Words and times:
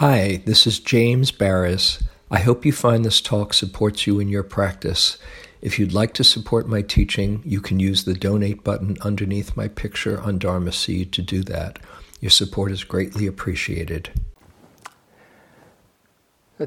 Hi, 0.00 0.40
this 0.46 0.66
is 0.66 0.80
James 0.80 1.30
Baraz. 1.30 2.02
I 2.30 2.38
hope 2.38 2.64
you 2.64 2.72
find 2.72 3.04
this 3.04 3.20
talk 3.20 3.52
supports 3.52 4.06
you 4.06 4.18
in 4.18 4.28
your 4.28 4.42
practice. 4.42 5.18
If 5.60 5.78
you'd 5.78 5.92
like 5.92 6.14
to 6.14 6.24
support 6.24 6.66
my 6.66 6.80
teaching, 6.80 7.42
you 7.44 7.60
can 7.60 7.78
use 7.78 8.04
the 8.04 8.14
donate 8.14 8.64
button 8.64 8.96
underneath 9.02 9.58
my 9.58 9.68
picture 9.68 10.18
on 10.18 10.38
Dharma 10.38 10.72
Seed 10.72 11.12
to 11.12 11.20
do 11.20 11.42
that. 11.42 11.80
Your 12.18 12.30
support 12.30 12.72
is 12.72 12.82
greatly 12.82 13.26
appreciated. 13.26 14.08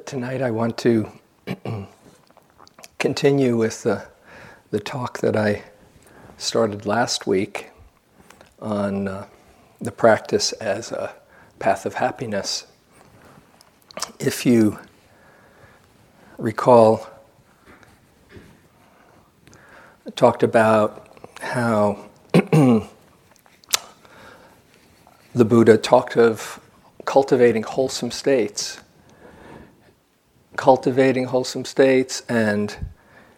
Tonight 0.06 0.44
I 0.44 0.52
want 0.52 0.78
to 0.78 1.10
continue 3.00 3.58
with 3.58 3.82
the, 3.82 4.06
the 4.70 4.80
talk 4.80 5.22
that 5.22 5.36
I 5.36 5.64
started 6.38 6.86
last 6.86 7.26
week 7.26 7.72
on 8.62 9.08
uh, 9.08 9.26
the 9.82 9.92
practice 9.92 10.52
as 10.52 10.92
a 10.92 11.16
path 11.58 11.88
of 11.88 11.96
happiness. 11.96 12.68
If 14.20 14.46
you 14.46 14.80
recall, 16.38 17.08
I 20.06 20.10
talked 20.16 20.44
about 20.44 21.08
how 21.40 22.06
the 22.34 22.88
Buddha 25.36 25.78
talked 25.78 26.18
of 26.18 26.60
cultivating 27.06 27.64
wholesome 27.64 28.12
states, 28.12 28.80
cultivating 30.56 31.26
wholesome 31.26 31.66
states 31.66 32.24
and 32.28 32.76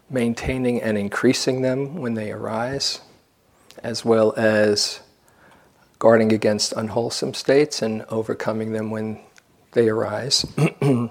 maintaining 0.09 0.81
and 0.81 0.97
increasing 0.97 1.61
them 1.61 1.95
when 1.95 2.13
they 2.13 2.31
arise, 2.31 3.01
as 3.83 4.05
well 4.05 4.33
as 4.37 5.01
guarding 5.99 6.31
against 6.31 6.73
unwholesome 6.73 7.33
states 7.33 7.81
and 7.81 8.03
overcoming 8.09 8.71
them 8.73 8.91
when 8.91 9.19
they 9.75 9.89
arise. 9.89 10.45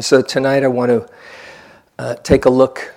so 0.00 0.22
tonight 0.22 0.62
I 0.62 0.68
want 0.68 0.90
to 0.90 1.08
uh, 1.98 2.14
take 2.16 2.44
a 2.44 2.50
look 2.50 2.94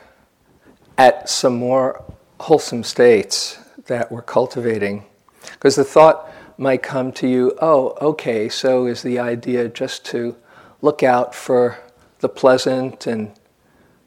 at 0.97 1.27
some 1.29 1.55
more 1.55 2.03
wholesome 2.41 2.83
states 2.83 3.57
that 3.85 4.11
we're 4.11 4.21
cultivating. 4.21 5.05
Because 5.53 5.77
the 5.77 5.85
thought 5.85 6.29
might 6.57 6.83
come 6.83 7.11
to 7.13 7.27
you 7.27 7.57
oh, 7.61 7.95
okay, 8.01 8.49
so 8.49 8.85
is 8.85 9.01
the 9.01 9.17
idea 9.17 9.69
just 9.69 10.05
to 10.07 10.35
look 10.81 11.03
out 11.03 11.33
for 11.33 11.79
the 12.19 12.29
pleasant 12.29 13.07
and 13.07 13.31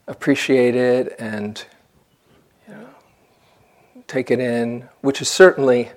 appreciate 0.07 0.75
it 0.75 1.17
and 1.19 1.65
you 2.69 2.75
know, 2.75 2.89
take 4.07 4.31
it 4.31 4.39
in, 4.39 4.87
which 5.01 5.23
is 5.23 5.31
certainly 5.31 5.91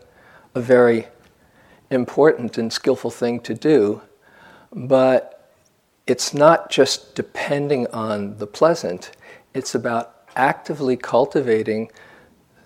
a 0.55 0.61
very 0.61 1.07
important 1.91 2.57
and 2.57 2.71
skillful 2.71 3.11
thing 3.11 3.41
to 3.41 3.53
do. 3.53 4.01
But 4.73 5.51
it's 6.07 6.33
not 6.33 6.69
just 6.69 7.15
depending 7.15 7.87
on 7.87 8.37
the 8.37 8.47
pleasant, 8.47 9.11
it's 9.53 9.75
about 9.75 10.15
actively 10.35 10.95
cultivating 10.95 11.91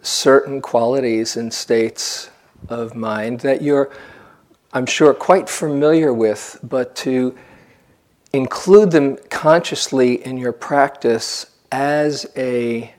certain 0.02 0.62
qualities 0.62 1.38
and 1.38 1.54
states 1.54 2.30
of 2.70 2.96
mind 2.96 3.40
that 3.42 3.62
you're, 3.62 3.90
I'm 4.74 4.86
sure, 4.86 5.14
quite 5.14 5.50
familiar 5.50 6.14
with, 6.14 6.60
but 6.64 6.96
to 6.98 7.36
include 8.34 8.92
them 8.92 9.18
consciously 9.30 10.26
in 10.26 10.38
your 10.38 10.52
practice 10.52 11.46
as 11.72 12.26
a 12.36 12.94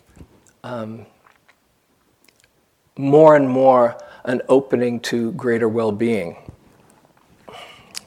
um, 0.63 1.07
more 2.97 3.37
and 3.37 3.49
more 3.49 3.97
an 4.25 4.41
opening 4.49 5.01
to 5.01 5.33
greater 5.33 5.69
well 5.69 5.93
being. 5.93 6.37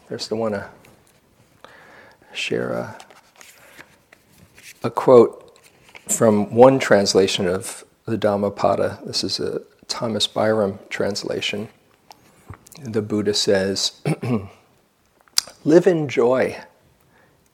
There's 0.07 0.27
the 0.27 0.35
one 0.35 0.53
to 0.53 0.69
share 2.37 2.71
a, 2.71 2.97
a 4.83 4.89
quote 4.89 5.57
from 6.07 6.53
one 6.53 6.79
translation 6.79 7.47
of 7.47 7.83
the 8.05 8.17
Dhammapada. 8.17 8.99
This 9.05 9.23
is 9.23 9.39
a 9.39 9.61
Thomas 9.87 10.27
Byrom 10.27 10.77
translation. 10.89 11.69
The 12.81 13.01
Buddha 13.01 13.33
says, 13.33 14.01
Live 15.63 15.87
in 15.87 16.07
joy, 16.07 16.57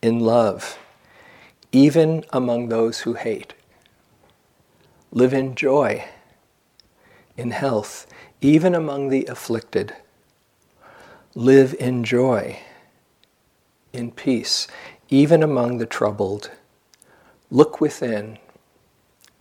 in 0.02 0.20
love, 0.20 0.78
even 1.72 2.26
among 2.32 2.68
those 2.68 3.02
who 3.02 3.14
hate. 3.14 3.54
Live 5.12 5.34
in 5.34 5.56
joy, 5.56 6.06
in 7.38 7.52
health, 7.52 8.06
even 8.42 8.76
among 8.76 9.10
the 9.10 9.26
afflicted. 9.26 9.96
Live 11.36 11.74
in 11.80 12.04
joy 12.04 12.60
in 13.94 14.12
peace, 14.12 14.68
even 15.10 15.44
among 15.44 15.78
the 15.78 15.86
troubled. 15.86 16.52
Look 17.52 17.80
within, 17.80 18.40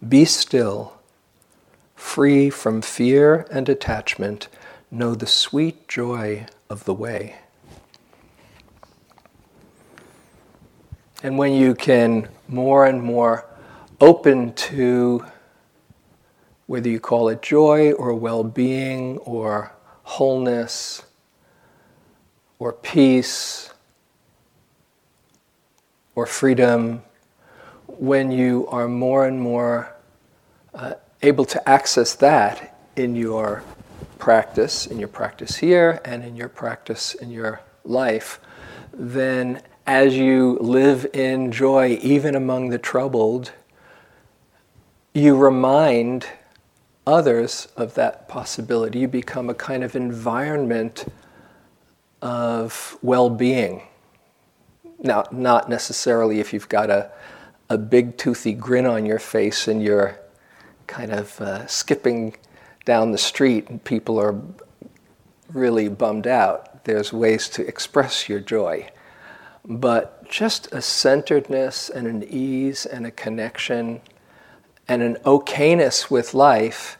be 0.07 0.27
still, 0.27 1.01
free 1.97 2.51
from 2.51 2.83
fear 2.83 3.47
and 3.51 3.69
attachment, 3.69 4.49
know 4.91 5.15
the 5.15 5.27
sweet 5.27 5.89
joy 5.89 6.47
of 6.69 6.85
the 6.85 6.93
way. 6.93 7.37
And 11.23 11.39
when 11.39 11.55
you 11.55 11.75
can 11.75 12.29
more 12.49 12.85
and 12.85 13.03
more 13.03 13.47
open 14.01 14.53
to 14.55 15.25
whether 16.67 16.89
you 16.89 16.99
call 17.01 17.29
it 17.29 17.41
joy 17.41 17.93
or 17.93 18.13
well 18.13 18.43
being 18.43 19.19
or 19.19 19.73
wholeness 20.03 21.05
or 22.59 22.73
peace 22.73 23.72
or 26.15 26.27
freedom, 26.27 27.03
when 27.87 28.31
you 28.31 28.67
are 28.69 28.89
more 28.89 29.27
and 29.27 29.41
more 29.41 29.95
uh, 30.75 30.95
able 31.23 31.45
to 31.45 31.69
access 31.69 32.15
that 32.17 32.77
in 32.97 33.15
your 33.15 33.63
practice, 34.19 34.87
in 34.87 34.99
your 34.99 35.09
practice 35.09 35.57
here, 35.57 36.01
and 36.05 36.25
in 36.25 36.37
your 36.37 36.49
practice 36.49 37.15
in 37.15 37.31
your 37.31 37.61
life, 37.85 38.41
then 38.93 39.63
as 39.87 40.17
you 40.17 40.59
live 40.61 41.07
in 41.13 41.51
joy, 41.51 41.99
even 42.03 42.35
among 42.35 42.69
the 42.69 42.79
troubled, 42.79 43.53
you 45.13 45.37
remind 45.37 46.27
others 47.07 47.69
of 47.77 47.95
that 47.95 48.29
possibility. 48.29 49.01
You 49.01 49.09
become 49.09 49.51
a 49.51 49.55
kind 49.55 49.83
of 49.83 49.97
environment 49.97 51.05
of 52.21 52.97
well 53.03 53.29
being 53.29 53.83
now, 55.03 55.25
not 55.33 55.69
necessarily 55.69 56.39
if 56.39 56.53
you've 56.53 56.69
got 56.69 56.89
a, 56.89 57.11
a 57.69 57.77
big 57.77 58.17
toothy 58.17 58.53
grin 58.53 58.87
on 58.87 59.05
your 59.05 59.19
face 59.19 59.67
and 59.67 59.83
you're 59.83 60.19
kind 60.87 61.13
of 61.13 61.41
uh, 61.41 61.67
skipping 61.67 62.37
down 62.85 63.11
the 63.11 63.19
street 63.19 63.69
and 63.69 63.83
people 63.83 64.19
are 64.19 64.41
really 65.53 65.89
bummed 65.89 66.27
out. 66.27 66.85
There's 66.85 67.13
ways 67.13 67.49
to 67.51 67.67
express 67.67 68.29
your 68.29 68.41
joy. 68.41 68.91
But 69.65 70.29
just 70.29 70.73
a 70.73 70.83
centeredness 70.83 71.89
and 71.89 72.07
an 72.07 72.25
ease 72.29 72.87
and 72.87 73.07
a 73.07 73.11
connection 73.11 74.01
and 74.89 75.03
an 75.03 75.17
okayness 75.25 76.11
with 76.11 76.35
life, 76.35 76.99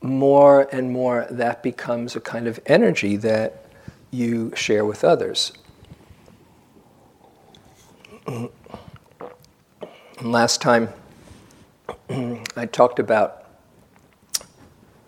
more 0.00 0.68
and 0.72 0.90
more 0.90 1.26
that 1.30 1.62
becomes 1.62 2.16
a 2.16 2.20
kind 2.20 2.46
of 2.46 2.60
energy 2.66 3.16
that 3.16 3.64
you 4.10 4.52
share 4.54 4.84
with 4.84 5.04
others. 5.04 5.52
Last 10.22 10.62
time 10.62 10.90
I 12.08 12.66
talked 12.70 12.98
about 12.98 13.44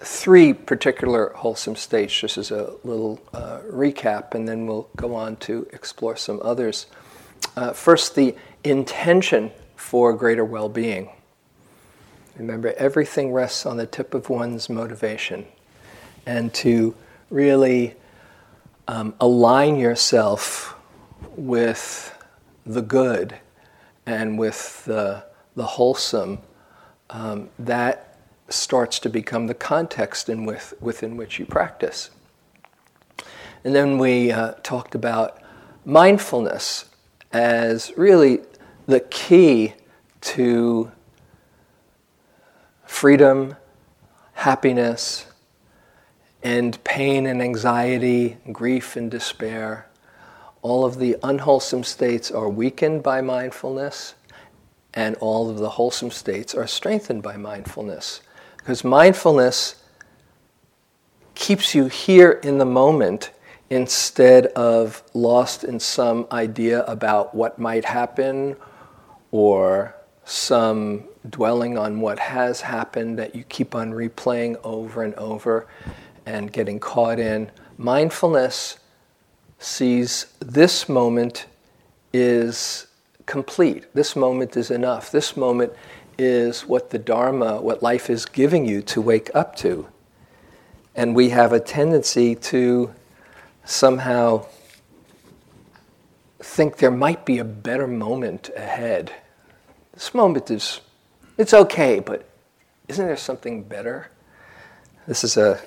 three 0.00 0.53
particular 0.53 1.33
wholesome 1.37 1.77
states, 1.77 2.19
just 2.19 2.37
as 2.37 2.50
a 2.50 2.72
little 2.83 3.21
uh, 3.33 3.60
recap, 3.71 4.34
and 4.34 4.49
then 4.49 4.66
we'll 4.66 4.88
go 4.97 5.15
on 5.15 5.37
to 5.37 5.69
explore 5.72 6.16
some 6.16 6.41
others. 6.42 6.86
Uh, 7.57 7.72
first, 7.72 8.16
the 8.16 8.34
intention 8.65 9.53
for 9.77 10.13
greater 10.15 10.45
well 10.45 10.69
being. 10.69 11.10
Remember, 12.36 12.72
everything 12.72 13.33
rests 13.33 13.66
on 13.66 13.77
the 13.77 13.86
tip 13.86 14.15
of 14.15 14.30
one's 14.30 14.69
motivation. 14.69 15.47
And 16.27 16.53
to 16.54 16.97
really 17.30 17.95
um, 18.89 19.15
align 19.21 19.77
yourself 19.77 20.74
with 21.36 22.11
the 22.64 22.82
good 22.82 23.38
and 24.06 24.38
with 24.38 24.84
the, 24.84 25.24
the 25.56 25.64
wholesome, 25.64 26.38
um, 27.10 27.48
that 27.59 28.18
starts 28.48 28.98
to 29.00 29.09
become 29.09 29.47
the 29.47 29.54
context 29.54 30.28
in 30.28 30.44
with, 30.44 30.74
within 30.80 31.16
which 31.16 31.38
you 31.38 31.47
practice. 31.47 32.10
And 33.64 33.74
then 33.74 33.98
we 33.98 34.32
uh, 34.32 34.53
talked 34.62 34.94
about 34.94 35.41
mindfulness 35.84 36.86
as 37.32 37.92
really 37.97 38.41
the 38.86 39.00
key 39.00 39.74
to 40.20 40.91
freedom, 42.84 43.56
happiness, 44.34 45.26
and 46.42 46.82
pain 46.82 47.26
and 47.26 47.41
anxiety, 47.41 48.36
grief 48.50 48.97
and 48.97 49.10
despair 49.10 49.86
all 50.62 50.84
of 50.84 50.98
the 50.98 51.16
unwholesome 51.22 51.84
states 51.84 52.30
are 52.30 52.48
weakened 52.48 53.03
by 53.03 53.20
mindfulness, 53.20 54.14
and 54.94 55.16
all 55.16 55.50
of 55.50 55.59
the 55.59 55.70
wholesome 55.70 56.10
states 56.10 56.54
are 56.54 56.66
strengthened 56.66 57.22
by 57.22 57.36
mindfulness. 57.36 58.20
Because 58.56 58.84
mindfulness 58.84 59.76
keeps 61.34 61.74
you 61.74 61.86
here 61.86 62.30
in 62.44 62.59
the 62.59 62.64
moment 62.64 63.32
instead 63.70 64.47
of 64.48 65.03
lost 65.14 65.64
in 65.64 65.80
some 65.80 66.26
idea 66.30 66.84
about 66.84 67.34
what 67.34 67.59
might 67.59 67.84
happen 67.84 68.54
or 69.30 69.97
some 70.24 71.04
dwelling 71.28 71.76
on 71.76 72.00
what 72.00 72.18
has 72.18 72.60
happened 72.60 73.18
that 73.18 73.34
you 73.34 73.42
keep 73.44 73.74
on 73.74 73.91
replaying 73.92 74.60
over 74.62 75.03
and 75.03 75.14
over 75.14 75.66
and 76.26 76.53
getting 76.53 76.78
caught 76.78 77.18
in. 77.18 77.50
Mindfulness 77.78 78.78
sees 79.62 80.26
this 80.41 80.88
moment 80.88 81.47
is 82.12 82.86
complete. 83.26 83.92
This 83.94 84.16
moment 84.16 84.56
is 84.56 84.70
enough. 84.70 85.10
This 85.10 85.36
moment 85.36 85.72
is 86.18 86.62
what 86.62 86.91
the 86.91 86.98
Dharma, 86.98 87.60
what 87.60 87.82
life 87.82 88.10
is 88.10 88.26
giving 88.26 88.66
you 88.66 88.82
to 88.82 89.00
wake 89.00 89.30
up 89.34 89.56
to. 89.56 89.86
And 90.94 91.14
we 91.14 91.30
have 91.30 91.53
a 91.53 91.60
tendency 91.60 92.34
to 92.34 92.92
somehow 93.64 94.47
think 96.41 96.76
there 96.76 96.91
might 96.91 97.24
be 97.24 97.38
a 97.38 97.44
better 97.44 97.86
moment 97.86 98.50
ahead. 98.56 99.12
This 99.94 100.12
moment 100.12 100.50
is, 100.50 100.80
it's 101.38 101.54
okay, 101.54 102.00
but 102.00 102.28
isn't 102.88 103.06
there 103.06 103.16
something 103.16 103.62
better? 103.62 104.10
This 105.06 105.24
is 105.24 105.36
a, 105.36 105.60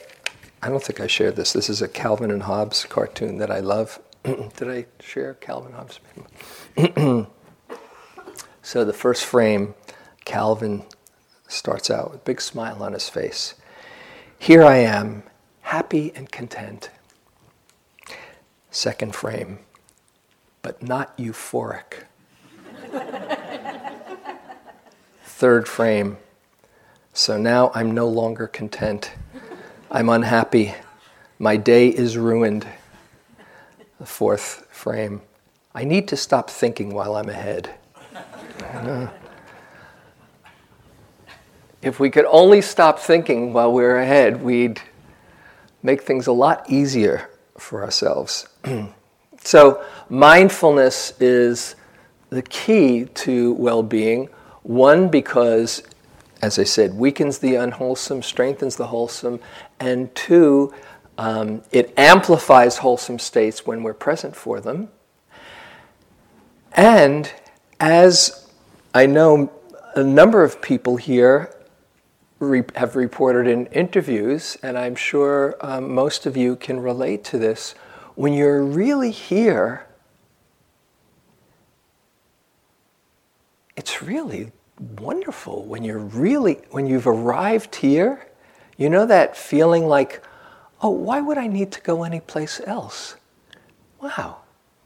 I 0.61 0.69
don't 0.69 0.83
think 0.83 0.99
I 0.99 1.07
shared 1.07 1.35
this. 1.35 1.53
This 1.53 1.69
is 1.69 1.81
a 1.81 1.87
Calvin 1.87 2.31
and 2.31 2.43
Hobbes 2.43 2.85
cartoon 2.85 3.37
that 3.37 3.51
I 3.51 3.59
love. 3.59 3.99
Did 4.23 4.69
I 4.69 4.85
share 4.99 5.35
Calvin 5.35 5.73
Hobbes? 5.73 5.99
so 8.61 8.85
the 8.85 8.93
first 8.93 9.25
frame, 9.25 9.75
Calvin 10.25 10.83
starts 11.47 11.89
out 11.89 12.11
with 12.11 12.21
a 12.21 12.23
big 12.23 12.41
smile 12.41 12.81
on 12.81 12.93
his 12.93 13.09
face. 13.09 13.55
Here 14.37 14.63
I 14.63 14.77
am, 14.77 15.23
happy 15.61 16.11
and 16.15 16.31
content. 16.31 16.89
Second 18.71 19.15
frame, 19.15 19.59
but 20.61 20.81
not 20.81 21.17
euphoric. 21.17 22.03
Third 25.23 25.67
frame, 25.67 26.17
so 27.13 27.37
now 27.37 27.71
I'm 27.75 27.91
no 27.91 28.07
longer 28.07 28.47
content. 28.47 29.11
I'm 29.95 30.09
unhappy. 30.09 30.75
My 31.39 31.55
day 31.55 31.87
is 31.87 32.17
ruined. 32.17 32.67
The 33.97 34.05
fourth 34.05 34.67
frame, 34.69 35.21
I 35.73 35.85
need 35.85 36.09
to 36.09 36.17
stop 36.17 36.49
thinking 36.49 36.93
while 36.93 37.15
I'm 37.15 37.29
ahead. 37.29 37.73
if 41.81 41.97
we 41.97 42.09
could 42.09 42.25
only 42.25 42.61
stop 42.61 42.99
thinking 42.99 43.53
while 43.53 43.71
we're 43.71 43.95
ahead, 43.95 44.43
we'd 44.43 44.81
make 45.81 46.01
things 46.01 46.27
a 46.27 46.33
lot 46.33 46.69
easier 46.69 47.29
for 47.57 47.81
ourselves. 47.81 48.49
so, 49.45 49.81
mindfulness 50.09 51.13
is 51.21 51.77
the 52.31 52.41
key 52.41 53.05
to 53.05 53.53
well 53.53 53.81
being. 53.81 54.27
One, 54.63 55.07
because, 55.07 55.83
as 56.45 56.59
I 56.59 56.63
said, 56.63 56.93
weakens 56.93 57.39
the 57.39 57.55
unwholesome, 57.55 58.21
strengthens 58.21 58.75
the 58.75 58.85
wholesome, 58.87 59.39
and 59.79 60.13
two, 60.13 60.71
um, 61.17 61.63
it 61.71 61.91
amplifies 61.97 62.77
wholesome 62.77 63.17
states 63.17 63.65
when 63.65 63.81
we're 63.81 63.95
present 63.95 64.35
for 64.35 64.61
them. 64.61 64.89
And 66.73 67.31
as 67.79 68.47
I 68.93 69.07
know 69.07 69.51
a 69.95 70.03
number 70.03 70.43
of 70.43 70.61
people 70.61 70.97
here 70.97 71.51
re- 72.37 72.63
have 72.75 72.95
reported 72.95 73.47
in 73.47 73.65
interviews, 73.67 74.55
and 74.61 74.77
I'm 74.77 74.95
sure 74.95 75.55
um, 75.61 75.95
most 75.95 76.27
of 76.27 76.37
you 76.37 76.55
can 76.55 76.79
relate 76.79 77.23
to 77.25 77.39
this. 77.39 77.73
When 78.13 78.33
you're 78.33 78.63
really 78.63 79.09
here, 79.09 79.87
it's 83.75 84.03
really 84.03 84.51
wonderful 84.79 85.65
when 85.65 85.83
you're 85.83 85.99
really 85.99 86.55
when 86.71 86.85
you've 86.85 87.07
arrived 87.07 87.75
here 87.75 88.27
you 88.77 88.89
know 88.89 89.05
that 89.05 89.37
feeling 89.37 89.87
like 89.87 90.21
oh 90.81 90.89
why 90.89 91.21
would 91.21 91.37
i 91.37 91.47
need 91.47 91.71
to 91.71 91.79
go 91.81 92.03
anyplace 92.03 92.59
else 92.65 93.15
wow 94.01 94.37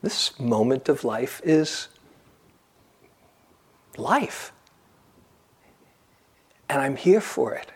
this 0.02 0.40
moment 0.40 0.88
of 0.88 1.04
life 1.04 1.42
is 1.44 1.88
life 3.98 4.52
and 6.70 6.82
I'm 6.82 6.96
here 6.96 7.20
for 7.22 7.54
it. 7.56 7.72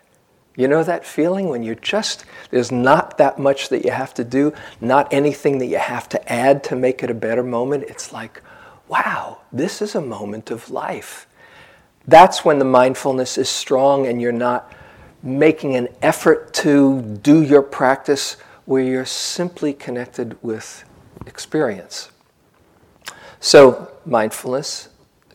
You 0.55 0.67
know 0.67 0.83
that 0.83 1.03
feeling 1.03 1.49
when 1.49 1.63
you 1.63 1.73
just, 1.73 2.25
there's 2.51 2.71
not 2.71 3.17
that 3.17 3.39
much 3.39 3.69
that 3.69 3.83
you 3.83 3.89
have 3.89 4.13
to 4.13 4.23
do, 4.23 4.53
not 4.79 5.11
anything 5.11 5.57
that 5.57 5.65
you 5.65 5.79
have 5.79 6.07
to 6.09 6.31
add 6.31 6.63
to 6.65 6.75
make 6.75 7.01
it 7.01 7.09
a 7.09 7.15
better 7.15 7.41
moment. 7.41 7.85
It's 7.87 8.13
like, 8.13 8.39
wow, 8.87 9.41
this 9.51 9.81
is 9.81 9.95
a 9.95 10.01
moment 10.01 10.51
of 10.51 10.69
life. 10.69 11.25
That's 12.07 12.43
when 12.43 12.59
the 12.59 12.65
mindfulness 12.65 13.37
is 13.37 13.49
strong 13.49 14.07
and 14.07 14.21
you're 14.21 14.31
not 14.31 14.73
making 15.21 15.75
an 15.75 15.87
effort 16.01 16.53
to 16.53 17.01
do 17.01 17.41
your 17.41 17.61
practice 17.61 18.35
where 18.65 18.83
you're 18.83 19.05
simply 19.05 19.73
connected 19.73 20.37
with 20.41 20.83
experience. 21.25 22.11
So, 23.39 23.91
mindfulness, 24.05 24.89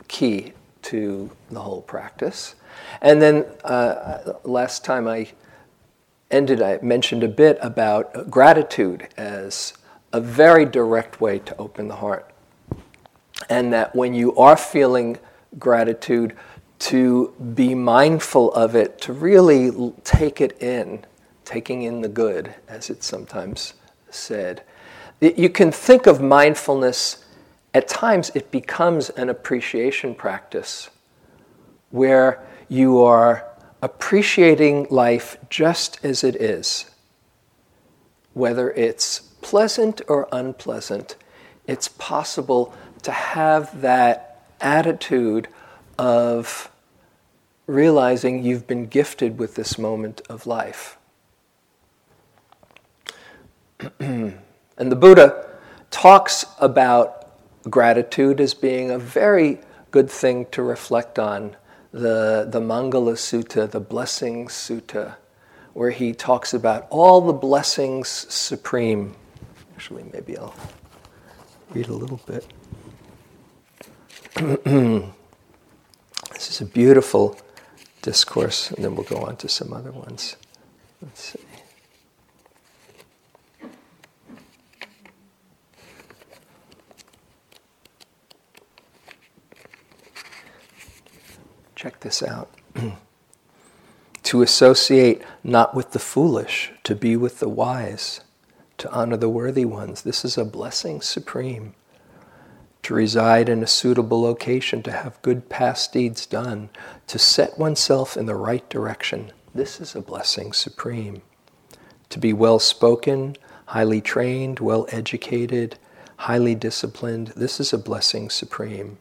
key 0.09 0.53
to 0.82 1.31
the 1.50 1.61
whole 1.61 1.82
practice. 1.82 2.55
And 3.00 3.20
then 3.20 3.44
uh, 3.65 4.35
last 4.44 4.85
time 4.85 5.06
I 5.06 5.29
ended, 6.31 6.62
I 6.62 6.79
mentioned 6.82 7.23
a 7.23 7.29
bit 7.29 7.59
about 7.61 8.31
gratitude 8.31 9.09
as 9.17 9.75
a 10.12 10.20
very 10.20 10.65
direct 10.65 11.20
way 11.20 11.38
to 11.41 11.56
open 11.56 11.88
the 11.88 11.97
heart. 11.97 12.31
And 13.49 13.73
that 13.73 13.94
when 13.94 14.15
you 14.15 14.35
are 14.37 14.56
feeling 14.56 15.19
gratitude, 15.59 16.35
to 16.78 17.34
be 17.54 17.75
mindful 17.75 18.52
of 18.52 18.75
it, 18.76 19.00
to 19.02 19.12
really 19.12 19.92
take 20.04 20.40
it 20.40 20.60
in, 20.62 21.04
taking 21.44 21.82
in 21.82 22.02
the 22.02 22.08
good, 22.08 22.54
as 22.69 22.90
it's 22.90 23.06
sometimes 23.06 23.75
said. 24.10 24.62
You 25.20 25.48
can 25.48 25.72
think 25.72 26.06
of 26.06 26.20
mindfulness, 26.20 27.25
at 27.75 27.88
times, 27.88 28.31
it 28.34 28.50
becomes 28.50 29.10
an 29.10 29.29
appreciation 29.29 30.14
practice 30.14 30.88
where 31.91 32.43
you 32.69 33.03
are 33.03 33.44
appreciating 33.82 34.86
life 34.91 35.36
just 35.50 36.03
as 36.05 36.24
it 36.24 36.36
is. 36.36 36.91
Whether 38.34 38.70
it's 38.70 39.20
pleasant 39.41 40.00
or 40.08 40.29
unpleasant, 40.32 41.17
it's 41.67 41.88
possible 41.88 42.74
to 43.03 43.12
have 43.12 43.81
that 43.81 44.46
attitude 44.60 45.48
of 45.98 46.70
realizing 47.67 48.43
you've 48.43 48.67
been 48.67 48.86
gifted 48.86 49.38
with 49.38 49.55
this 49.55 49.78
moment 49.78 50.22
of 50.28 50.46
life. 50.46 50.96
and 54.00 54.40
the 54.78 54.96
Buddha 54.96 55.46
talks 55.90 56.46
about 56.60 57.31
gratitude 57.69 58.40
as 58.40 58.55
being 58.55 58.90
a 58.90 58.98
very 58.98 59.58
good 59.90 60.10
thing 60.10 60.46
to 60.46 60.62
reflect 60.62 61.19
on 61.19 61.56
the, 61.93 62.46
the 62.48 62.60
Mangala 62.60 63.14
Sutta, 63.14 63.70
the 63.70 63.81
Blessings 63.81 64.52
Sutta, 64.52 65.17
where 65.74 65.90
he 65.90 66.12
talks 66.12 66.55
about 66.55 66.86
all 66.90 67.20
the 67.20 67.32
blessings 67.32 68.08
supreme. 68.08 69.14
Actually, 69.74 70.05
maybe 70.12 70.36
I'll 70.36 70.55
read 71.70 71.88
a 71.88 71.93
little 71.93 72.20
bit. 72.26 72.46
this 76.38 76.50
is 76.50 76.60
a 76.60 76.66
beautiful 76.66 77.36
discourse, 78.00 78.70
and 78.70 78.84
then 78.84 78.94
we'll 78.94 79.02
go 79.02 79.16
on 79.16 79.36
to 79.38 79.48
some 79.48 79.72
other 79.72 79.90
ones. 79.90 80.36
Let's 81.02 81.20
see. 81.20 81.40
Check 91.74 91.98
this 91.98 92.22
out. 92.22 92.48
to 94.22 94.42
associate 94.42 95.22
not 95.42 95.74
with 95.74 95.90
the 95.90 95.98
foolish, 95.98 96.70
to 96.84 96.94
be 96.94 97.16
with 97.16 97.40
the 97.40 97.48
wise, 97.48 98.20
to 98.76 98.88
honor 98.92 99.16
the 99.16 99.28
worthy 99.28 99.64
ones. 99.64 100.02
This 100.02 100.24
is 100.24 100.38
a 100.38 100.44
blessing 100.44 101.00
supreme. 101.00 101.74
To 102.88 102.94
reside 102.94 103.50
in 103.50 103.62
a 103.62 103.66
suitable 103.66 104.22
location, 104.22 104.82
to 104.84 104.90
have 104.90 105.20
good 105.20 105.50
past 105.50 105.92
deeds 105.92 106.24
done, 106.24 106.70
to 107.08 107.18
set 107.18 107.58
oneself 107.58 108.16
in 108.16 108.24
the 108.24 108.34
right 108.34 108.66
direction. 108.70 109.30
This 109.54 109.78
is 109.78 109.94
a 109.94 110.00
blessing 110.00 110.54
supreme. 110.54 111.20
To 112.08 112.18
be 112.18 112.32
well 112.32 112.58
spoken, 112.58 113.36
highly 113.66 114.00
trained, 114.00 114.58
well 114.60 114.86
educated, 114.90 115.78
highly 116.16 116.54
disciplined, 116.54 117.34
this 117.36 117.60
is 117.60 117.74
a 117.74 117.78
blessing 117.78 118.30
supreme. 118.30 118.96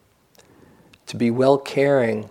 To 1.06 1.16
be 1.16 1.32
well 1.32 1.58
caring 1.58 2.30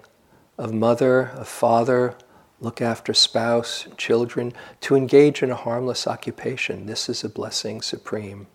of 0.59 0.75
mother, 0.75 1.31
of 1.37 1.49
father, 1.49 2.17
look 2.61 2.83
after 2.83 3.15
spouse, 3.15 3.89
children, 3.97 4.53
to 4.83 4.95
engage 4.95 5.43
in 5.43 5.51
a 5.51 5.57
harmless 5.57 6.07
occupation, 6.07 6.85
this 6.85 7.09
is 7.09 7.25
a 7.25 7.31
blessing 7.31 7.81
supreme. 7.81 8.47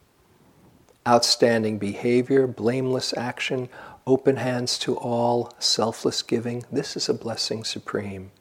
Outstanding 1.12 1.78
behavior, 1.78 2.48
blameless 2.48 3.14
action, 3.18 3.68
open 4.08 4.38
hands 4.38 4.80
to 4.80 4.96
all, 4.96 5.54
selfless 5.60 6.22
giving, 6.22 6.64
this 6.72 6.96
is 6.96 7.10
a 7.10 7.14
blessing 7.14 7.66
supreme 7.66 8.32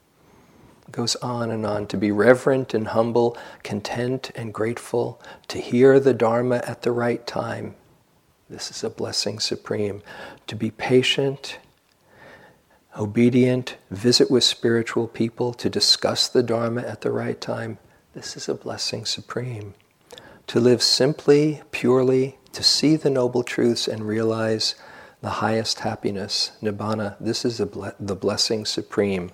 goes 0.91 1.17
on 1.17 1.51
and 1.51 1.65
on 1.65 1.87
to 1.89 1.97
be 1.97 2.11
reverent 2.11 2.75
and 2.75 2.89
humble, 2.89 3.37
content 3.63 4.31
and 4.35 4.53
grateful, 4.53 5.21
to 5.49 5.59
hear 5.59 6.01
the 6.01 6.15
Dharma 6.15 6.63
at 6.67 6.83
the 6.83 6.93
right 6.93 7.27
time. 7.27 7.75
This 8.49 8.71
is 8.71 8.83
a 8.83 8.91
blessing 8.91 9.39
supreme. 9.39 10.03
To 10.49 10.57
be 10.57 10.71
patient, 10.71 11.59
obedient, 12.99 13.77
visit 13.91 14.31
with 14.31 14.45
spiritual 14.45 15.07
people, 15.07 15.55
to 15.55 15.71
discuss 15.71 16.27
the 16.29 16.43
Dharma 16.43 16.83
at 16.83 17.03
the 17.03 17.13
right 17.13 17.41
time. 17.41 17.79
This 18.15 18.37
is 18.37 18.49
a 18.49 18.55
blessing 18.55 19.05
supreme. 19.05 19.75
To 20.51 20.59
live 20.59 20.83
simply, 20.83 21.63
purely, 21.71 22.37
to 22.55 22.65
see 22.65 22.97
the 22.97 23.09
noble 23.09 23.45
truths 23.45 23.87
and 23.87 24.03
realize 24.03 24.75
the 25.21 25.31
highest 25.31 25.79
happiness, 25.79 26.51
nibbana. 26.61 27.15
This 27.21 27.45
is 27.45 27.59
the 27.59 28.17
blessing 28.17 28.65
supreme 28.65 29.31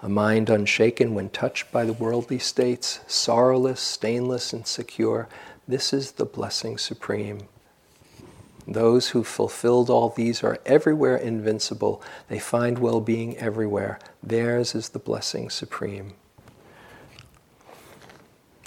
a 0.00 0.08
mind 0.08 0.48
unshaken 0.48 1.14
when 1.14 1.30
touched 1.30 1.72
by 1.72 1.84
the 1.84 1.92
worldly 1.92 2.38
states, 2.38 3.00
sorrowless, 3.08 3.80
stainless, 3.80 4.52
and 4.52 4.64
secure. 4.64 5.28
This 5.66 5.92
is 5.92 6.12
the 6.12 6.24
blessing 6.24 6.78
supreme. 6.78 7.48
Those 8.64 9.08
who 9.08 9.24
fulfilled 9.24 9.90
all 9.90 10.10
these 10.10 10.44
are 10.44 10.60
everywhere 10.64 11.16
invincible. 11.16 12.00
They 12.28 12.38
find 12.38 12.78
well 12.78 13.00
being 13.00 13.36
everywhere. 13.38 13.98
Theirs 14.22 14.76
is 14.76 14.90
the 14.90 15.00
blessing 15.00 15.50
supreme. 15.50 16.14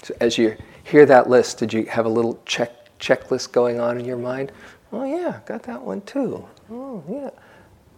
So 0.02 0.14
as 0.20 0.36
you 0.36 0.58
hear 0.86 1.04
that 1.04 1.28
list, 1.28 1.58
did 1.58 1.72
you 1.72 1.84
have 1.86 2.06
a 2.06 2.08
little 2.08 2.40
check 2.46 2.98
checklist 2.98 3.52
going 3.52 3.80
on 3.80 3.98
in 3.98 4.04
your 4.04 4.16
mind? 4.16 4.52
Oh 4.92 5.04
yeah, 5.04 5.40
got 5.44 5.64
that 5.64 5.82
one 5.82 6.00
too. 6.02 6.46
Oh 6.70 7.02
yeah, 7.10 7.30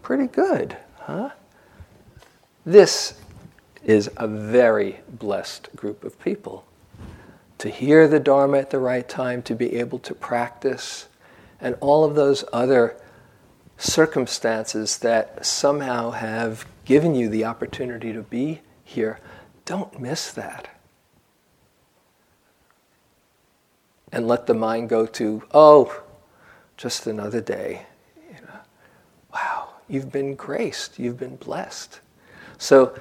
pretty 0.03 0.27
good, 0.27 0.77
huh? 0.97 1.31
This 2.65 3.21
is 3.85 4.11
a 4.17 4.27
very 4.27 5.01
blessed 5.09 5.69
group 5.77 6.03
of 6.03 6.19
people. 6.21 6.65
To 7.59 7.69
hear 7.69 8.09
the 8.09 8.21
Dharma 8.21 8.59
at 8.59 8.71
the 8.71 8.79
right 8.79 9.09
time, 9.09 9.43
to 9.43 9.55
be 9.55 9.77
able 9.77 9.99
to 10.01 10.15
practice, 10.15 11.09
and 11.61 11.77
all 11.81 12.05
of 12.05 12.15
those 12.15 12.45
other 12.53 12.97
circumstances 13.77 14.99
that 14.99 15.45
somehow 15.45 16.11
have 16.13 16.67
given 16.85 17.15
you 17.15 17.29
the 17.29 17.45
opportunity 17.45 18.13
to 18.13 18.23
be 18.23 18.61
here, 18.83 19.21
don't 19.65 20.01
miss 20.01 20.33
that. 20.33 20.78
And 24.13 24.27
let 24.27 24.47
the 24.47 24.55
mind 24.55 24.89
go 24.89 25.07
to, 25.07 25.43
oh, 25.53 26.03
just 26.77 27.07
another 27.07 27.41
day. 27.41 27.87
You 28.17 28.41
know, 28.43 28.59
wow, 29.35 29.69
you've 29.89 30.11
been 30.11 30.35
graced, 30.35 30.99
you've 30.99 31.19
been 31.19 31.37
blessed. 31.37 32.01
So 32.57 32.99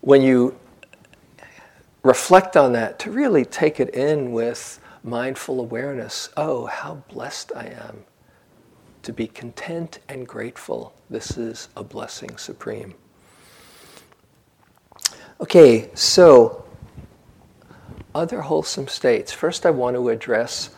when 0.00 0.22
you 0.22 0.58
reflect 2.02 2.56
on 2.56 2.72
that, 2.72 2.98
to 3.00 3.10
really 3.10 3.44
take 3.44 3.80
it 3.80 3.90
in 3.90 4.32
with 4.32 4.80
mindful 5.04 5.60
awareness 5.60 6.30
oh, 6.36 6.66
how 6.66 7.02
blessed 7.08 7.52
I 7.54 7.66
am. 7.66 8.04
To 9.02 9.12
be 9.12 9.26
content 9.26 10.00
and 10.08 10.26
grateful. 10.26 10.92
This 11.08 11.38
is 11.38 11.68
a 11.76 11.84
blessing 11.84 12.36
supreme. 12.36 12.94
Okay, 15.40 15.88
so 15.94 16.64
other 18.18 18.40
wholesome 18.40 18.88
states. 18.88 19.32
First, 19.32 19.64
I 19.64 19.70
want 19.70 19.94
to 19.94 20.08
address 20.08 20.70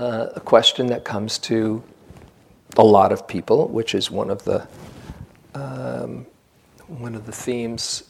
uh, 0.00 0.28
a 0.34 0.40
question 0.40 0.88
that 0.88 1.04
comes 1.04 1.38
to 1.38 1.84
a 2.76 2.82
lot 2.84 3.12
of 3.12 3.28
people, 3.28 3.68
which 3.68 3.94
is 3.94 4.10
one 4.10 4.28
of 4.28 4.44
the 4.44 4.66
um, 5.54 6.26
one 6.88 7.14
of 7.14 7.26
the 7.26 7.32
themes 7.32 8.04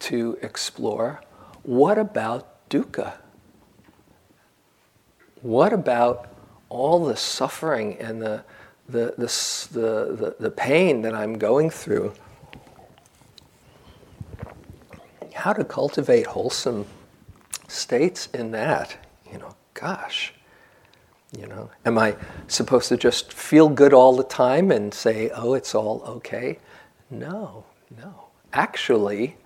to 0.00 0.38
explore 0.40 1.20
what 1.62 1.98
about 1.98 2.68
dukkha? 2.70 3.12
What 5.42 5.74
about 5.74 6.28
all 6.70 7.04
the 7.04 7.16
suffering 7.16 7.98
and 7.98 8.22
the, 8.22 8.44
the, 8.88 9.14
the, 9.18 9.26
the, 9.70 10.36
the, 10.40 10.50
pain 10.50 11.02
that 11.02 11.14
I'm 11.14 11.38
going 11.38 11.68
through? 11.68 12.14
How 15.38 15.52
to 15.52 15.62
cultivate 15.62 16.26
wholesome 16.26 16.84
states 17.68 18.28
in 18.34 18.50
that? 18.50 18.96
You 19.32 19.38
know, 19.38 19.54
gosh. 19.72 20.32
You 21.38 21.46
know, 21.46 21.70
am 21.84 21.96
I 21.96 22.16
supposed 22.48 22.88
to 22.88 22.96
just 22.96 23.32
feel 23.32 23.68
good 23.68 23.92
all 23.92 24.16
the 24.16 24.24
time 24.24 24.72
and 24.72 24.92
say, 24.92 25.30
oh, 25.30 25.54
it's 25.54 25.76
all 25.76 26.02
okay? 26.06 26.58
No, 27.08 27.64
no. 27.96 28.30
Actually, 28.52 29.36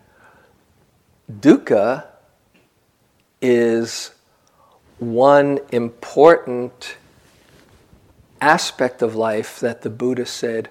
dukkha 1.31 2.07
is 3.43 4.13
one 4.99 5.59
important 5.73 6.97
aspect 8.41 9.03
of 9.03 9.15
life 9.15 9.61
that 9.61 9.83
the 9.83 9.91
Buddha 9.91 10.25
said 10.25 10.71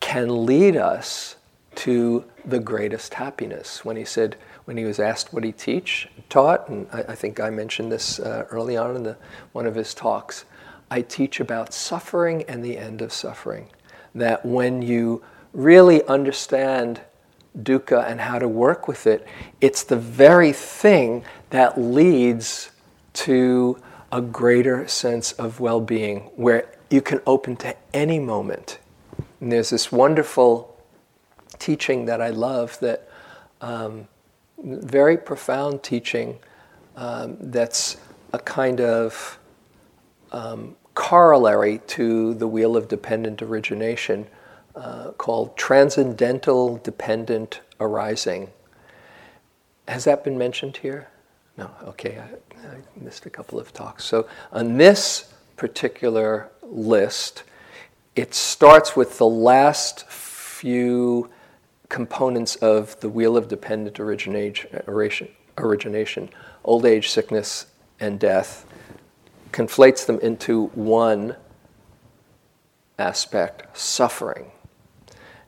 can 0.00 0.46
lead 0.46 0.74
us 0.74 1.36
to 1.74 2.24
the 2.46 2.60
greatest 2.60 3.14
happiness. 3.14 3.84
When 3.84 3.96
he 3.96 4.06
said, 4.06 4.36
when 4.64 4.76
he 4.76 4.84
was 4.84 4.98
asked 4.98 5.32
what 5.32 5.44
he 5.44 5.52
teach, 5.52 6.08
taught, 6.28 6.68
and 6.68 6.86
I, 6.92 7.00
I 7.08 7.14
think 7.14 7.40
I 7.40 7.50
mentioned 7.50 7.92
this 7.92 8.18
uh, 8.18 8.46
early 8.50 8.76
on 8.76 8.96
in 8.96 9.02
the, 9.02 9.16
one 9.52 9.66
of 9.66 9.74
his 9.74 9.94
talks, 9.94 10.44
I 10.90 11.02
teach 11.02 11.40
about 11.40 11.74
suffering 11.74 12.44
and 12.44 12.64
the 12.64 12.78
end 12.78 13.02
of 13.02 13.12
suffering. 13.12 13.68
That 14.14 14.44
when 14.46 14.82
you 14.82 15.22
really 15.52 16.04
understand 16.04 17.00
dukkha 17.58 18.08
and 18.08 18.20
how 18.20 18.38
to 18.38 18.48
work 18.48 18.88
with 18.88 19.06
it, 19.06 19.26
it's 19.60 19.82
the 19.82 19.96
very 19.96 20.52
thing 20.52 21.24
that 21.50 21.80
leads 21.80 22.70
to 23.12 23.78
a 24.10 24.20
greater 24.20 24.86
sense 24.86 25.32
of 25.32 25.60
well 25.60 25.80
being 25.80 26.20
where 26.36 26.70
you 26.90 27.02
can 27.02 27.20
open 27.26 27.56
to 27.56 27.76
any 27.92 28.18
moment. 28.18 28.78
And 29.40 29.50
there's 29.50 29.70
this 29.70 29.90
wonderful 29.90 30.76
teaching 31.58 32.06
that 32.06 32.20
I 32.20 32.30
love 32.30 32.78
that 32.80 33.08
um, 33.60 34.08
very 34.64 35.16
profound 35.16 35.82
teaching 35.82 36.38
um, 36.96 37.36
that's 37.40 37.96
a 38.32 38.38
kind 38.38 38.80
of 38.80 39.38
um, 40.32 40.76
corollary 40.94 41.80
to 41.86 42.34
the 42.34 42.46
wheel 42.46 42.76
of 42.76 42.88
dependent 42.88 43.42
origination 43.42 44.26
uh, 44.74 45.10
called 45.12 45.56
Transcendental 45.56 46.78
Dependent 46.78 47.60
Arising. 47.78 48.50
Has 49.86 50.04
that 50.04 50.24
been 50.24 50.38
mentioned 50.38 50.78
here? 50.78 51.08
No, 51.56 51.70
okay, 51.84 52.18
I, 52.18 52.66
I 52.66 52.76
missed 52.96 53.26
a 53.26 53.30
couple 53.30 53.60
of 53.60 53.72
talks. 53.72 54.04
So, 54.04 54.26
on 54.50 54.78
this 54.78 55.32
particular 55.56 56.50
list, 56.62 57.44
it 58.16 58.34
starts 58.34 58.96
with 58.96 59.18
the 59.18 59.26
last 59.26 60.08
few 60.08 61.30
components 61.94 62.56
of 62.56 62.98
the 62.98 63.08
wheel 63.08 63.36
of 63.36 63.46
dependent 63.46 64.00
origination, 64.00 64.68
old 66.64 66.84
age, 66.84 67.08
sickness, 67.08 67.66
and 68.00 68.18
death, 68.18 68.66
conflates 69.52 70.04
them 70.04 70.18
into 70.18 70.66
one 70.74 71.36
aspect 72.98 73.78
suffering. 73.78 74.50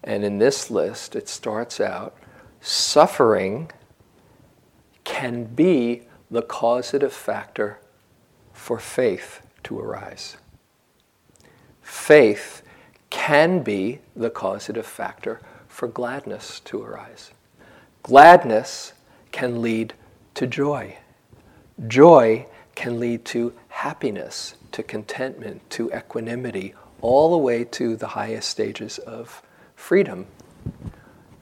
And 0.04 0.22
in 0.22 0.38
this 0.38 0.70
list, 0.70 1.16
it 1.16 1.28
starts 1.28 1.80
out 1.80 2.16
suffering 2.60 3.72
can 5.02 5.46
be 5.46 6.02
the 6.30 6.42
causative 6.42 7.12
factor 7.12 7.80
for 8.52 8.78
faith 8.78 9.44
to 9.64 9.80
arise. 9.80 10.36
Faith 11.82 12.62
can 13.10 13.64
be 13.64 13.98
the 14.14 14.30
causative 14.30 14.86
factor 14.86 15.40
for 15.76 15.88
gladness 15.88 16.60
to 16.60 16.82
arise. 16.82 17.32
Gladness 18.02 18.94
can 19.30 19.60
lead 19.60 19.92
to 20.32 20.46
joy. 20.46 20.96
Joy 21.86 22.46
can 22.74 22.98
lead 22.98 23.26
to 23.26 23.52
happiness, 23.68 24.54
to 24.72 24.82
contentment, 24.82 25.68
to 25.68 25.92
equanimity, 25.92 26.72
all 27.02 27.30
the 27.30 27.36
way 27.36 27.62
to 27.62 27.94
the 27.94 28.06
highest 28.06 28.48
stages 28.48 28.96
of 28.96 29.42
freedom. 29.74 30.24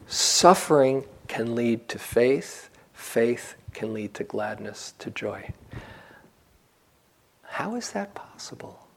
Suffering 0.09 1.05
can 1.29 1.55
lead 1.55 1.89
to 1.91 2.01
faith, 2.01 2.71
faith 2.93 3.55
can 3.73 3.95
lead 3.95 4.15
to 4.15 4.25
gladness, 4.25 4.95
to 4.99 5.13
joy. 5.13 5.53
How 7.43 7.77
is 7.77 7.93
that 7.93 8.17
possible? 8.17 8.89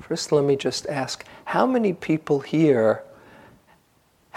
First, 0.00 0.30
let 0.30 0.44
me 0.44 0.54
just 0.54 0.86
ask 0.86 1.24
how 1.44 1.66
many 1.66 1.92
people 1.92 2.38
here 2.38 3.02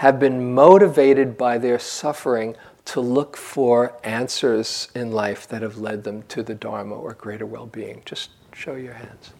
have 0.02 0.18
been 0.18 0.52
motivated 0.52 1.38
by 1.38 1.56
their 1.58 1.78
suffering 1.78 2.56
to 2.84 3.00
look 3.00 3.36
for 3.36 3.96
answers 4.02 4.88
in 4.96 5.12
life 5.12 5.46
that 5.46 5.62
have 5.62 5.78
led 5.78 6.02
them 6.02 6.24
to 6.24 6.42
the 6.42 6.56
Dharma 6.56 6.96
or 6.96 7.14
greater 7.14 7.46
well 7.46 7.66
being? 7.66 8.02
Just 8.04 8.30
show 8.52 8.74
your 8.74 8.94
hands. 8.94 9.32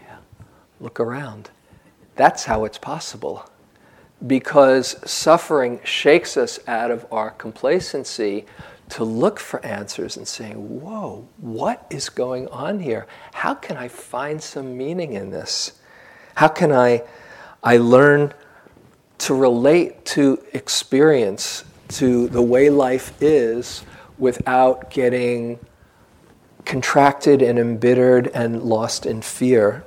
Yeah. 0.00 0.16
Look 0.80 0.98
around. 0.98 1.50
That's 2.16 2.44
how 2.44 2.64
it's 2.64 2.78
possible. 2.78 3.50
Because 4.26 4.96
suffering 5.04 5.78
shakes 5.84 6.38
us 6.38 6.58
out 6.66 6.90
of 6.90 7.04
our 7.12 7.32
complacency 7.32 8.46
to 8.88 9.04
look 9.04 9.38
for 9.38 9.62
answers 9.62 10.16
and 10.16 10.26
saying, 10.26 10.80
Whoa, 10.80 11.28
what 11.36 11.86
is 11.90 12.08
going 12.08 12.48
on 12.48 12.80
here? 12.80 13.06
How 13.34 13.52
can 13.52 13.76
I 13.76 13.88
find 13.88 14.42
some 14.42 14.74
meaning 14.74 15.12
in 15.12 15.28
this? 15.28 15.72
How 16.36 16.48
can 16.48 16.72
I, 16.72 17.02
I 17.62 17.76
learn 17.76 18.32
to 19.18 19.34
relate 19.34 20.04
to 20.04 20.42
experience, 20.52 21.64
to 21.88 22.28
the 22.28 22.42
way 22.42 22.70
life 22.70 23.12
is, 23.20 23.82
without 24.18 24.90
getting 24.90 25.58
contracted 26.64 27.42
and 27.42 27.58
embittered 27.58 28.28
and 28.28 28.62
lost 28.62 29.06
in 29.06 29.22
fear? 29.22 29.84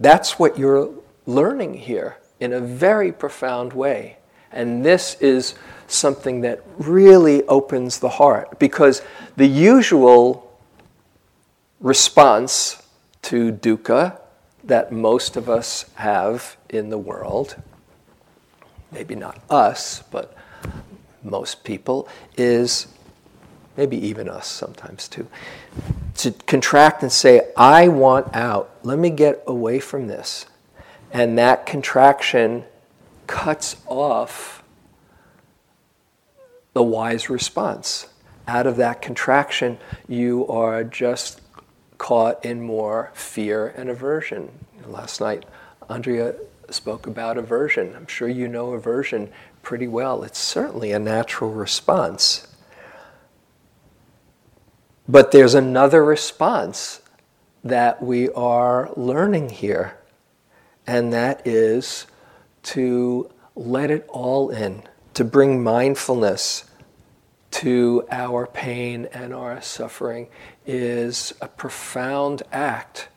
That's 0.00 0.38
what 0.38 0.58
you're 0.58 0.90
learning 1.26 1.74
here 1.74 2.18
in 2.40 2.52
a 2.52 2.60
very 2.60 3.12
profound 3.12 3.72
way. 3.72 4.16
And 4.50 4.84
this 4.84 5.14
is 5.20 5.54
something 5.86 6.40
that 6.42 6.62
really 6.78 7.42
opens 7.44 7.98
the 7.98 8.08
heart 8.08 8.58
because 8.58 9.02
the 9.36 9.46
usual 9.46 10.58
response 11.80 12.82
to 13.22 13.52
dukkha 13.52 14.18
that 14.64 14.92
most 14.92 15.36
of 15.36 15.48
us 15.48 15.86
have 15.94 16.56
in 16.68 16.90
the 16.90 16.98
world, 16.98 17.56
maybe 18.92 19.14
not 19.14 19.40
us, 19.50 20.02
but 20.10 20.34
most 21.22 21.64
people, 21.64 22.08
is 22.36 22.88
maybe 23.76 23.96
even 23.96 24.28
us 24.28 24.46
sometimes 24.46 25.08
too, 25.08 25.26
to 26.16 26.32
contract 26.46 27.02
and 27.02 27.12
say, 27.12 27.52
I 27.56 27.88
want 27.88 28.34
out. 28.34 28.70
Let 28.82 28.98
me 28.98 29.10
get 29.10 29.42
away 29.46 29.78
from 29.78 30.08
this. 30.08 30.46
And 31.12 31.38
that 31.38 31.64
contraction 31.64 32.64
cuts 33.26 33.76
off 33.86 34.62
the 36.72 36.82
wise 36.82 37.30
response. 37.30 38.06
Out 38.46 38.66
of 38.66 38.76
that 38.76 39.02
contraction, 39.02 39.78
you 40.08 40.46
are 40.48 40.82
just 40.82 41.40
caught 41.98 42.44
in 42.44 42.62
more 42.62 43.10
fear 43.14 43.68
and 43.76 43.90
aversion. 43.90 44.50
Last 44.86 45.20
night, 45.20 45.44
Andrea 45.88 46.34
spoke 46.70 47.06
about 47.06 47.38
aversion. 47.38 47.94
I'm 47.94 48.06
sure 48.06 48.28
you 48.28 48.48
know 48.48 48.72
aversion 48.72 49.30
pretty 49.62 49.88
well. 49.88 50.22
It's 50.22 50.38
certainly 50.38 50.92
a 50.92 50.98
natural 50.98 51.50
response. 51.50 52.46
But 55.08 55.32
there's 55.32 55.54
another 55.54 56.04
response 56.04 57.00
that 57.64 58.02
we 58.02 58.28
are 58.30 58.90
learning 58.96 59.50
here, 59.50 59.98
and 60.86 61.12
that 61.12 61.46
is 61.46 62.06
to 62.64 63.30
let 63.54 63.90
it 63.90 64.06
all 64.08 64.50
in, 64.50 64.82
to 65.14 65.24
bring 65.24 65.62
mindfulness 65.62 66.64
to 67.50 68.06
our 68.10 68.46
pain 68.46 69.08
and 69.12 69.34
our 69.34 69.60
suffering 69.62 70.28
is 70.66 71.32
a 71.40 71.48
profound 71.48 72.42
act. 72.52 73.08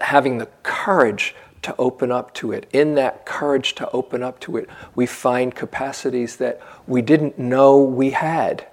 Having 0.00 0.38
the 0.38 0.48
courage 0.62 1.34
to 1.64 1.74
open 1.78 2.12
up 2.12 2.32
to 2.34 2.52
it. 2.52 2.68
In 2.72 2.94
that 2.94 3.26
courage 3.26 3.74
to 3.76 3.90
open 3.90 4.22
up 4.22 4.40
to 4.40 4.56
it, 4.56 4.68
we 4.94 5.06
find 5.06 5.54
capacities 5.54 6.36
that 6.36 6.60
we 6.86 7.02
didn't 7.02 7.38
know 7.38 7.78
we 7.78 8.10
had 8.10 8.66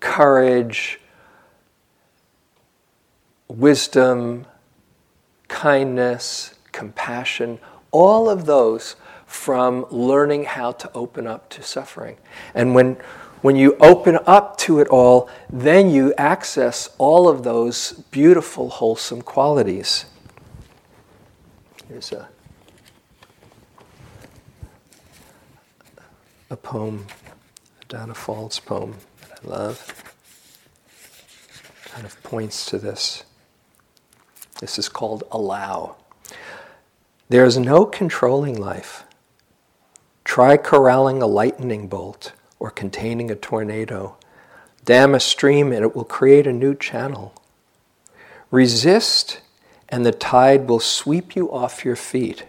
courage, 0.00 1.00
wisdom, 3.48 4.46
kindness, 5.48 6.54
compassion, 6.72 7.58
all 7.90 8.30
of 8.30 8.46
those 8.46 8.96
from 9.26 9.86
learning 9.90 10.44
how 10.44 10.72
to 10.72 10.90
open 10.92 11.26
up 11.26 11.48
to 11.50 11.62
suffering. 11.62 12.16
And 12.54 12.74
when 12.74 12.96
when 13.42 13.56
you 13.56 13.74
open 13.80 14.18
up 14.26 14.58
to 14.58 14.80
it 14.80 14.88
all, 14.88 15.30
then 15.48 15.88
you 15.88 16.12
access 16.18 16.90
all 16.98 17.26
of 17.26 17.42
those 17.42 17.92
beautiful, 18.10 18.68
wholesome 18.68 19.22
qualities. 19.22 20.04
Here's 21.90 22.12
a, 22.12 22.28
a 26.48 26.56
poem, 26.56 27.06
a 27.82 27.84
Danna 27.86 28.14
Faulds 28.14 28.64
poem 28.64 28.94
that 29.22 29.40
I 29.42 29.48
love. 29.48 30.14
Kind 31.86 32.06
of 32.06 32.22
points 32.22 32.64
to 32.66 32.78
this. 32.78 33.24
This 34.60 34.78
is 34.78 34.88
called 34.88 35.24
Allow. 35.32 35.96
There 37.28 37.44
is 37.44 37.58
no 37.58 37.84
controlling 37.86 38.56
life. 38.56 39.02
Try 40.22 40.58
corralling 40.58 41.20
a 41.20 41.26
lightning 41.26 41.88
bolt 41.88 42.34
or 42.60 42.70
containing 42.70 43.32
a 43.32 43.34
tornado. 43.34 44.16
Dam 44.84 45.12
a 45.12 45.18
stream 45.18 45.72
and 45.72 45.82
it 45.82 45.96
will 45.96 46.04
create 46.04 46.46
a 46.46 46.52
new 46.52 46.76
channel. 46.76 47.34
Resist 48.52 49.40
and 49.90 50.06
the 50.06 50.12
tide 50.12 50.68
will 50.68 50.80
sweep 50.80 51.34
you 51.34 51.50
off 51.52 51.84
your 51.84 51.96
feet. 51.96 52.44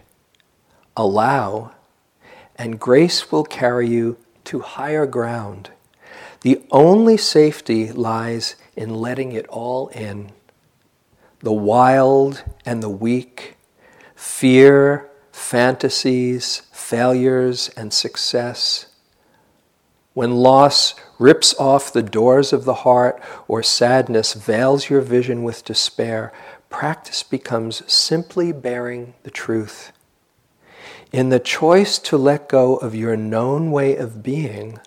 Allow 0.96 1.72
and 2.56 2.78
grace 2.78 3.32
will 3.32 3.44
carry 3.44 3.88
you 3.88 4.16
to 4.44 4.60
higher 4.60 5.06
ground. 5.06 5.70
The 6.42 6.62
only 6.70 7.16
safety 7.16 7.92
lies 7.92 8.56
in 8.76 8.94
letting 8.94 9.32
it 9.32 9.46
all 9.48 9.88
in. 9.88 10.32
The 11.40 11.52
wild 11.52 12.44
and 12.64 12.82
the 12.82 12.88
weak, 12.88 13.56
fear, 14.14 15.10
fantasies, 15.32 16.62
failures, 16.72 17.70
and 17.76 17.92
success 17.92 18.86
when 20.14 20.32
loss 20.36 20.94
rips 21.18 21.54
off 21.58 21.92
the 21.92 22.02
doors 22.02 22.52
of 22.52 22.64
the 22.64 22.74
heart 22.74 23.20
or 23.48 23.62
sadness 23.62 24.34
veils 24.34 24.90
your 24.90 25.00
vision 25.00 25.42
with 25.42 25.64
despair, 25.64 26.32
practice 26.72 27.22
becomes 27.22 27.82
simply 27.92 28.50
bearing 28.50 29.14
the 29.22 29.30
truth. 29.30 29.92
In 31.12 31.28
the 31.28 31.38
choice 31.38 31.98
to 32.00 32.16
let 32.16 32.48
go 32.48 32.76
of 32.76 32.94
your 32.94 33.16
known 33.16 33.70
way 33.70 33.96
of 33.96 34.22
being, 34.22 34.78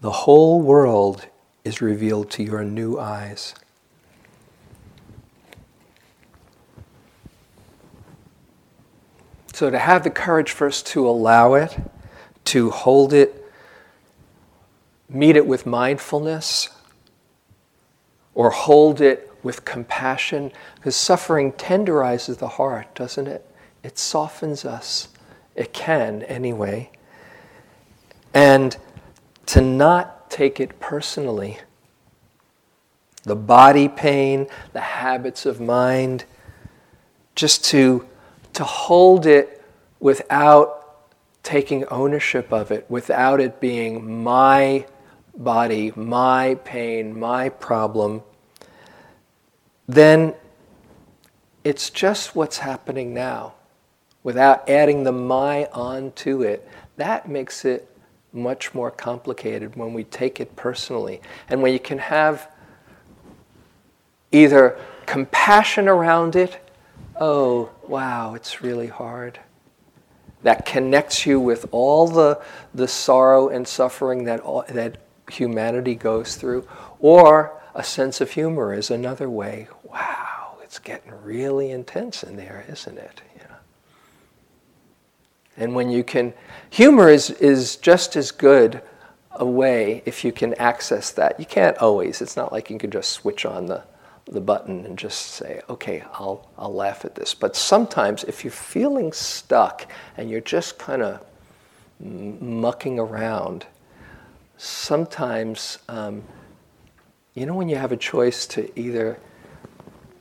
the 0.00 0.10
whole 0.10 0.60
world 0.60 1.26
is 1.64 1.80
revealed 1.80 2.30
to 2.32 2.42
your 2.42 2.64
new 2.64 2.98
eyes. 2.98 3.54
So, 9.54 9.70
to 9.70 9.78
have 9.78 10.04
the 10.04 10.10
courage 10.10 10.52
first 10.52 10.86
to 10.88 11.08
allow 11.08 11.54
it, 11.54 11.76
to 12.46 12.70
hold 12.70 13.12
it 13.12 13.38
meet 15.08 15.36
it 15.36 15.46
with 15.46 15.66
mindfulness 15.66 16.68
or 18.34 18.50
hold 18.50 19.00
it 19.00 19.27
with 19.42 19.64
compassion 19.64 20.52
because 20.76 20.96
suffering 20.96 21.52
tenderizes 21.52 22.38
the 22.38 22.48
heart, 22.48 22.94
doesn't 22.94 23.26
it? 23.26 23.44
It 23.82 23.98
softens 23.98 24.64
us. 24.64 25.08
It 25.54 25.72
can, 25.72 26.22
anyway. 26.24 26.90
And 28.34 28.76
to 29.46 29.60
not 29.60 30.30
take 30.30 30.60
it 30.60 30.78
personally. 30.78 31.58
The 33.24 33.36
body 33.36 33.88
pain, 33.88 34.46
the 34.72 34.80
habits 34.80 35.46
of 35.46 35.60
mind, 35.60 36.24
just 37.34 37.64
to, 37.66 38.06
to 38.54 38.64
hold 38.64 39.26
it 39.26 39.62
without 40.00 40.78
taking 41.42 41.84
ownership 41.86 42.52
of 42.52 42.70
it, 42.70 42.84
without 42.88 43.40
it 43.40 43.60
being 43.60 44.22
my 44.22 44.86
body, 45.36 45.92
my 45.96 46.56
pain, 46.64 47.18
my 47.18 47.48
problem, 47.48 48.22
then 49.88 50.34
it's 51.64 51.90
just 51.90 52.36
what's 52.36 52.58
happening 52.58 53.14
now 53.14 53.54
without 54.22 54.68
adding 54.68 55.04
the 55.04 55.12
my 55.12 55.64
onto 55.72 56.42
it. 56.42 56.68
That 56.96 57.28
makes 57.28 57.64
it 57.64 57.90
much 58.32 58.74
more 58.74 58.90
complicated 58.90 59.74
when 59.74 59.94
we 59.94 60.04
take 60.04 60.40
it 60.40 60.54
personally. 60.54 61.20
And 61.48 61.62
when 61.62 61.72
you 61.72 61.80
can 61.80 61.98
have 61.98 62.50
either 64.30 64.78
compassion 65.06 65.88
around 65.88 66.36
it, 66.36 66.58
oh, 67.18 67.70
wow, 67.86 68.34
it's 68.34 68.60
really 68.62 68.88
hard. 68.88 69.40
That 70.42 70.66
connects 70.66 71.24
you 71.26 71.40
with 71.40 71.66
all 71.70 72.06
the, 72.06 72.40
the 72.74 72.86
sorrow 72.86 73.48
and 73.48 73.66
suffering 73.66 74.24
that, 74.24 74.42
that 74.68 74.98
humanity 75.30 75.94
goes 75.94 76.36
through, 76.36 76.68
or 77.00 77.58
a 77.74 77.82
sense 77.82 78.20
of 78.20 78.32
humor 78.32 78.74
is 78.74 78.90
another 78.90 79.28
way. 79.30 79.68
Wow, 79.90 80.58
it's 80.62 80.78
getting 80.78 81.12
really 81.22 81.70
intense 81.70 82.22
in 82.22 82.36
there, 82.36 82.64
isn't 82.68 82.98
it? 82.98 83.22
You 83.34 83.42
know? 83.48 83.56
And 85.56 85.74
when 85.74 85.90
you 85.90 86.04
can, 86.04 86.34
humor 86.70 87.08
is, 87.08 87.30
is 87.30 87.76
just 87.76 88.16
as 88.16 88.30
good 88.30 88.82
a 89.32 89.46
way 89.46 90.02
if 90.04 90.24
you 90.24 90.32
can 90.32 90.54
access 90.54 91.10
that. 91.12 91.38
You 91.38 91.46
can't 91.46 91.76
always. 91.78 92.20
It's 92.20 92.36
not 92.36 92.52
like 92.52 92.70
you 92.70 92.78
can 92.78 92.90
just 92.90 93.10
switch 93.10 93.46
on 93.46 93.66
the, 93.66 93.82
the 94.26 94.40
button 94.40 94.84
and 94.84 94.98
just 94.98 95.26
say, 95.26 95.62
okay, 95.70 96.04
I'll, 96.12 96.48
I'll 96.58 96.74
laugh 96.74 97.04
at 97.04 97.14
this. 97.14 97.34
But 97.34 97.56
sometimes 97.56 98.24
if 98.24 98.44
you're 98.44 98.50
feeling 98.50 99.12
stuck 99.12 99.90
and 100.16 100.28
you're 100.28 100.40
just 100.40 100.78
kind 100.78 101.02
of 101.02 101.24
mucking 102.00 102.98
around, 102.98 103.66
sometimes, 104.56 105.78
um, 105.88 106.22
you 107.34 107.46
know, 107.46 107.54
when 107.54 107.68
you 107.68 107.76
have 107.76 107.92
a 107.92 107.96
choice 107.96 108.46
to 108.48 108.78
either 108.78 109.18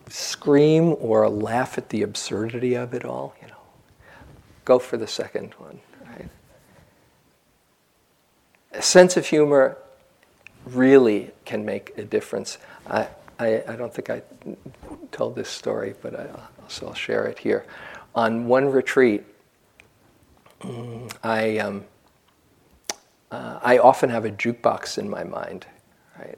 scream 0.10 0.96
or 1.00 1.28
laugh 1.30 1.78
at 1.78 1.90
the 1.90 2.02
absurdity 2.02 2.76
of 2.76 2.94
it 2.94 3.04
all, 3.06 3.36
you 3.42 3.48
know, 3.48 3.54
go 4.66 4.80
for 4.80 4.98
the 4.98 5.08
second 5.08 5.54
one. 5.56 5.80
Right? 6.06 6.30
A 8.74 8.82
sense 8.82 9.18
of 9.18 9.28
humor 9.28 9.78
really 10.66 11.32
can 11.46 11.66
make 11.66 11.98
a 11.98 12.04
difference. 12.04 12.58
I, 12.88 13.08
I, 13.40 13.64
I 13.68 13.76
don't 13.76 13.94
think 13.94 14.10
I 14.10 14.22
told 15.12 15.36
this 15.36 15.50
story, 15.50 15.96
but 16.02 16.20
I, 16.20 16.28
so 16.68 16.88
I'll 16.88 16.94
share 16.94 17.26
it 17.26 17.40
here. 17.40 17.66
On 18.16 18.48
one 18.48 18.70
retreat, 18.70 19.24
I, 21.24 21.60
um, 21.60 21.86
uh, 23.32 23.60
I 23.62 23.78
often 23.78 24.10
have 24.10 24.26
a 24.26 24.32
jukebox 24.32 24.98
in 24.98 25.10
my 25.10 25.24
mind, 25.24 25.68
right? 26.18 26.38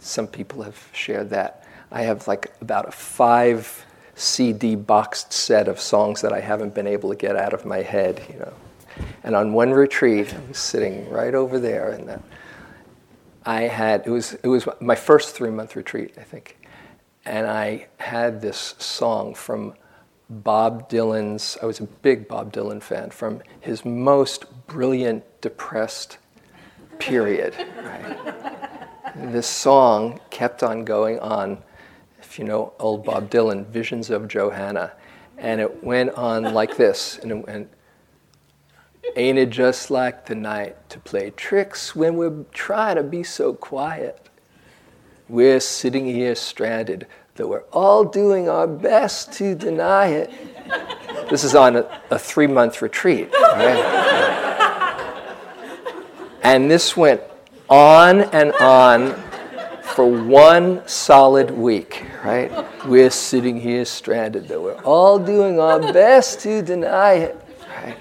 Some 0.00 0.26
people 0.26 0.62
have 0.62 0.88
shared 0.92 1.30
that. 1.30 1.67
I 1.90 2.02
have 2.02 2.28
like 2.28 2.52
about 2.60 2.88
a 2.88 2.92
five 2.92 3.84
CD 4.14 4.74
boxed 4.74 5.32
set 5.32 5.68
of 5.68 5.80
songs 5.80 6.22
that 6.22 6.32
I 6.32 6.40
haven't 6.40 6.74
been 6.74 6.86
able 6.86 7.10
to 7.10 7.16
get 7.16 7.36
out 7.36 7.52
of 7.52 7.64
my 7.64 7.78
head, 7.82 8.22
you 8.32 8.38
know. 8.38 8.52
And 9.22 9.36
on 9.36 9.52
one 9.52 9.70
retreat, 9.70 10.34
I 10.34 10.40
was 10.48 10.58
sitting 10.58 11.08
right 11.08 11.34
over 11.34 11.58
there, 11.58 11.90
and 11.90 12.22
I 13.44 13.62
had 13.62 14.06
it 14.06 14.10
was 14.10 14.34
it 14.34 14.48
was 14.48 14.66
my 14.80 14.96
first 14.96 15.34
three 15.34 15.50
month 15.50 15.76
retreat, 15.76 16.14
I 16.18 16.22
think, 16.22 16.58
and 17.24 17.46
I 17.46 17.86
had 17.98 18.40
this 18.40 18.74
song 18.78 19.34
from 19.34 19.74
Bob 20.28 20.90
Dylan's. 20.90 21.56
I 21.62 21.66
was 21.66 21.80
a 21.80 21.84
big 21.84 22.28
Bob 22.28 22.52
Dylan 22.52 22.82
fan 22.82 23.10
from 23.10 23.40
his 23.60 23.84
most 23.84 24.44
brilliant 24.66 25.24
depressed 25.40 26.18
period. 26.98 27.54
Right? 27.82 29.32
This 29.32 29.46
song 29.46 30.20
kept 30.30 30.62
on 30.62 30.84
going 30.84 31.18
on. 31.20 31.62
You 32.38 32.44
know 32.44 32.72
old 32.78 33.04
Bob 33.04 33.30
Dylan, 33.30 33.66
Visions 33.66 34.10
of 34.10 34.28
Johanna, 34.28 34.92
and 35.36 35.60
it 35.60 35.82
went 35.82 36.10
on 36.10 36.54
like 36.54 36.76
this, 36.76 37.18
and 37.18 37.32
it 37.32 37.46
went. 37.46 37.68
Ain't 39.16 39.38
it 39.38 39.50
just 39.50 39.90
like 39.90 40.26
the 40.26 40.36
night 40.36 40.88
to 40.90 41.00
play 41.00 41.30
tricks 41.30 41.96
when 41.96 42.16
we're 42.16 42.44
trying 42.52 42.94
to 42.94 43.02
be 43.02 43.24
so 43.24 43.54
quiet? 43.54 44.28
We're 45.28 45.58
sitting 45.58 46.06
here 46.06 46.36
stranded, 46.36 47.08
though 47.34 47.48
we're 47.48 47.64
all 47.72 48.04
doing 48.04 48.48
our 48.48 48.68
best 48.68 49.32
to 49.34 49.56
deny 49.56 50.06
it. 50.06 50.30
This 51.30 51.42
is 51.42 51.56
on 51.56 51.76
a, 51.76 52.02
a 52.10 52.18
three 52.18 52.46
month 52.46 52.80
retreat. 52.82 53.32
Right? 53.32 53.98
and 56.42 56.70
this 56.70 56.96
went 56.96 57.20
on 57.68 58.20
and 58.20 58.52
on 58.54 59.27
for 59.98 60.08
one 60.08 60.80
solid 60.86 61.50
week, 61.50 62.06
right? 62.24 62.52
We're 62.86 63.10
sitting 63.10 63.60
here 63.60 63.84
stranded, 63.84 64.46
though 64.46 64.62
we're 64.62 64.80
all 64.84 65.18
doing 65.18 65.58
our 65.58 65.80
best 65.92 66.38
to 66.42 66.62
deny 66.62 67.14
it. 67.14 67.44
right? 67.68 67.98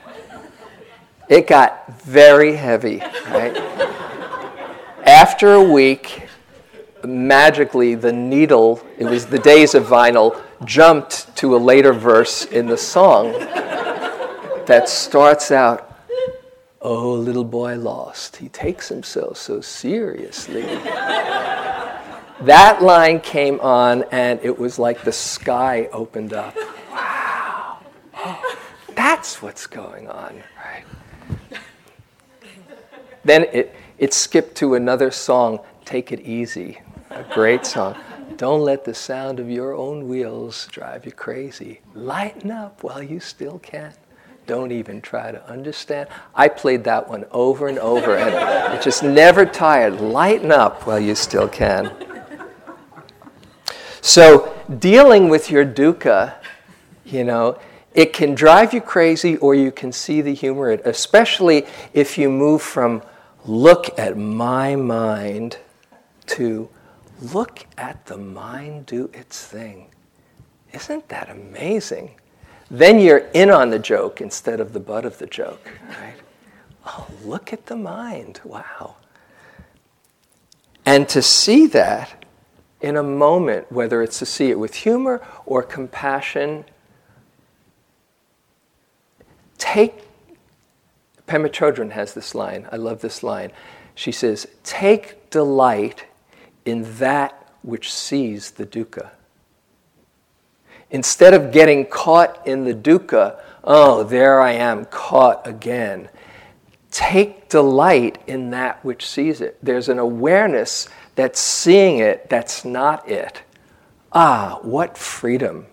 It 1.28 1.48
got 1.48 2.00
very 2.04 2.56
heavy, 2.56 3.00
right? 3.32 3.58
After 5.08 5.54
a 5.54 5.64
week, 5.64 6.28
magically 7.04 7.96
the 7.96 8.14
needle, 8.14 8.86
it 9.00 9.06
was 9.06 9.26
the 9.26 9.40
days 9.40 9.74
of 9.74 9.88
vinyl, 9.88 10.40
jumped 10.66 11.36
to 11.38 11.56
a 11.56 11.58
later 11.58 11.94
verse 11.94 12.46
in 12.46 12.68
the 12.68 12.78
song 12.78 13.32
that 14.68 14.88
starts 14.88 15.50
out, 15.50 15.98
Oh, 16.80 17.14
little 17.14 17.44
boy 17.44 17.76
lost, 17.76 18.36
he 18.36 18.50
takes 18.50 18.88
himself 18.88 19.38
so 19.38 19.62
seriously. 19.62 20.62
That 22.41 22.82
line 22.82 23.19
came 23.19 23.60
on, 23.60 24.04
and 24.12 24.39
it 24.43 24.58
was 24.58 24.80
like 24.80 25.04
the 25.04 25.12
sky 25.12 25.89
opened 25.91 26.34
up. 26.34 26.56
Wow. 26.91 27.80
Oh, 28.15 28.58
that's 28.95 29.41
what's 29.41 29.67
going 29.67 30.08
on. 30.10 30.41
Then 33.23 33.43
it, 33.52 33.76
it 33.97 34.13
skipped 34.13 34.56
to 34.58 34.76
another 34.76 35.12
song, 35.12 35.60
Take 35.84 36.13
It 36.13 36.21
Easy, 36.21 36.80
a 37.10 37.23
great 37.23 37.65
song. 37.65 37.97
Don't 38.38 38.62
let 38.62 38.86
the 38.86 38.93
sound 38.93 39.41
of 39.41 39.50
your 39.50 39.73
own 39.73 40.08
wheels 40.08 40.67
drive 40.71 41.06
you 41.06 41.12
crazy. 41.12 41.82
Lighten 41.93 42.52
up 42.52 42.84
while 42.84 43.04
you 43.04 43.19
still 43.19 43.60
can. 43.60 43.93
Don't 44.45 44.71
even 44.71 45.02
try 45.02 45.32
to 45.32 45.45
understand. 45.50 46.08
I 46.34 46.47
played 46.47 46.86
that 46.86 47.10
one 47.10 47.26
over 47.32 47.67
and 47.67 47.80
over, 47.80 48.15
and 48.15 48.73
it 48.73 48.82
just 48.82 49.04
never 49.04 49.45
tired. 49.45 50.00
Lighten 50.00 50.54
up 50.54 50.88
while 50.88 51.00
you 51.00 51.13
still 51.13 51.50
can. 51.50 51.91
So, 54.02 54.56
dealing 54.80 55.30
with 55.30 55.50
your 55.50 55.66
dukkha, 55.66 56.36
you 57.06 57.24
know, 57.24 57.60
it 57.94 58.14
can 58.14 58.36
drive 58.36 58.74
you 58.74 58.82
crazy 58.82 59.38
or 59.38 59.56
you 59.56 59.72
can 59.72 59.92
see 59.92 60.22
the 60.22 60.34
humor 60.34 60.70
it, 60.72 60.82
especially 60.86 61.66
if 61.94 62.18
you 62.18 62.30
move 62.30 62.62
from 62.62 63.02
look 63.46 63.98
at 63.98 64.18
my 64.18 64.76
mind 64.76 65.58
to 66.28 66.70
look 67.22 67.66
at 67.78 68.06
the 68.06 68.18
mind 68.18 68.86
do 68.86 69.10
its 69.14 69.46
thing. 69.46 69.88
Isn't 70.74 71.08
that 71.10 71.30
amazing? 71.30 72.12
Then 72.70 73.00
you're 73.00 73.30
in 73.34 73.50
on 73.50 73.70
the 73.70 73.80
joke 73.80 74.22
instead 74.22 74.60
of 74.60 74.74
the 74.74 74.80
butt 74.80 75.06
of 75.06 75.18
the 75.18 75.26
joke, 75.28 75.68
right? 75.90 76.14
Oh, 76.86 77.08
look 77.24 77.52
at 77.52 77.66
the 77.66 77.76
mind. 77.76 78.42
Wow. 78.44 78.96
And 80.86 81.10
to 81.10 81.22
see 81.22 81.66
that 81.68 82.26
in 82.82 82.96
a 82.96 83.04
moment, 83.04 83.72
whether 83.72 84.02
it's 84.02 84.20
to 84.20 84.26
see 84.26 84.50
it 84.50 84.60
with 84.60 84.76
humor 84.76 85.26
or 85.46 85.63
compassion, 85.63 86.66
take 89.58 90.04
Pema 91.28 91.50
Chodron 91.50 91.92
has 91.92 92.13
this 92.13 92.34
line. 92.34 92.68
I 92.72 92.78
love 92.78 93.02
this 93.02 93.22
line. 93.22 93.52
She 93.96 94.12
says, 94.12 94.48
Take 94.63 95.30
delight 95.30 96.06
in 96.66 96.98
that 97.00 97.52
which 97.63 97.92
sees 97.92 98.52
the 98.52 98.66
dukkha. 98.66 99.10
Instead 100.90 101.34
of 101.34 101.52
getting 101.52 101.86
caught 101.86 102.48
in 102.48 102.63
the 102.63 102.74
dukkha, 102.74 103.42
oh, 103.63 104.04
there 104.04 104.40
I 104.40 104.54
am, 104.54 104.86
caught 104.86 105.46
again. 105.46 106.08
Take 106.92 107.50
delight 107.50 108.22
in 108.26 108.52
that 108.52 108.84
which 108.86 109.06
sees 109.06 109.42
it. 109.42 109.58
There's 109.62 109.90
an 109.90 110.00
awareness 110.00 110.88
that's 111.18 111.42
seeing 111.42 111.98
it, 111.98 112.30
that's 112.30 112.64
not 112.64 113.10
it. 113.10 113.42
Ah, 114.14 114.60
what 114.62 114.98
freedom. 114.98 115.66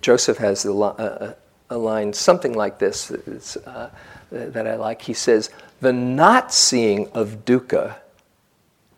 Joseph 0.00 0.38
has 0.38 0.64
a, 0.64 0.72
a, 0.72 1.36
a 1.68 1.76
line, 1.76 2.14
something 2.14 2.54
like 2.54 2.78
this. 2.78 3.10
Uh, 3.10 3.90
that 4.30 4.66
I 4.66 4.76
like. 4.76 5.02
He 5.02 5.12
says, 5.12 5.50
The 5.80 5.92
not 5.92 6.52
seeing 6.52 7.08
of 7.10 7.44
dukkha 7.44 7.96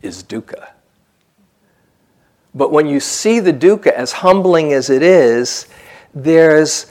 is 0.03 0.23
dukkha. 0.23 0.69
But 2.55 2.73
when 2.73 2.87
you 2.87 3.01
see 3.01 3.41
the 3.41 3.53
dukkha, 3.53 3.89
as 3.89 4.13
humbling 4.13 4.73
as 4.73 4.89
it 4.89 5.03
is, 5.03 5.67
there's 6.15 6.91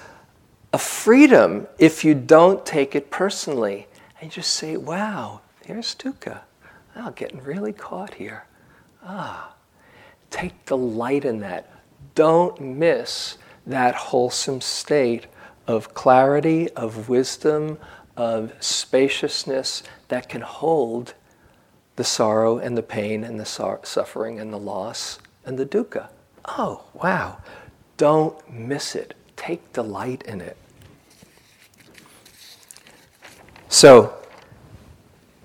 a 0.73 0.77
freedom 0.77 1.67
if 1.79 2.03
you 2.03 2.13
don't 2.13 2.65
take 2.65 2.95
it 2.95 3.09
personally. 3.09 3.87
And 4.21 4.31
just 4.31 4.53
say, 4.53 4.77
wow, 4.77 5.41
there's 5.67 5.95
dukkha. 5.95 6.41
Oh, 6.95 7.11
getting 7.11 7.43
really 7.43 7.73
caught 7.73 8.13
here. 8.13 8.45
Ah, 9.03 9.53
take 10.29 10.65
delight 10.65 11.25
in 11.25 11.39
that. 11.41 11.71
Don't 12.15 12.59
miss 12.61 13.37
that 13.67 13.95
wholesome 13.95 14.61
state 14.61 15.27
of 15.67 15.93
clarity, 15.93 16.69
of 16.71 17.09
wisdom, 17.09 17.77
of 18.15 18.53
spaciousness 18.59 19.83
that 20.07 20.29
can 20.29 20.41
hold 20.41 21.13
the 21.95 22.03
sorrow 22.03 22.57
and 22.57 22.77
the 22.77 22.83
pain 22.83 23.23
and 23.23 23.39
the 23.39 23.45
suffering 23.83 24.39
and 24.39 24.53
the 24.53 24.59
loss 24.59 25.19
and 25.45 25.57
the 25.57 25.65
dukkha. 25.65 26.09
Oh, 26.45 26.83
wow. 26.93 27.37
Don't 27.97 28.49
miss 28.49 28.95
it. 28.95 29.13
Take 29.35 29.73
delight 29.73 30.23
in 30.23 30.41
it. 30.41 30.57
So, 33.67 34.13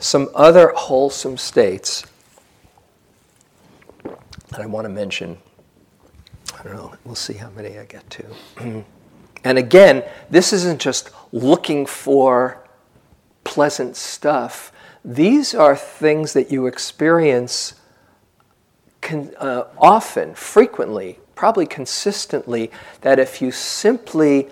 some 0.01 0.29
other 0.35 0.73
wholesome 0.75 1.37
states 1.37 2.05
that 4.49 4.61
I 4.61 4.67
want 4.67 4.87
to 4.87 4.89
mention 4.89 5.39
I 6.59 6.63
don't 6.63 6.77
know, 6.77 6.95
we'll 7.05 7.15
see 7.15 7.35
how 7.35 7.49
many 7.51 7.79
I 7.79 7.85
get 7.85 8.09
to. 8.11 8.25
and 9.45 9.59
again, 9.59 10.05
this 10.29 10.53
isn't 10.53 10.81
just 10.81 11.11
looking 11.33 11.87
for 11.87 12.63
pleasant 13.45 13.97
stuff. 13.97 14.73
These 15.03 15.55
are 15.55 15.75
things 15.75 16.35
that 16.35 16.51
you 16.51 16.67
experience 16.67 17.75
con- 19.01 19.33
uh, 19.39 19.65
often, 19.79 20.35
frequently, 20.35 21.19
probably 21.35 21.65
consistently, 21.65 22.71
that 23.01 23.19
if 23.19 23.41
you 23.41 23.51
simply 23.51 24.51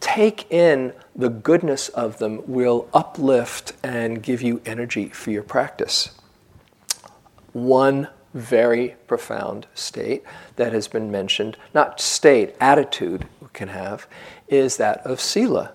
take 0.00 0.50
in 0.50 0.92
the 1.14 1.28
goodness 1.28 1.88
of 1.90 2.18
them, 2.18 2.42
will 2.46 2.88
uplift 2.92 3.72
and 3.82 4.22
give 4.22 4.42
you 4.42 4.60
energy 4.64 5.08
for 5.08 5.30
your 5.30 5.42
practice. 5.42 6.10
One 7.52 8.08
very 8.34 8.96
profound 9.06 9.66
state 9.74 10.22
that 10.56 10.72
has 10.72 10.86
been 10.86 11.10
mentioned, 11.10 11.56
not 11.74 12.00
state, 12.00 12.54
attitude 12.60 13.26
we 13.40 13.48
can 13.52 13.68
have, 13.68 14.06
is 14.48 14.76
that 14.76 14.98
of 15.06 15.20
sila. 15.20 15.72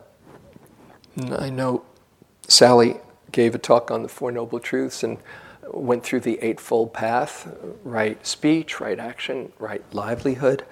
I 1.18 1.50
know 1.50 1.84
Sally 2.48 2.98
gave 3.32 3.56
a 3.56 3.60
talk 3.60 3.92
on 3.92 4.04
the 4.04 4.10
Four 4.10 4.32
Noble 4.32 4.60
Truths 4.60 5.04
and 5.04 5.18
went 5.72 6.04
through 6.04 6.22
the 6.22 6.40
Eightfold 6.42 6.94
Path 6.94 7.56
right 7.84 8.26
speech, 8.26 8.80
right 8.80 9.00
action, 9.00 9.52
right 9.60 9.84
livelihood. 9.94 10.66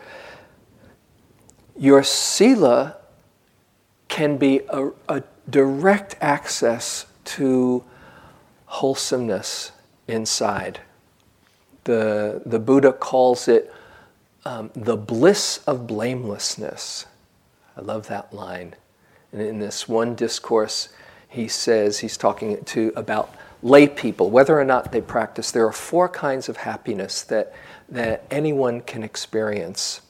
Your 1.78 2.04
sila 2.04 2.98
can 4.12 4.36
be 4.38 4.60
a, 4.70 4.90
a 5.08 5.24
direct 5.50 6.18
access 6.22 7.08
to 7.24 7.84
wholesomeness 8.66 9.72
inside. 10.08 10.82
The, 11.86 12.42
the 12.46 12.60
Buddha 12.60 12.92
calls 12.92 13.48
it 13.48 13.74
um, 14.44 14.70
the 14.76 14.98
bliss 14.98 15.62
of 15.66 15.88
blamelessness. 15.88 17.06
I 17.78 17.82
love 17.82 18.08
that 18.08 18.34
line. 18.34 18.76
And 19.32 19.42
in 19.42 19.60
this 19.60 19.88
one 19.88 20.14
discourse, 20.14 20.90
he 21.30 21.48
says 21.48 22.00
he's 22.00 22.18
talking 22.18 22.62
to 22.66 22.92
about 22.98 23.34
lay 23.64 23.88
people, 23.88 24.30
whether 24.30 24.60
or 24.60 24.66
not 24.66 24.92
they 24.92 25.00
practice. 25.02 25.52
There 25.52 25.66
are 25.66 25.72
four 25.72 26.10
kinds 26.10 26.50
of 26.50 26.58
happiness 26.58 27.24
that 27.24 27.56
that 27.88 28.26
anyone 28.32 28.82
can 28.82 29.04
experience, 29.04 30.02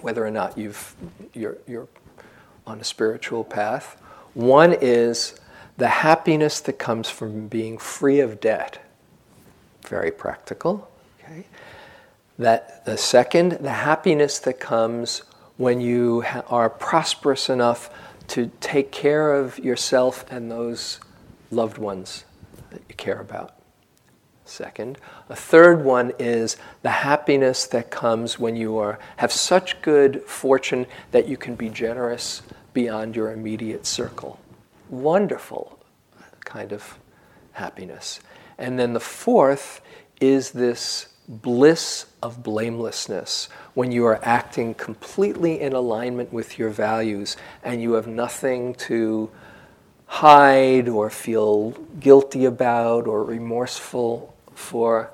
whether 0.00 0.24
or 0.24 0.30
not 0.30 0.56
you've 0.56 0.94
you're 1.34 1.58
you're 1.66 1.88
on 2.66 2.80
a 2.80 2.84
spiritual 2.84 3.44
path. 3.44 4.00
One 4.34 4.76
is 4.80 5.34
the 5.76 5.88
happiness 5.88 6.60
that 6.60 6.74
comes 6.74 7.08
from 7.08 7.48
being 7.48 7.78
free 7.78 8.20
of 8.20 8.40
debt. 8.40 8.78
Very 9.88 10.10
practical. 10.10 10.90
Okay. 11.18 11.46
That 12.38 12.84
the 12.84 12.96
second, 12.96 13.52
the 13.52 13.70
happiness 13.70 14.38
that 14.40 14.60
comes 14.60 15.22
when 15.56 15.80
you 15.80 16.22
ha- 16.22 16.44
are 16.48 16.70
prosperous 16.70 17.48
enough 17.50 17.90
to 18.28 18.50
take 18.60 18.92
care 18.92 19.34
of 19.34 19.58
yourself 19.58 20.24
and 20.30 20.50
those 20.50 21.00
loved 21.50 21.78
ones 21.78 22.24
that 22.70 22.82
you 22.88 22.94
care 22.94 23.20
about. 23.20 23.54
Second, 24.44 24.98
a 25.28 25.36
third 25.36 25.84
one 25.84 26.12
is 26.18 26.56
the 26.82 26.90
happiness 26.90 27.66
that 27.68 27.90
comes 27.90 28.38
when 28.38 28.56
you 28.56 28.78
are 28.78 28.98
have 29.18 29.30
such 29.30 29.80
good 29.80 30.22
fortune 30.22 30.86
that 31.12 31.28
you 31.28 31.36
can 31.36 31.54
be 31.54 31.68
generous 31.68 32.42
beyond 32.72 33.16
your 33.16 33.32
immediate 33.32 33.86
circle. 33.86 34.40
Wonderful 34.88 35.78
kind 36.44 36.72
of 36.72 36.98
happiness. 37.52 38.20
And 38.58 38.78
then 38.78 38.92
the 38.92 39.00
fourth 39.00 39.80
is 40.20 40.50
this 40.50 41.06
bliss 41.28 42.06
of 42.22 42.42
blamelessness 42.42 43.48
when 43.74 43.92
you 43.92 44.04
are 44.04 44.18
acting 44.22 44.74
completely 44.74 45.60
in 45.60 45.72
alignment 45.72 46.32
with 46.32 46.58
your 46.58 46.70
values 46.70 47.36
and 47.62 47.80
you 47.80 47.92
have 47.92 48.08
nothing 48.08 48.74
to 48.74 49.30
hide 50.06 50.88
or 50.88 51.08
feel 51.08 51.70
guilty 52.00 52.44
about 52.44 53.06
or 53.06 53.22
remorseful 53.22 54.34
for. 54.54 55.10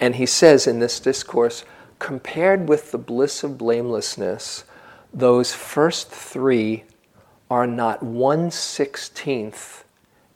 And 0.00 0.16
he 0.16 0.26
says 0.26 0.66
in 0.66 0.80
this 0.80 0.98
discourse, 0.98 1.64
compared 2.00 2.68
with 2.68 2.90
the 2.90 2.98
bliss 2.98 3.44
of 3.44 3.56
blamelessness, 3.56 4.64
those 5.14 5.54
first 5.54 6.10
three 6.10 6.84
are 7.48 7.66
not 7.66 8.02
one 8.02 8.50
sixteenth 8.50 9.84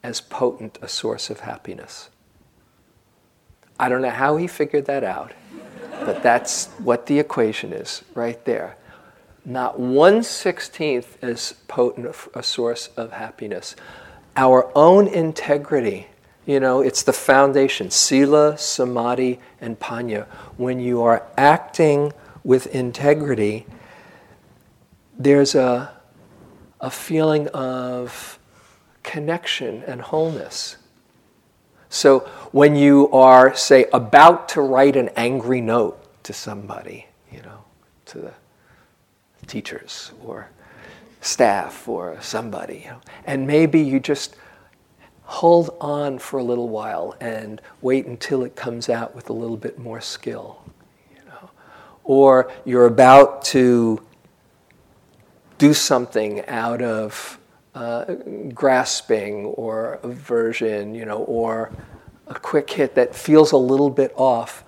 as 0.03 0.21
potent 0.21 0.79
a 0.81 0.89
source 0.89 1.31
of 1.31 1.41
happiness. 1.41 2.11
I 3.79 3.89
don't 3.89 4.03
know 4.03 4.11
how 4.11 4.37
he 4.37 4.47
figured 4.47 4.87
that 4.87 5.05
out, 5.05 5.33
but 6.05 6.23
that's 6.23 6.67
what 6.79 7.07
the 7.07 7.19
equation 7.19 7.73
is 7.73 8.03
right 8.15 8.43
there. 8.45 8.77
Not 9.45 9.81
one 9.81 10.23
sixteenth 10.23 11.19
as 11.23 11.55
potent 11.67 12.15
a 12.35 12.43
source 12.43 12.91
of 12.97 13.13
happiness. 13.13 13.75
Our 14.37 14.71
own 14.77 15.09
integrity, 15.09 16.07
you 16.47 16.61
know, 16.61 16.81
it's 16.81 17.03
the 17.03 17.13
foundation 17.13 17.91
sila, 17.91 18.57
samadhi, 18.57 19.41
and 19.61 19.81
panya. 19.81 20.27
When 20.57 20.79
you 20.79 21.03
are 21.03 21.27
acting 21.37 22.13
with 22.45 22.67
integrity, 22.69 23.67
there's 25.19 25.55
a, 25.55 25.93
a 26.81 26.91
feeling 26.91 27.49
of 27.49 28.39
connection 29.03 29.83
and 29.85 30.01
wholeness. 30.01 30.77
So 31.89 32.21
when 32.53 32.77
you 32.77 33.11
are, 33.11 33.55
say, 33.55 33.87
about 33.93 34.51
to 34.51 34.61
write 34.61 34.97
an 34.97 35.11
angry 35.17 35.61
note 35.61 35.99
to 36.25 36.33
somebody, 36.33 37.07
you 37.33 37.41
know, 37.43 37.65
to 38.07 38.19
the 38.19 38.33
teachers 39.47 40.13
or 40.23 40.51
staff 41.21 41.89
or 41.89 42.19
somebody, 42.21 42.83
you 42.85 42.91
know, 42.91 43.01
and 43.25 43.47
maybe 43.47 43.81
you 43.81 43.99
just 43.99 44.37
hold 45.23 45.77
on 45.81 46.19
for 46.19 46.39
a 46.39 46.43
little 46.43 46.69
while 46.69 47.15
and 47.21 47.61
wait 47.81 48.07
until 48.07 48.45
it 48.45 48.55
comes 48.55 48.89
out 48.89 49.15
with 49.15 49.31
a 49.31 49.33
little 49.33 49.57
bit 49.57 49.79
more 49.79 50.01
skill, 50.01 50.63
you 51.11 51.21
know, 51.27 51.51
or 52.05 52.53
you're 52.65 52.87
about 52.87 53.43
to 53.45 54.01
do 55.59 55.75
something 55.75 56.47
out 56.47 56.81
of 56.81 57.39
uh, 57.75 58.05
grasping 58.55 59.45
or 59.45 60.01
aversion, 60.03 60.95
you 60.95 61.05
know, 61.05 61.19
or 61.19 61.71
a 62.27 62.35
quick 62.35 62.71
hit 62.71 62.95
that 62.95 63.15
feels 63.15 63.53
a 63.53 63.57
little 63.57 63.91
bit 63.91 64.13
off, 64.17 64.65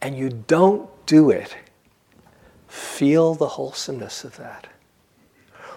and 0.00 0.16
you 0.16 0.30
don't 0.30 0.88
do 1.06 1.30
it, 1.30 1.56
feel 2.68 3.34
the 3.34 3.48
wholesomeness 3.48 4.24
of 4.24 4.36
that. 4.36 4.66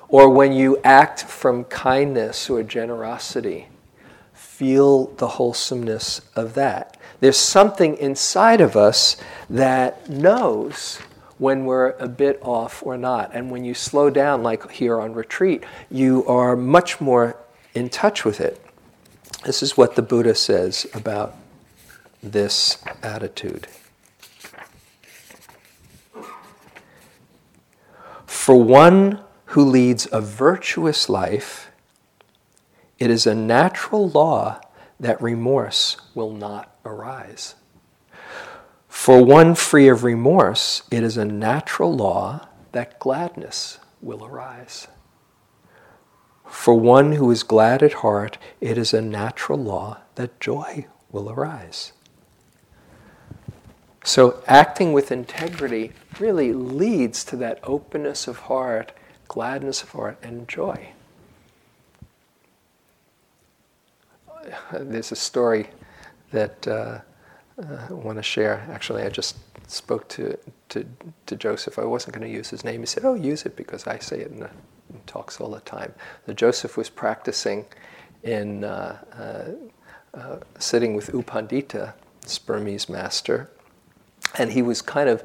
Or 0.07 0.29
when 0.29 0.53
you 0.53 0.79
act 0.83 1.23
from 1.23 1.65
kindness 1.65 2.49
or 2.49 2.63
generosity, 2.63 3.67
feel 4.33 5.07
the 5.15 5.27
wholesomeness 5.27 6.21
of 6.35 6.55
that. 6.55 6.97
There's 7.19 7.37
something 7.37 7.95
inside 7.97 8.61
of 8.61 8.75
us 8.75 9.17
that 9.49 10.09
knows 10.09 10.99
when 11.39 11.65
we're 11.65 11.91
a 11.91 12.07
bit 12.07 12.37
off 12.43 12.83
or 12.85 12.97
not. 12.97 13.31
And 13.33 13.49
when 13.49 13.63
you 13.63 13.73
slow 13.73 14.11
down, 14.11 14.43
like 14.43 14.69
here 14.71 15.01
on 15.01 15.13
retreat, 15.13 15.63
you 15.89 16.25
are 16.27 16.55
much 16.55 17.01
more 17.01 17.35
in 17.73 17.89
touch 17.89 18.23
with 18.23 18.39
it. 18.39 18.63
This 19.45 19.63
is 19.63 19.75
what 19.75 19.95
the 19.95 20.01
Buddha 20.01 20.35
says 20.35 20.85
about 20.93 21.35
this 22.21 22.77
attitude. 23.01 23.67
For 28.25 28.61
one 28.61 29.21
who 29.45 29.63
leads 29.63 30.07
a 30.11 30.21
virtuous 30.21 31.07
life, 31.07 31.71
it 32.97 33.09
is 33.09 33.25
a 33.25 33.33
natural 33.33 34.09
law 34.09 34.59
that 34.99 35.21
remorse 35.21 35.97
will 36.13 36.33
not 36.33 36.75
arise. 36.83 37.55
For 38.99 39.23
one 39.23 39.55
free 39.55 39.87
of 39.87 40.03
remorse, 40.03 40.83
it 40.91 41.03
is 41.03 41.15
a 41.15 41.23
natural 41.23 41.95
law 41.95 42.49
that 42.73 42.99
gladness 42.99 43.79
will 44.01 44.25
arise. 44.25 44.89
For 46.45 46.73
one 46.77 47.13
who 47.13 47.31
is 47.31 47.43
glad 47.43 47.81
at 47.81 47.93
heart, 48.03 48.37
it 48.59 48.77
is 48.77 48.93
a 48.93 49.01
natural 49.01 49.57
law 49.57 49.99
that 50.15 50.41
joy 50.41 50.85
will 51.13 51.29
arise. 51.31 51.93
So, 54.03 54.43
acting 54.47 54.91
with 54.91 55.13
integrity 55.13 55.93
really 56.19 56.51
leads 56.51 57.23
to 57.23 57.37
that 57.37 57.61
openness 57.63 58.27
of 58.27 58.39
heart, 58.39 58.91
gladness 59.29 59.81
of 59.81 59.91
heart, 59.91 60.17
and 60.21 60.45
joy. 60.45 60.89
There's 64.73 65.13
a 65.13 65.15
story 65.15 65.69
that 66.31 66.67
uh, 66.67 66.99
uh, 67.59 67.93
want 67.95 68.17
to 68.17 68.23
share. 68.23 68.65
Actually, 68.71 69.03
I 69.03 69.09
just 69.09 69.37
spoke 69.69 70.07
to, 70.09 70.37
to, 70.69 70.85
to 71.25 71.35
Joseph. 71.35 71.77
I 71.77 71.85
wasn't 71.85 72.15
going 72.15 72.27
to 72.27 72.33
use 72.33 72.49
his 72.49 72.63
name. 72.63 72.81
He 72.81 72.85
said, 72.85 73.05
Oh, 73.05 73.13
use 73.13 73.45
it 73.45 73.55
because 73.55 73.87
I 73.87 73.99
say 73.99 74.21
it 74.21 74.31
in, 74.31 74.43
in 74.43 74.99
talks 75.05 75.39
all 75.39 75.51
the 75.51 75.59
time. 75.61 75.93
So 76.25 76.33
Joseph 76.33 76.77
was 76.77 76.89
practicing 76.89 77.65
in 78.23 78.63
uh, 78.63 78.97
uh, 79.13 80.17
uh, 80.17 80.39
sitting 80.57 80.95
with 80.95 81.11
Upandita, 81.11 81.93
Pandita, 82.25 82.45
Burmese 82.45 82.89
master, 82.89 83.49
and 84.37 84.51
he 84.51 84.61
was 84.61 84.81
kind 84.81 85.09
of 85.09 85.23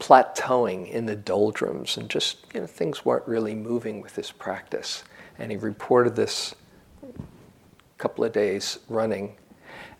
plateauing 0.00 0.88
in 0.90 1.06
the 1.06 1.16
doldrums 1.16 1.96
and 1.96 2.08
just 2.08 2.46
you 2.54 2.60
know 2.60 2.66
things 2.66 3.04
weren't 3.04 3.26
really 3.26 3.54
moving 3.54 4.00
with 4.00 4.14
his 4.14 4.30
practice 4.30 5.02
and 5.38 5.50
he 5.50 5.56
reported 5.56 6.14
this 6.14 6.54
couple 7.98 8.22
of 8.22 8.32
days 8.32 8.78
running 8.88 9.36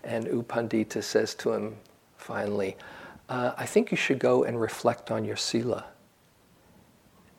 and 0.03 0.25
U 0.25 0.43
Pandita 0.47 1.03
says 1.03 1.35
to 1.35 1.53
him 1.53 1.75
finally 2.17 2.75
uh, 3.29 3.53
i 3.57 3.65
think 3.65 3.91
you 3.91 3.97
should 3.97 4.19
go 4.19 4.43
and 4.43 4.59
reflect 4.59 5.11
on 5.11 5.25
your 5.25 5.37
sila. 5.37 5.85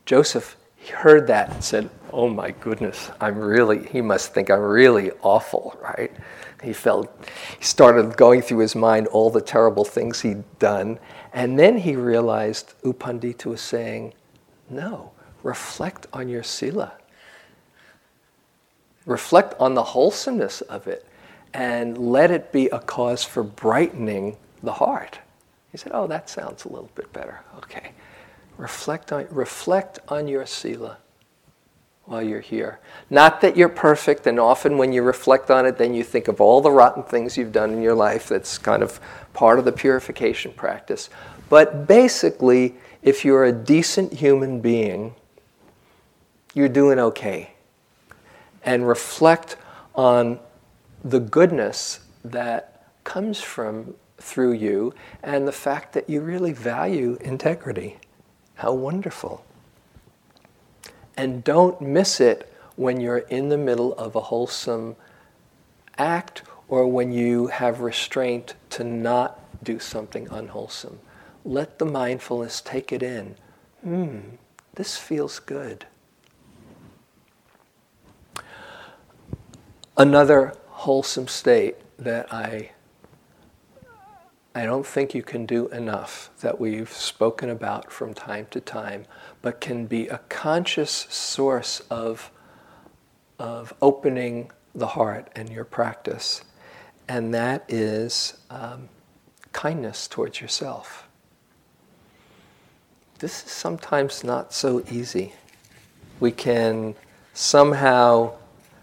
Joseph 0.05 0.57
heard 0.93 1.27
that 1.27 1.51
and 1.51 1.63
said 1.63 1.89
oh 2.11 2.27
my 2.27 2.51
goodness 2.51 3.11
i'm 3.21 3.37
really 3.37 3.87
he 3.87 4.01
must 4.01 4.33
think 4.33 4.49
i'm 4.49 4.59
really 4.59 5.11
awful 5.21 5.77
right? 5.81 6.11
He 6.61 6.73
felt 6.73 7.09
he 7.57 7.63
started 7.63 8.15
going 8.15 8.41
through 8.41 8.59
his 8.59 8.75
mind 8.75 9.07
all 9.07 9.29
the 9.29 9.41
terrible 9.41 9.83
things 9.83 10.21
he'd 10.21 10.43
done. 10.59 10.99
And 11.33 11.57
then 11.57 11.77
he 11.77 11.95
realized 11.95 12.73
U 12.83 12.93
Pandita 12.93 13.45
was 13.45 13.61
saying, 13.61 14.13
no, 14.69 15.11
reflect 15.43 16.07
on 16.13 16.29
your 16.29 16.43
sila. 16.43 16.93
Reflect 19.05 19.55
on 19.59 19.73
the 19.73 19.83
wholesomeness 19.83 20.61
of 20.61 20.87
it 20.87 21.07
and 21.53 21.97
let 21.97 22.31
it 22.31 22.51
be 22.51 22.67
a 22.67 22.79
cause 22.79 23.23
for 23.23 23.43
brightening 23.43 24.37
the 24.63 24.73
heart. 24.73 25.19
He 25.71 25.77
said, 25.77 25.91
Oh, 25.93 26.07
that 26.07 26.29
sounds 26.29 26.65
a 26.65 26.69
little 26.69 26.89
bit 26.95 27.11
better. 27.13 27.41
Okay. 27.57 27.91
Reflect 28.57 29.11
on, 29.11 29.27
reflect 29.29 29.99
on 30.07 30.27
your 30.27 30.45
sila 30.45 30.97
while 32.05 32.21
you're 32.21 32.41
here. 32.41 32.79
Not 33.09 33.41
that 33.41 33.55
you're 33.55 33.69
perfect, 33.69 34.27
and 34.27 34.39
often 34.39 34.77
when 34.77 34.91
you 34.91 35.01
reflect 35.01 35.49
on 35.49 35.65
it, 35.65 35.77
then 35.77 35.93
you 35.93 36.03
think 36.03 36.27
of 36.27 36.41
all 36.41 36.61
the 36.61 36.71
rotten 36.71 37.03
things 37.03 37.37
you've 37.37 37.53
done 37.53 37.71
in 37.71 37.81
your 37.81 37.95
life. 37.95 38.27
That's 38.27 38.57
kind 38.57 38.83
of 38.83 38.99
part 39.33 39.59
of 39.59 39.65
the 39.65 39.71
purification 39.71 40.51
practice. 40.51 41.09
But 41.49 41.87
basically, 41.87 42.75
if 43.01 43.23
you're 43.23 43.45
a 43.45 43.51
decent 43.51 44.13
human 44.13 44.61
being, 44.61 45.15
you're 46.53 46.69
doing 46.69 46.99
okay. 46.99 47.51
And 48.63 48.87
reflect 48.87 49.55
on 49.95 50.39
the 51.03 51.19
goodness 51.19 51.99
that 52.23 52.85
comes 53.03 53.41
from 53.41 53.95
through 54.17 54.53
you 54.53 54.93
and 55.23 55.47
the 55.47 55.51
fact 55.51 55.93
that 55.93 56.09
you 56.09 56.21
really 56.21 56.53
value 56.53 57.17
integrity. 57.21 57.97
How 58.55 58.73
wonderful. 58.73 59.43
And 61.17 61.43
don't 61.43 61.81
miss 61.81 62.19
it 62.19 62.53
when 62.75 63.01
you're 63.01 63.19
in 63.19 63.49
the 63.49 63.57
middle 63.57 63.93
of 63.93 64.15
a 64.15 64.21
wholesome 64.21 64.95
act 65.97 66.43
or 66.67 66.87
when 66.87 67.11
you 67.11 67.47
have 67.47 67.81
restraint 67.81 68.53
to 68.71 68.83
not 68.83 69.39
do 69.63 69.79
something 69.79 70.27
unwholesome 70.29 70.99
let 71.43 71.79
the 71.79 71.85
mindfulness 71.85 72.61
take 72.61 72.91
it 72.91 73.01
in. 73.01 73.35
Hmm, 73.83 74.19
this 74.75 74.97
feels 74.97 75.39
good. 75.39 75.85
Another 79.97 80.53
wholesome 80.85 81.27
state 81.27 81.75
that 81.97 82.31
I 82.33 82.71
I 84.53 84.65
don't 84.65 84.85
think 84.85 85.15
you 85.15 85.23
can 85.23 85.45
do 85.45 85.69
enough 85.69 86.29
that 86.41 86.59
we've 86.59 86.91
spoken 86.91 87.49
about 87.49 87.89
from 87.89 88.13
time 88.13 88.47
to 88.51 88.59
time, 88.59 89.05
but 89.41 89.61
can 89.61 89.85
be 89.85 90.09
a 90.09 90.17
conscious 90.27 90.91
source 90.91 91.81
of, 91.89 92.31
of 93.39 93.73
opening 93.81 94.51
the 94.75 94.87
heart 94.87 95.29
and 95.37 95.47
your 95.49 95.63
practice. 95.63 96.43
And 97.07 97.33
that 97.33 97.63
is 97.69 98.33
um, 98.49 98.89
kindness 99.53 100.05
towards 100.05 100.41
yourself 100.41 101.07
this 103.21 103.45
is 103.45 103.51
sometimes 103.51 104.23
not 104.23 104.51
so 104.51 104.83
easy. 104.89 105.33
We 106.19 106.31
can 106.31 106.95
somehow 107.35 108.33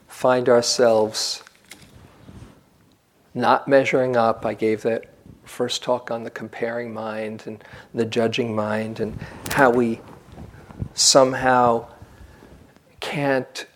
find 0.06 0.48
ourselves 0.48 1.42
not 3.38 3.68
measuring 3.68 4.16
up. 4.16 4.44
I 4.44 4.54
gave 4.54 4.82
that 4.82 5.06
first 5.44 5.82
talk 5.82 6.10
on 6.10 6.24
the 6.24 6.30
comparing 6.30 6.92
mind 6.92 7.44
and 7.46 7.64
the 7.94 8.04
judging 8.04 8.54
mind 8.54 9.00
and 9.00 9.18
how 9.50 9.70
we 9.70 10.00
somehow 10.94 11.86
can't 13.00 13.66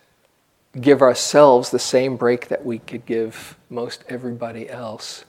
give 0.79 1.01
ourselves 1.01 1.69
the 1.69 1.79
same 1.79 2.17
break 2.17 2.47
that 2.49 2.65
we 2.65 2.79
could 2.79 3.05
give 3.05 3.57
most 3.69 4.03
everybody 4.09 4.69
else. 4.69 5.25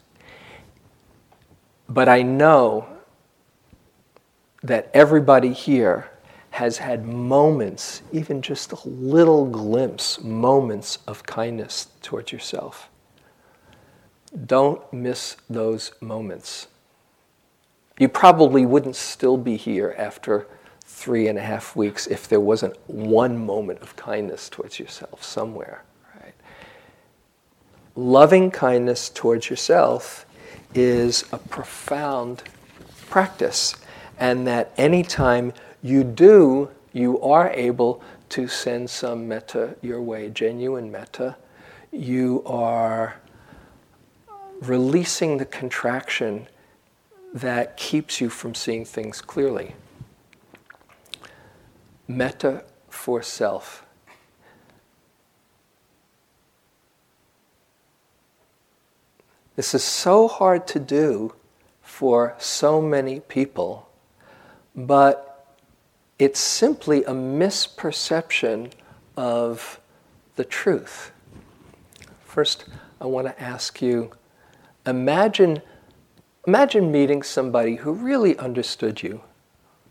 But 1.88 2.08
I 2.08 2.22
know 2.22 2.88
that 4.62 4.90
everybody 4.94 5.52
here 5.52 6.10
has 6.50 6.78
had 6.78 7.04
moments, 7.04 8.02
even 8.12 8.40
just 8.40 8.72
a 8.72 8.88
little 8.88 9.44
glimpse, 9.44 10.20
moments 10.22 10.98
of 11.06 11.22
kindness 11.24 11.88
towards 12.00 12.32
yourself. 12.32 12.88
Don't 14.46 14.92
miss 14.92 15.36
those 15.48 15.92
moments. 16.00 16.66
You 17.98 18.08
probably 18.08 18.66
wouldn't 18.66 18.96
still 18.96 19.36
be 19.36 19.56
here 19.56 19.94
after 19.96 20.46
three 20.84 21.28
and 21.28 21.38
a 21.38 21.42
half 21.42 21.76
weeks 21.76 22.06
if 22.06 22.28
there 22.28 22.40
wasn't 22.40 22.76
one 22.88 23.38
moment 23.38 23.80
of 23.80 23.94
kindness 23.96 24.48
towards 24.48 24.78
yourself 24.78 25.22
somewhere. 25.22 25.84
Right? 26.20 26.34
Loving 27.94 28.50
kindness 28.50 29.08
towards 29.08 29.48
yourself 29.48 30.26
is 30.74 31.24
a 31.32 31.38
profound 31.38 32.42
practice 33.08 33.76
and 34.18 34.46
that 34.46 34.72
anytime 34.76 35.52
you 35.82 36.02
do, 36.02 36.70
you 36.92 37.20
are 37.20 37.50
able 37.50 38.02
to 38.30 38.48
send 38.48 38.90
some 38.90 39.28
metta 39.28 39.76
your 39.82 40.00
way, 40.00 40.30
genuine 40.30 40.90
metta. 40.90 41.36
You 41.92 42.42
are 42.46 43.16
releasing 44.60 45.38
the 45.38 45.44
contraction 45.44 46.48
that 47.32 47.76
keeps 47.76 48.20
you 48.20 48.28
from 48.28 48.54
seeing 48.54 48.84
things 48.84 49.20
clearly. 49.20 49.74
Metta 52.06 52.64
for 52.88 53.22
self. 53.22 53.84
This 59.56 59.74
is 59.74 59.84
so 59.84 60.28
hard 60.28 60.66
to 60.68 60.80
do 60.80 61.34
for 61.82 62.34
so 62.38 62.80
many 62.80 63.20
people 63.20 63.88
but 64.74 65.46
it's 66.18 66.40
simply 66.40 67.04
a 67.04 67.12
misperception 67.12 68.72
of 69.16 69.80
the 70.36 70.44
truth. 70.44 71.12
First, 72.24 72.64
I 73.00 73.06
want 73.06 73.26
to 73.26 73.40
ask 73.40 73.80
you 73.80 74.10
imagine, 74.86 75.62
imagine 76.46 76.90
meeting 76.92 77.22
somebody 77.22 77.76
who 77.76 77.92
really 77.92 78.36
understood 78.38 79.02
you, 79.02 79.22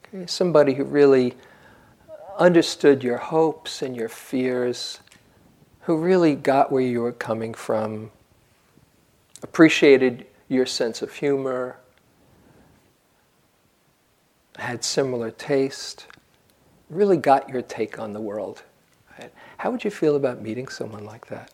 okay? 0.06 0.26
somebody 0.28 0.74
who 0.74 0.84
really 0.84 1.36
understood 2.38 3.04
your 3.04 3.18
hopes 3.18 3.82
and 3.82 3.96
your 3.96 4.10
fears, 4.10 5.00
who 5.82 5.98
really 5.98 6.36
got 6.36 6.72
where 6.72 6.82
you 6.82 7.02
were 7.02 7.12
coming 7.12 7.54
from, 7.54 8.12
appreciated 9.42 10.26
your 10.48 10.66
sense 10.66 11.02
of 11.02 11.14
humor, 11.14 11.78
had 14.58 14.84
similar 14.84 15.32
taste, 15.32 16.08
really 16.90 17.18
got 17.18 17.50
your 17.50 17.62
take 17.62 18.00
on 18.00 18.14
the 18.14 18.22
world. 18.22 18.64
How 19.58 19.72
would 19.72 19.84
you 19.84 19.92
feel 19.92 20.16
about 20.16 20.42
meeting 20.42 20.68
someone 20.68 21.06
like 21.06 21.28
that? 21.28 21.52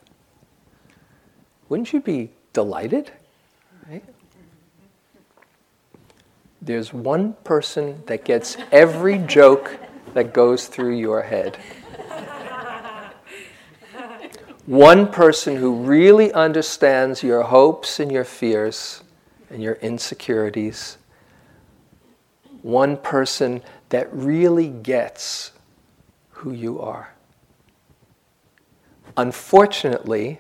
Wouldn't 1.67 1.93
you 1.93 2.01
be 2.01 2.31
delighted? 2.53 3.11
There's 6.61 6.93
one 6.93 7.33
person 7.43 8.03
that 8.05 8.25
gets 8.25 8.57
every 8.71 9.17
joke 9.19 9.79
that 10.13 10.33
goes 10.33 10.67
through 10.67 10.97
your 10.97 11.21
head. 11.21 11.57
One 14.65 15.11
person 15.11 15.55
who 15.55 15.73
really 15.73 16.31
understands 16.31 17.23
your 17.23 17.43
hopes 17.43 17.99
and 17.99 18.11
your 18.11 18.25
fears 18.25 19.01
and 19.49 19.63
your 19.63 19.75
insecurities 19.75 20.99
one 22.61 22.97
person 22.97 23.61
that 23.89 24.13
really 24.13 24.67
gets 24.67 25.51
who 26.31 26.51
you 26.51 26.79
are. 26.79 27.13
Unfortunately, 29.17 30.39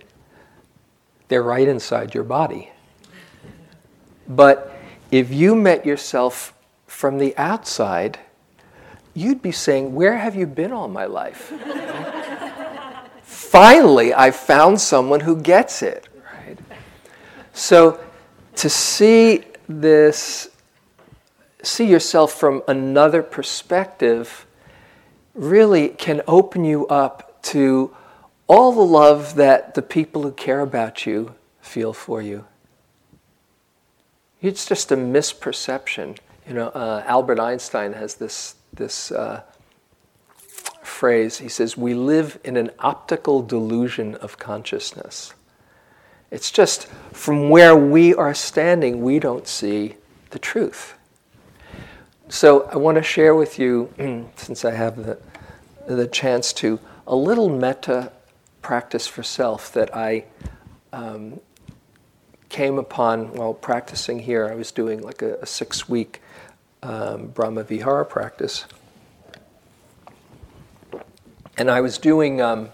they're 1.27 1.43
right 1.43 1.67
inside 1.67 2.13
your 2.13 2.23
body. 2.23 2.71
But 4.29 4.71
if 5.11 5.33
you 5.33 5.55
met 5.55 5.85
yourself 5.85 6.53
from 6.85 7.17
the 7.17 7.35
outside, 7.35 8.19
you'd 9.15 9.41
be 9.41 9.51
saying, 9.51 9.95
Where 9.95 10.17
have 10.17 10.35
you 10.35 10.45
been 10.45 10.71
all 10.71 10.87
my 10.87 11.05
life? 11.05 11.51
Finally, 13.23 14.13
I 14.13 14.29
found 14.29 14.79
someone 14.79 15.21
who 15.21 15.41
gets 15.41 15.81
it. 15.81 16.07
Right? 16.23 16.59
So 17.53 17.99
to 18.55 18.69
see 18.69 19.43
this 19.67 20.49
see 21.61 21.85
yourself 21.85 22.33
from 22.33 22.63
another 22.67 23.21
perspective 23.21 24.45
really 25.33 25.89
can 25.89 26.21
open 26.27 26.63
you 26.63 26.87
up 26.87 27.41
to 27.41 27.95
all 28.47 28.71
the 28.71 28.81
love 28.81 29.35
that 29.35 29.75
the 29.75 29.81
people 29.81 30.23
who 30.23 30.31
care 30.31 30.61
about 30.61 31.05
you 31.05 31.35
feel 31.61 31.93
for 31.93 32.21
you. 32.21 32.45
It's 34.41 34.65
just 34.65 34.91
a 34.91 34.95
misperception. 34.95 36.17
You 36.47 36.53
know, 36.53 36.67
uh, 36.69 37.03
Albert 37.05 37.39
Einstein 37.39 37.93
has 37.93 38.15
this 38.15 38.55
this 38.73 39.11
uh, 39.11 39.41
phrase. 40.81 41.39
He 41.39 41.49
says, 41.49 41.75
"We 41.75 41.93
live 41.93 42.39
in 42.43 42.55
an 42.55 42.71
optical 42.79 43.41
delusion 43.41 44.15
of 44.15 44.39
consciousness." 44.39 45.33
It's 46.31 46.51
just 46.51 46.87
from 47.11 47.49
where 47.49 47.75
we 47.75 48.13
are 48.13 48.33
standing, 48.35 49.01
we 49.01 49.19
don't 49.19 49.47
see 49.47 49.95
the 50.29 50.39
truth. 50.39 50.93
So 52.29 52.69
I 52.71 52.77
want 52.77 52.97
to 52.97 53.03
share 53.03 53.33
with 53.33 53.57
you, 53.57 53.91
since 54.35 54.63
I 54.63 54.71
have 54.71 55.03
the 55.03 55.17
the 55.87 56.07
chance 56.07 56.53
to, 56.53 56.79
a 57.07 57.15
little 57.15 57.49
metta 57.49 58.11
practice 58.61 59.07
for 59.07 59.23
self 59.23 59.73
that 59.73 59.95
I 59.95 60.25
um, 60.93 61.39
came 62.49 62.77
upon 62.77 63.33
while 63.33 63.53
practicing 63.53 64.19
here. 64.19 64.47
I 64.47 64.55
was 64.55 64.71
doing 64.71 65.01
like 65.01 65.21
a, 65.21 65.35
a 65.35 65.45
six 65.45 65.87
week 65.87 66.21
um, 66.83 67.27
Brahma 67.27 67.63
Vihara 67.63 68.05
practice. 68.05 68.65
And 71.57 71.69
I 71.69 71.81
was 71.81 71.97
doing, 71.97 72.41
um, 72.41 72.69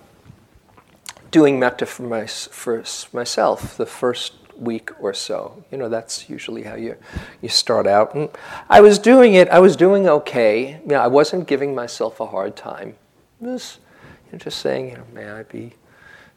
doing 1.32 1.60
metta 1.60 1.86
for, 1.86 2.04
my, 2.04 2.28
for 2.28 2.84
myself 3.14 3.78
the 3.78 3.86
first 3.86 4.34
week 4.58 4.92
or 5.02 5.14
so. 5.14 5.64
You 5.72 5.78
know, 5.78 5.90
that's 5.90 6.30
usually 6.30 6.64
how 6.64 6.76
you, 6.76 6.96
you 7.42 7.50
start 7.50 7.88
out. 7.88 8.14
And 8.16 8.30
I 8.70 8.82
was 8.82 9.00
doing 9.00 9.34
it, 9.34 9.50
I 9.50 9.60
was 9.60 9.76
doing 9.76 10.08
okay. 10.08 10.80
You 10.82 10.88
know, 10.88 11.00
I 11.00 11.08
wasn't 11.08 11.48
giving 11.48 11.74
myself 11.74 12.20
a 12.20 12.28
hard 12.28 12.56
time. 12.56 12.96
It 13.42 13.48
was 13.48 13.80
you 14.28 14.34
know, 14.34 14.38
just 14.38 14.60
saying, 14.60 14.90
you 14.90 14.98
know, 14.98 15.06
may 15.14 15.30
I 15.30 15.44
be 15.44 15.74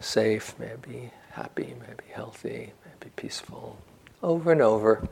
safe, 0.00 0.58
may 0.58 0.72
I 0.72 0.76
be 0.76 1.10
happy, 1.32 1.74
may 1.80 1.92
I 1.92 1.94
be 1.94 2.12
healthy, 2.12 2.72
be 3.00 3.10
peaceful, 3.16 3.78
over 4.22 4.52
and 4.52 4.62
over. 4.62 5.06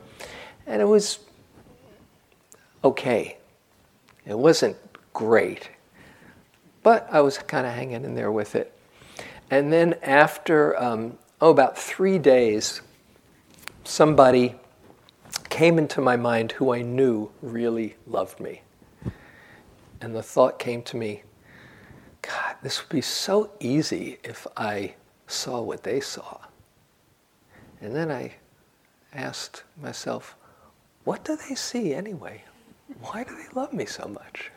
And 0.65 0.81
it 0.81 0.85
was 0.85 1.19
okay. 2.83 3.37
It 4.25 4.37
wasn't 4.37 4.75
great, 5.13 5.69
but 6.83 7.07
I 7.11 7.21
was 7.21 7.37
kind 7.37 7.65
of 7.65 7.73
hanging 7.73 8.03
in 8.03 8.15
there 8.15 8.31
with 8.31 8.55
it. 8.55 8.73
And 9.49 9.71
then 9.71 9.95
after, 10.03 10.81
um, 10.81 11.17
oh, 11.39 11.49
about 11.49 11.77
three 11.77 12.19
days, 12.19 12.81
somebody 13.83 14.55
came 15.49 15.77
into 15.79 16.01
my 16.01 16.17
mind 16.17 16.51
who 16.53 16.73
I 16.73 16.81
knew 16.81 17.31
really 17.41 17.95
loved 18.05 18.39
me. 18.39 18.61
And 20.01 20.13
the 20.13 20.21
thought 20.21 20.59
came 20.59 20.83
to 20.83 20.97
me 20.97 21.23
God, 22.21 22.55
this 22.61 22.81
would 22.81 22.89
be 22.89 23.01
so 23.01 23.51
easy 23.59 24.17
if 24.23 24.45
I 24.57 24.95
saw 25.27 25.61
what 25.61 25.83
they 25.83 26.01
saw. 26.01 26.39
And 27.81 27.95
then 27.95 28.11
I 28.11 28.35
asked 29.13 29.63
myself, 29.81 30.35
what 31.03 31.23
do 31.23 31.37
they 31.47 31.55
see 31.55 31.93
anyway? 31.93 32.43
Why 33.01 33.23
do 33.23 33.35
they 33.35 33.59
love 33.59 33.73
me 33.73 33.85
so 33.85 34.07
much? 34.07 34.51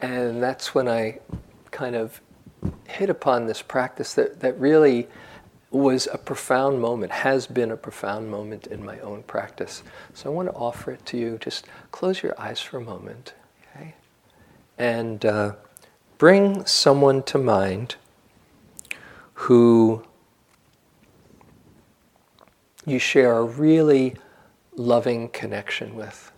And 0.00 0.42
that's 0.42 0.74
when 0.74 0.88
I 0.88 1.18
kind 1.70 1.96
of 1.96 2.20
hit 2.86 3.10
upon 3.10 3.46
this 3.46 3.62
practice 3.62 4.14
that, 4.14 4.40
that 4.40 4.58
really 4.58 5.08
was 5.70 6.08
a 6.12 6.18
profound 6.18 6.80
moment, 6.80 7.12
has 7.12 7.46
been 7.46 7.70
a 7.70 7.76
profound 7.76 8.30
moment 8.30 8.66
in 8.68 8.84
my 8.84 8.98
own 9.00 9.22
practice. 9.24 9.82
So 10.14 10.30
I 10.30 10.32
want 10.32 10.48
to 10.48 10.54
offer 10.54 10.92
it 10.92 11.04
to 11.06 11.18
you. 11.18 11.38
Just 11.38 11.66
close 11.90 12.22
your 12.22 12.40
eyes 12.40 12.60
for 12.60 12.78
a 12.78 12.80
moment, 12.80 13.34
okay? 13.76 13.94
And 14.78 15.26
uh, 15.26 15.52
bring 16.16 16.64
someone 16.64 17.22
to 17.24 17.38
mind 17.38 17.96
who 19.34 20.04
you 22.86 22.98
share 22.98 23.36
a 23.36 23.44
really 23.44 24.16
loving 24.76 25.28
connection 25.28 25.94
with. 25.94 26.32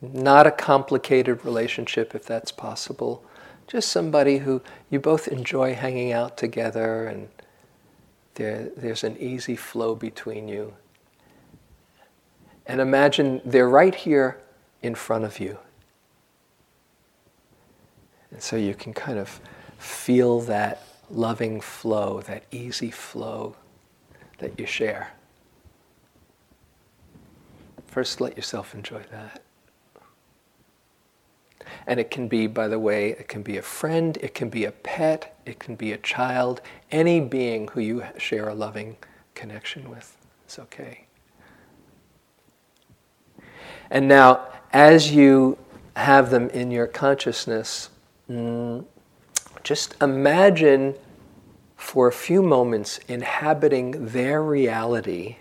Not 0.00 0.46
a 0.46 0.50
complicated 0.50 1.44
relationship, 1.44 2.14
if 2.14 2.24
that's 2.24 2.50
possible. 2.50 3.24
Just 3.66 3.90
somebody 3.90 4.38
who 4.38 4.62
you 4.88 4.98
both 4.98 5.28
enjoy 5.28 5.74
hanging 5.74 6.12
out 6.12 6.36
together 6.36 7.06
and 7.06 7.28
there, 8.34 8.70
there's 8.76 9.04
an 9.04 9.16
easy 9.18 9.56
flow 9.56 9.94
between 9.94 10.48
you. 10.48 10.74
And 12.66 12.80
imagine 12.80 13.40
they're 13.44 13.68
right 13.68 13.94
here 13.94 14.40
in 14.82 14.94
front 14.94 15.24
of 15.24 15.38
you. 15.38 15.58
And 18.30 18.40
so 18.40 18.56
you 18.56 18.74
can 18.74 18.94
kind 18.94 19.18
of 19.18 19.40
feel 19.78 20.40
that 20.42 20.86
loving 21.10 21.60
flow, 21.60 22.20
that 22.22 22.44
easy 22.50 22.90
flow 22.90 23.56
that 24.40 24.58
you 24.58 24.66
share. 24.66 25.12
First, 27.86 28.20
let 28.20 28.36
yourself 28.36 28.74
enjoy 28.74 29.02
that. 29.10 29.42
And 31.86 31.98
it 31.98 32.10
can 32.10 32.28
be, 32.28 32.46
by 32.46 32.68
the 32.68 32.78
way, 32.78 33.10
it 33.10 33.28
can 33.28 33.42
be 33.42 33.56
a 33.56 33.62
friend, 33.62 34.16
it 34.20 34.34
can 34.34 34.48
be 34.48 34.64
a 34.64 34.72
pet, 34.72 35.36
it 35.46 35.58
can 35.58 35.76
be 35.76 35.92
a 35.92 35.98
child, 35.98 36.60
any 36.90 37.20
being 37.20 37.68
who 37.68 37.80
you 37.80 38.04
share 38.16 38.48
a 38.48 38.54
loving 38.54 38.96
connection 39.34 39.88
with. 39.90 40.16
It's 40.44 40.58
okay. 40.58 41.04
And 43.90 44.06
now, 44.06 44.48
as 44.72 45.12
you 45.12 45.58
have 45.96 46.30
them 46.30 46.48
in 46.50 46.70
your 46.70 46.86
consciousness, 46.86 47.90
mm, 48.30 48.84
just 49.64 49.96
imagine 50.00 50.94
for 51.80 52.06
a 52.06 52.12
few 52.12 52.42
moments 52.42 53.00
inhabiting 53.08 54.08
their 54.08 54.42
reality 54.42 55.38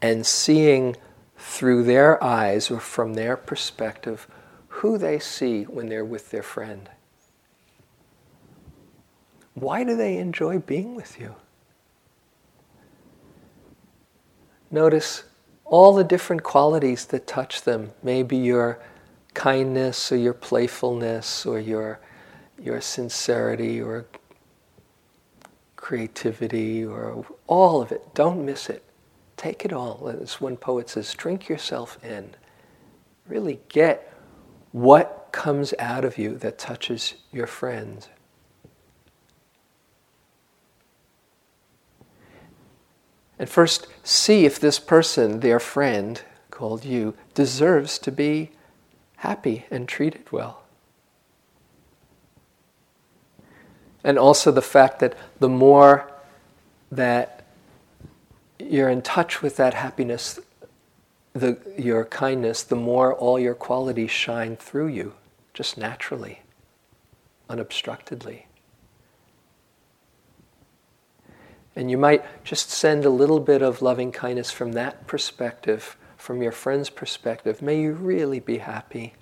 and 0.00 0.24
seeing 0.24 0.96
through 1.36 1.82
their 1.82 2.22
eyes 2.22 2.70
or 2.70 2.78
from 2.78 3.14
their 3.14 3.36
perspective 3.36 4.28
who 4.68 4.96
they 4.96 5.18
see 5.18 5.64
when 5.64 5.88
they're 5.88 6.04
with 6.04 6.30
their 6.30 6.42
friend. 6.42 6.88
Why 9.54 9.82
do 9.82 9.96
they 9.96 10.18
enjoy 10.18 10.60
being 10.60 10.94
with 10.94 11.18
you? 11.18 11.34
Notice 14.70 15.24
all 15.64 15.94
the 15.94 16.04
different 16.04 16.44
qualities 16.44 17.06
that 17.06 17.26
touch 17.26 17.62
them. 17.62 17.90
Maybe 18.04 18.36
your 18.36 18.78
kindness 19.34 20.12
or 20.12 20.16
your 20.16 20.32
playfulness 20.32 21.44
or 21.44 21.58
your, 21.58 21.98
your 22.56 22.80
sincerity 22.80 23.82
or 23.82 24.06
creativity 25.78 26.84
or 26.84 27.24
all 27.46 27.80
of 27.80 27.92
it. 27.92 28.14
Don't 28.14 28.44
miss 28.44 28.68
it. 28.68 28.82
Take 29.36 29.64
it 29.64 29.72
all. 29.72 30.12
As 30.20 30.40
one 30.40 30.56
poet 30.56 30.90
says, 30.90 31.14
drink 31.14 31.48
yourself 31.48 32.02
in. 32.04 32.34
Really 33.26 33.60
get 33.68 34.12
what 34.72 35.28
comes 35.32 35.72
out 35.78 36.04
of 36.04 36.18
you 36.18 36.36
that 36.38 36.58
touches 36.58 37.14
your 37.32 37.46
friends. 37.46 38.08
And 43.38 43.48
first, 43.48 43.86
see 44.02 44.44
if 44.44 44.58
this 44.58 44.80
person, 44.80 45.40
their 45.40 45.60
friend 45.60 46.20
called 46.50 46.84
you, 46.84 47.14
deserves 47.34 47.98
to 48.00 48.10
be 48.10 48.50
happy 49.18 49.64
and 49.70 49.88
treated 49.88 50.32
well. 50.32 50.64
And 54.04 54.18
also 54.18 54.50
the 54.50 54.62
fact 54.62 55.00
that 55.00 55.16
the 55.40 55.48
more 55.48 56.10
that 56.90 57.44
you're 58.58 58.88
in 58.88 59.02
touch 59.02 59.42
with 59.42 59.56
that 59.56 59.74
happiness, 59.74 60.40
the, 61.32 61.58
your 61.76 62.04
kindness, 62.04 62.62
the 62.62 62.76
more 62.76 63.14
all 63.14 63.38
your 63.38 63.54
qualities 63.54 64.10
shine 64.10 64.56
through 64.56 64.88
you, 64.88 65.14
just 65.54 65.78
naturally, 65.78 66.42
unobstructedly. 67.48 68.46
And 71.76 71.90
you 71.90 71.98
might 71.98 72.24
just 72.42 72.70
send 72.70 73.04
a 73.04 73.10
little 73.10 73.38
bit 73.38 73.62
of 73.62 73.82
loving 73.82 74.10
kindness 74.10 74.50
from 74.50 74.72
that 74.72 75.06
perspective, 75.06 75.96
from 76.16 76.42
your 76.42 76.50
friend's 76.50 76.90
perspective. 76.90 77.62
May 77.62 77.80
you 77.80 77.92
really 77.92 78.40
be 78.40 78.58
happy. 78.58 79.14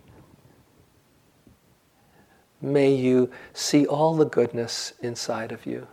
May 2.60 2.94
you 2.94 3.30
see 3.52 3.86
all 3.86 4.16
the 4.16 4.24
goodness 4.24 4.92
inside 5.00 5.52
of 5.52 5.66
you. 5.66 5.86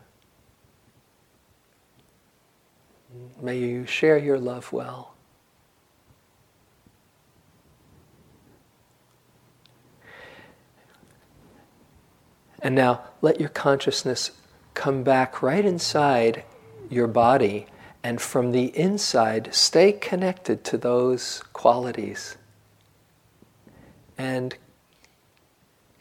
May 3.42 3.60
you 3.60 3.86
share 3.86 4.18
your 4.18 4.40
love 4.40 4.74
well. 4.74 5.14
And 12.62 12.76
now 12.76 13.04
let 13.22 13.40
your 13.40 13.50
consciousness 13.50 14.32
come 14.74 15.04
back 15.04 15.44
right 15.44 15.66
inside 15.66 16.44
your 16.90 17.08
body 17.08 17.68
And 18.04 18.22
from 18.22 18.52
the 18.52 18.78
inside, 18.78 19.56
stay 19.56 19.94
connected 19.94 20.64
to 20.66 20.78
those 20.78 21.42
qualities 21.54 22.38
and 24.18 24.56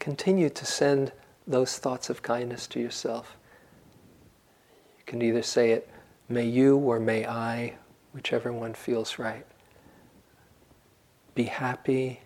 continue 0.03 0.49
to 0.49 0.65
send 0.65 1.13
those 1.47 1.77
thoughts 1.77 2.09
of 2.09 2.21
kindness 2.21 2.67
to 2.67 2.77
yourself. 2.77 3.37
You 4.97 5.05
can 5.05 5.21
either 5.21 5.41
say 5.41 5.71
it, 5.71 5.89
may 6.27 6.45
you 6.45 6.75
or 6.75 6.99
may 6.99 7.25
I, 7.25 7.75
whichever 8.11 8.51
one 8.51 8.73
feels 8.73 9.17
right. 9.17 9.45
Be 11.35 11.43
happy. 11.43 12.19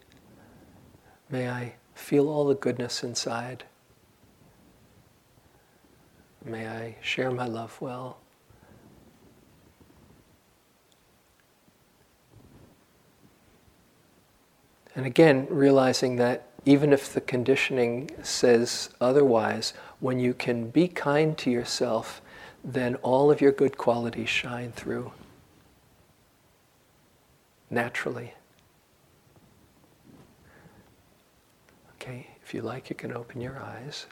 May 1.30 1.51
I 1.51 1.75
feel 1.93 2.30
all 2.30 2.47
the 2.47 2.55
goodness 2.55 3.03
inside. 3.03 3.63
May 6.43 6.67
I 6.67 6.95
share 7.03 7.30
my 7.30 7.45
love 7.45 7.80
well. 7.80 8.17
And 14.95 15.05
again, 15.05 15.45
realizing 15.51 16.15
that 16.15 16.47
even 16.68 16.91
if 16.91 17.13
the 17.13 17.22
conditioning 17.22 18.11
says 18.22 18.89
otherwise, 18.99 19.72
when 20.01 20.20
you 20.20 20.34
can 20.34 20.70
be 20.70 20.86
kind 20.89 21.38
to 21.38 21.49
yourself, 21.49 22.22
then 22.61 22.95
all 22.95 23.32
of 23.32 23.39
your 23.39 23.53
good 23.53 23.78
qualities 23.78 24.28
shine 24.28 24.74
through 24.74 25.13
naturally. 27.70 28.34
Okay, 31.95 32.28
if 32.43 32.53
you 32.53 32.61
like, 32.61 32.89
you 32.89 32.97
can 32.97 33.13
open 33.13 33.39
your 33.39 33.57
eyes. 33.57 34.05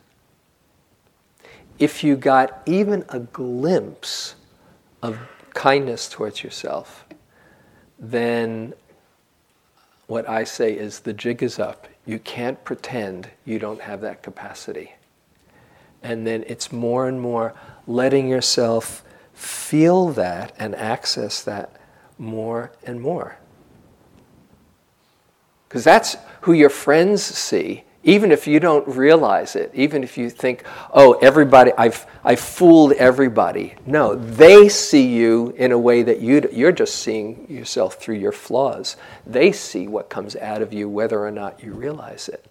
If 1.77 2.05
you 2.05 2.15
got 2.15 2.61
even 2.65 3.03
a 3.09 3.19
glimpse 3.19 4.35
of 5.01 5.19
kindness 5.53 6.07
towards 6.07 6.41
yourself, 6.41 7.05
then 7.99 8.73
what 10.07 10.29
I 10.29 10.45
say 10.45 10.71
is 10.71 11.01
the 11.01 11.11
jig 11.11 11.43
is 11.43 11.59
up. 11.59 11.89
You 12.05 12.19
can't 12.19 12.63
pretend 12.63 13.29
you 13.45 13.59
don't 13.59 13.81
have 13.81 14.01
that 14.01 14.21
capacity. 14.21 14.93
And 16.03 16.25
then 16.25 16.43
it's 16.47 16.71
more 16.71 17.07
and 17.07 17.19
more 17.19 17.53
letting 17.87 18.27
yourself 18.27 19.03
feel 19.33 20.09
that 20.09 20.53
and 20.59 20.75
access 20.75 21.41
that 21.43 21.75
more 22.17 22.71
and 22.83 23.01
more. 23.01 23.37
Because 25.67 25.83
that's 25.83 26.15
who 26.41 26.53
your 26.53 26.69
friends 26.69 27.23
see, 27.23 27.83
even 28.05 28.31
if 28.31 28.45
you 28.45 28.59
don't 28.59 28.87
realize 28.87 29.55
it, 29.55 29.71
even 29.73 30.03
if 30.03 30.15
you 30.15 30.29
think, 30.29 30.63
oh, 30.93 31.13
everybody, 31.23 31.71
I've, 31.75 32.05
I've 32.23 32.39
fooled 32.39 32.93
everybody. 32.93 33.73
No, 33.87 34.13
they 34.13 34.69
see 34.69 35.07
you 35.07 35.55
in 35.57 35.71
a 35.71 35.79
way 35.79 36.03
that 36.03 36.21
you, 36.21 36.47
you're 36.53 36.71
just 36.71 36.97
seeing 36.97 37.49
yourself 37.49 37.95
through 37.95 38.17
your 38.17 38.31
flaws. 38.31 38.95
They 39.25 39.51
see 39.51 39.87
what 39.87 40.11
comes 40.11 40.35
out 40.35 40.61
of 40.61 40.71
you 40.71 40.87
whether 40.87 41.19
or 41.19 41.31
not 41.31 41.63
you 41.63 41.73
realize 41.73 42.29
it. 42.29 42.45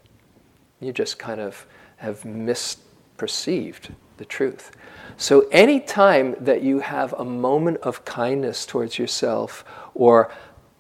You 0.81 0.93
just 0.93 1.21
kind 1.21 1.41
of 1.41 1.67
have 1.99 2.23
misperceived 2.23 3.93
the 4.17 4.25
truth. 4.25 4.73
So, 5.17 5.47
any 5.53 5.79
time 5.79 6.35
that 6.41 6.63
you 6.63 6.81
have 6.81 7.13
a 7.13 7.25
moment 7.25 7.79
of 7.79 8.05
kindness 8.05 8.67
towards 8.67 8.99
yourself, 8.99 9.65
or 9.95 10.33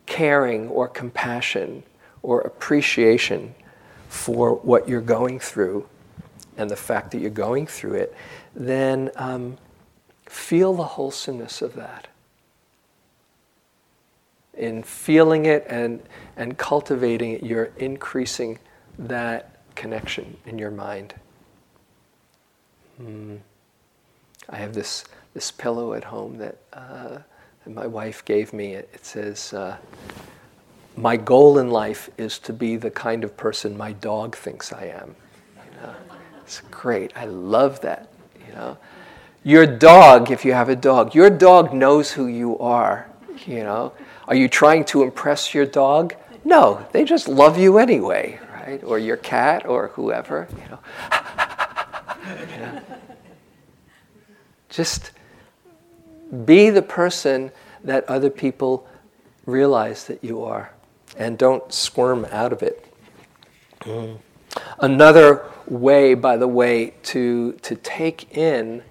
caring, 0.06 0.68
or 0.68 0.88
compassion, 0.88 1.84
or 2.22 2.40
appreciation 2.40 3.54
for 4.14 4.54
what 4.54 4.88
you're 4.88 5.00
going 5.00 5.40
through 5.40 5.86
and 6.56 6.70
the 6.70 6.76
fact 6.76 7.10
that 7.10 7.18
you're 7.18 7.30
going 7.30 7.66
through 7.66 7.94
it, 7.94 8.14
then 8.54 9.10
um, 9.16 9.58
feel 10.26 10.72
the 10.72 10.84
wholesomeness 10.84 11.60
of 11.60 11.74
that. 11.74 12.06
In 14.56 14.84
feeling 14.84 15.46
it 15.46 15.66
and, 15.68 16.00
and 16.36 16.56
cultivating 16.56 17.32
it, 17.32 17.42
you're 17.42 17.72
increasing 17.76 18.60
that 19.00 19.58
connection 19.74 20.36
in 20.46 20.58
your 20.58 20.70
mind. 20.70 21.14
Hmm. 22.98 23.36
I 24.48 24.56
have 24.56 24.74
this, 24.74 25.04
this 25.34 25.50
pillow 25.50 25.92
at 25.94 26.04
home 26.04 26.38
that, 26.38 26.58
uh, 26.72 27.18
that 27.64 27.74
my 27.74 27.88
wife 27.88 28.24
gave 28.24 28.52
me. 28.52 28.74
It, 28.74 28.88
it 28.94 29.04
says, 29.04 29.52
uh, 29.52 29.76
my 30.96 31.16
goal 31.16 31.58
in 31.58 31.70
life 31.70 32.08
is 32.16 32.38
to 32.40 32.52
be 32.52 32.76
the 32.76 32.90
kind 32.90 33.24
of 33.24 33.36
person 33.36 33.76
my 33.76 33.92
dog 33.92 34.36
thinks 34.36 34.72
I 34.72 34.86
am. 34.86 35.16
You 35.56 35.80
know? 35.80 35.94
It's 36.42 36.60
great. 36.70 37.12
I 37.16 37.24
love 37.24 37.80
that. 37.80 38.08
You 38.46 38.54
know, 38.54 38.78
your 39.42 39.66
dog, 39.66 40.30
if 40.30 40.44
you 40.44 40.52
have 40.52 40.68
a 40.68 40.76
dog, 40.76 41.14
your 41.14 41.30
dog 41.30 41.72
knows 41.72 42.12
who 42.12 42.26
you 42.26 42.58
are. 42.58 43.08
You 43.46 43.64
know, 43.64 43.92
are 44.28 44.34
you 44.34 44.48
trying 44.48 44.84
to 44.86 45.02
impress 45.02 45.52
your 45.52 45.66
dog? 45.66 46.14
No, 46.44 46.86
they 46.92 47.04
just 47.04 47.28
love 47.28 47.58
you 47.58 47.78
anyway, 47.78 48.38
right? 48.52 48.82
Or 48.84 48.98
your 48.98 49.16
cat 49.16 49.66
or 49.66 49.88
whoever. 49.88 50.46
You 50.52 50.68
know, 50.70 50.78
you 52.50 52.56
know? 52.58 52.82
just 54.68 55.10
be 56.44 56.70
the 56.70 56.82
person 56.82 57.50
that 57.82 58.04
other 58.04 58.30
people 58.30 58.86
realize 59.46 60.06
that 60.06 60.22
you 60.22 60.42
are 60.44 60.73
and 61.16 61.38
don't 61.38 61.72
squirm 61.72 62.26
out 62.30 62.52
of 62.52 62.62
it. 62.62 62.86
Mm. 63.80 64.18
Another 64.78 65.44
way, 65.66 66.14
by 66.14 66.36
the 66.36 66.48
way, 66.48 66.94
to, 67.04 67.52
to 67.62 67.74
take 67.76 68.36
in 68.36 68.82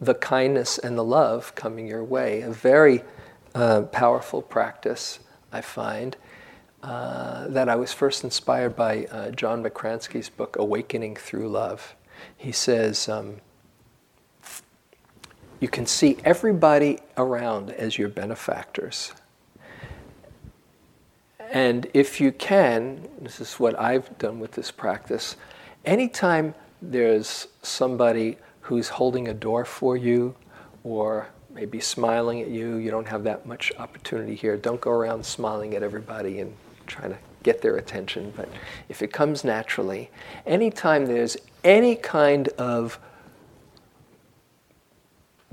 the 0.00 0.14
kindness 0.14 0.78
and 0.78 0.98
the 0.98 1.04
love 1.04 1.54
coming 1.54 1.86
your 1.86 2.02
way, 2.02 2.42
a 2.42 2.50
very 2.50 3.02
uh, 3.54 3.82
powerful 3.82 4.42
practice, 4.42 5.20
I 5.52 5.60
find, 5.60 6.16
uh, 6.82 7.46
that 7.48 7.68
I 7.68 7.76
was 7.76 7.92
first 7.92 8.24
inspired 8.24 8.74
by 8.74 9.06
uh, 9.06 9.30
John 9.30 9.62
Makransky's 9.62 10.28
book, 10.28 10.56
Awakening 10.58 11.16
Through 11.16 11.48
Love. 11.48 11.94
He 12.36 12.50
says, 12.50 13.08
um, 13.08 13.36
You 15.60 15.68
can 15.68 15.86
see 15.86 16.16
everybody 16.24 16.98
around 17.16 17.70
as 17.70 17.98
your 17.98 18.08
benefactors. 18.08 19.12
And 21.52 21.86
if 21.92 22.18
you 22.18 22.32
can, 22.32 23.06
this 23.20 23.38
is 23.38 23.60
what 23.60 23.78
I've 23.78 24.16
done 24.16 24.40
with 24.40 24.52
this 24.52 24.70
practice, 24.70 25.36
anytime 25.84 26.54
there's 26.80 27.46
somebody 27.60 28.38
who's 28.62 28.88
holding 28.88 29.28
a 29.28 29.34
door 29.34 29.66
for 29.66 29.94
you 29.94 30.34
or 30.82 31.28
maybe 31.50 31.78
smiling 31.78 32.40
at 32.40 32.48
you, 32.48 32.76
you 32.76 32.90
don't 32.90 33.06
have 33.06 33.24
that 33.24 33.44
much 33.44 33.70
opportunity 33.76 34.34
here. 34.34 34.56
Don't 34.56 34.80
go 34.80 34.90
around 34.90 35.26
smiling 35.26 35.74
at 35.74 35.82
everybody 35.82 36.40
and 36.40 36.54
trying 36.86 37.10
to 37.10 37.18
get 37.42 37.60
their 37.60 37.76
attention. 37.76 38.32
But 38.34 38.48
if 38.88 39.02
it 39.02 39.12
comes 39.12 39.44
naturally, 39.44 40.10
anytime 40.46 41.04
there's 41.04 41.36
any 41.62 41.96
kind 41.96 42.48
of 42.56 42.98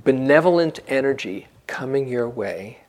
benevolent 0.05 0.79
energy 0.87 1.49
coming 1.67 2.07
your 2.07 2.29
way, 2.29 2.79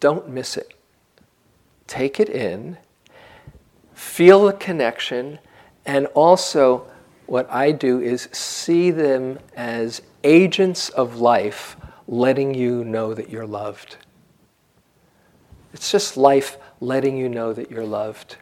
don't 0.00 0.28
miss 0.28 0.58
it 0.58 0.74
take 1.88 2.20
it 2.20 2.28
in, 2.28 2.78
feel 3.94 4.46
the 4.46 4.52
connection, 4.52 5.40
and 5.84 6.06
also 6.08 6.86
what 7.26 7.50
I 7.50 7.72
do 7.72 8.00
is 8.00 8.28
see 8.32 8.92
them 8.92 9.40
as 9.56 10.02
agents 10.22 10.88
of 10.90 11.16
life 11.16 11.76
letting 12.06 12.54
you 12.54 12.84
know 12.84 13.12
that 13.14 13.28
you're 13.28 13.46
loved. 13.46 13.96
It's 15.72 15.90
just 15.90 16.16
life 16.16 16.56
letting 16.80 17.16
you 17.16 17.28
know 17.28 17.52
that 17.52 17.70
you're 17.70 17.84
loved. 17.84 18.36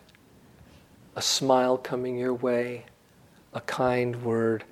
A 1.17 1.23
smile 1.23 1.79
coming 1.79 2.17
your 2.17 2.35
way, 2.35 2.85
a 3.55 3.61
kind 3.63 4.23
word. 4.23 4.65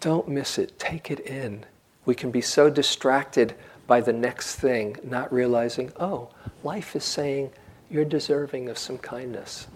Don't 0.00 0.28
miss 0.28 0.58
it. 0.58 0.78
Take 0.78 1.10
it 1.10 1.20
in. 1.20 1.66
We 2.04 2.14
can 2.14 2.30
be 2.30 2.40
so 2.40 2.70
distracted 2.70 3.54
by 3.86 4.00
the 4.00 4.12
next 4.12 4.56
thing, 4.56 4.96
not 5.02 5.32
realizing, 5.32 5.92
oh, 5.98 6.30
life 6.62 6.96
is 6.96 7.04
saying, 7.04 7.50
you're 7.92 8.04
deserving 8.04 8.68
of 8.68 8.78
some 8.78 8.98
kindness. 8.98 9.68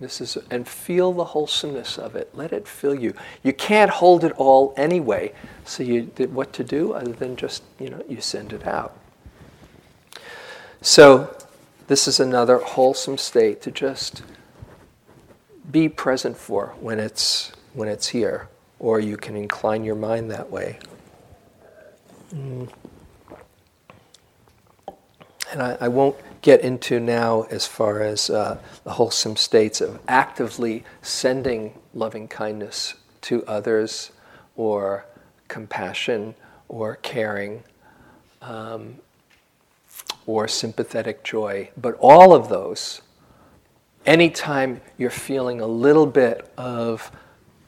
This 0.00 0.20
is, 0.20 0.36
and 0.50 0.66
feel 0.66 1.12
the 1.12 1.24
wholesomeness 1.24 1.98
of 1.98 2.16
it. 2.16 2.30
Let 2.34 2.52
it 2.52 2.66
fill 2.66 2.94
you. 2.94 3.14
You 3.42 3.52
can't 3.52 3.90
hold 3.90 4.24
it 4.24 4.32
all 4.32 4.74
anyway. 4.76 5.32
So 5.64 5.82
you 5.82 6.02
what 6.30 6.52
to 6.54 6.64
do 6.64 6.94
other 6.94 7.12
than 7.12 7.36
just 7.36 7.62
you 7.78 7.90
know 7.90 8.02
you 8.08 8.20
send 8.20 8.52
it 8.52 8.66
out. 8.66 8.98
So 10.80 11.36
this 11.86 12.08
is 12.08 12.18
another 12.18 12.58
wholesome 12.58 13.18
state 13.18 13.62
to 13.62 13.70
just 13.70 14.22
be 15.70 15.88
present 15.88 16.36
for 16.36 16.74
when 16.80 16.98
it's 16.98 17.52
when 17.72 17.88
it's 17.88 18.08
here, 18.08 18.48
or 18.78 19.00
you 19.00 19.16
can 19.16 19.36
incline 19.36 19.84
your 19.84 19.94
mind 19.94 20.30
that 20.30 20.50
way. 20.50 20.78
Mm. 22.34 22.68
And 25.52 25.62
I, 25.62 25.76
I 25.82 25.88
won't 25.88 26.16
get 26.44 26.60
into 26.60 27.00
now 27.00 27.40
as 27.44 27.66
far 27.66 28.02
as 28.02 28.28
uh, 28.28 28.58
the 28.84 28.90
wholesome 28.90 29.34
states 29.34 29.80
of 29.80 29.98
actively 30.06 30.84
sending 31.00 31.72
loving 31.94 32.28
kindness 32.28 32.92
to 33.22 33.42
others 33.46 34.12
or 34.54 35.06
compassion 35.48 36.34
or 36.68 36.96
caring 36.96 37.64
um, 38.42 38.96
or 40.26 40.46
sympathetic 40.46 41.24
joy. 41.24 41.70
But 41.78 41.96
all 41.98 42.34
of 42.34 42.50
those, 42.50 43.00
anytime 44.04 44.82
you're 44.98 45.08
feeling 45.08 45.62
a 45.62 45.66
little 45.66 46.06
bit 46.06 46.52
of 46.58 47.10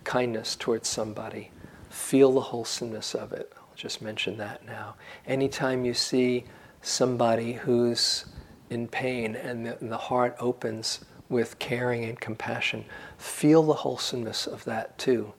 kindness 0.04 0.54
towards 0.54 0.86
somebody, 0.86 1.50
feel 1.88 2.30
the 2.30 2.42
wholesomeness 2.42 3.14
of 3.14 3.32
it. 3.32 3.50
I'll 3.56 3.74
just 3.74 4.02
mention 4.02 4.36
that 4.36 4.66
now. 4.66 4.96
Anytime 5.26 5.86
you 5.86 5.94
see 5.94 6.44
somebody 6.82 7.54
who's 7.54 8.26
in 8.70 8.88
pain 8.88 9.36
and 9.36 9.66
the, 9.66 9.78
and 9.78 9.90
the 9.90 9.96
heart 9.96 10.36
opens 10.38 11.04
with 11.28 11.58
caring 11.58 12.04
and 12.04 12.20
compassion, 12.20 12.84
feel 13.18 13.62
the 13.62 13.74
wholesomeness 13.74 14.46
of 14.46 14.64
that 14.64 14.96
too. 14.98 15.32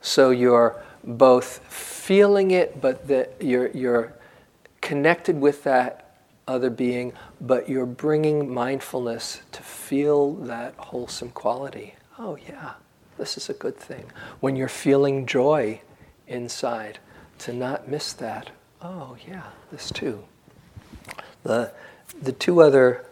So 0.00 0.30
you're 0.30 0.80
both 1.02 1.58
feeling 1.68 2.52
it, 2.52 2.80
but 2.80 3.08
that 3.08 3.34
you're, 3.40 3.70
you're 3.70 4.12
connected 4.80 5.40
with 5.40 5.64
that 5.64 6.18
other 6.46 6.70
being, 6.70 7.12
but 7.40 7.68
you're 7.68 7.86
bringing 7.86 8.52
mindfulness 8.52 9.40
to 9.52 9.62
feel 9.62 10.34
that 10.34 10.74
wholesome 10.76 11.30
quality. 11.30 11.94
Oh, 12.18 12.36
yeah, 12.48 12.74
this 13.18 13.36
is 13.36 13.50
a 13.50 13.54
good 13.54 13.76
thing. 13.76 14.04
When 14.40 14.54
you're 14.54 14.68
feeling 14.68 15.26
joy 15.26 15.80
inside, 16.28 16.98
to 17.38 17.52
not 17.52 17.88
miss 17.88 18.12
that. 18.14 18.50
Oh, 18.80 19.16
yeah, 19.26 19.42
this 19.72 19.90
too. 19.90 20.24
The, 21.42 21.72
the 22.20 22.32
two 22.32 22.60
other 22.60 23.04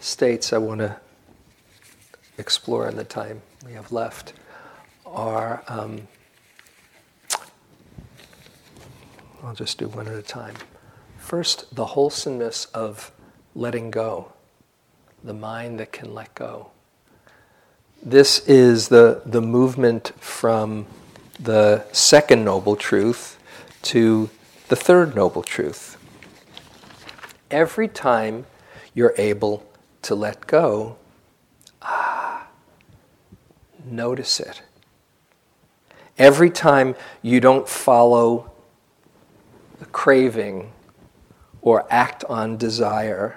states 0.00 0.52
I 0.52 0.58
want 0.58 0.80
to 0.80 0.96
explore 2.38 2.88
in 2.88 2.96
the 2.96 3.04
time 3.04 3.42
we 3.66 3.72
have 3.72 3.92
left 3.92 4.32
are 5.06 5.62
um, 5.68 6.08
I'll 9.42 9.54
just 9.54 9.78
do 9.78 9.88
one 9.88 10.08
at 10.08 10.14
a 10.14 10.22
time. 10.22 10.54
First, 11.18 11.74
the 11.74 11.84
wholesomeness 11.84 12.64
of 12.66 13.12
letting 13.54 13.90
go, 13.90 14.32
the 15.22 15.34
mind 15.34 15.78
that 15.80 15.92
can 15.92 16.14
let 16.14 16.34
go. 16.34 16.70
This 18.02 18.46
is 18.46 18.88
the, 18.88 19.22
the 19.26 19.42
movement 19.42 20.12
from 20.18 20.86
the 21.38 21.84
second 21.92 22.44
noble 22.44 22.76
truth 22.76 23.38
to 23.82 24.30
the 24.68 24.76
third 24.76 25.14
noble 25.14 25.42
truth. 25.42 25.98
Every 27.54 27.86
time 27.86 28.46
you're 28.94 29.14
able 29.16 29.64
to 30.02 30.16
let 30.16 30.44
go, 30.48 30.96
ah, 31.82 32.48
notice 33.84 34.40
it. 34.40 34.60
Every 36.18 36.50
time 36.50 36.96
you 37.22 37.38
don't 37.38 37.68
follow 37.68 38.50
the 39.78 39.84
craving 39.84 40.72
or 41.62 41.86
act 41.90 42.24
on 42.24 42.56
desire, 42.56 43.36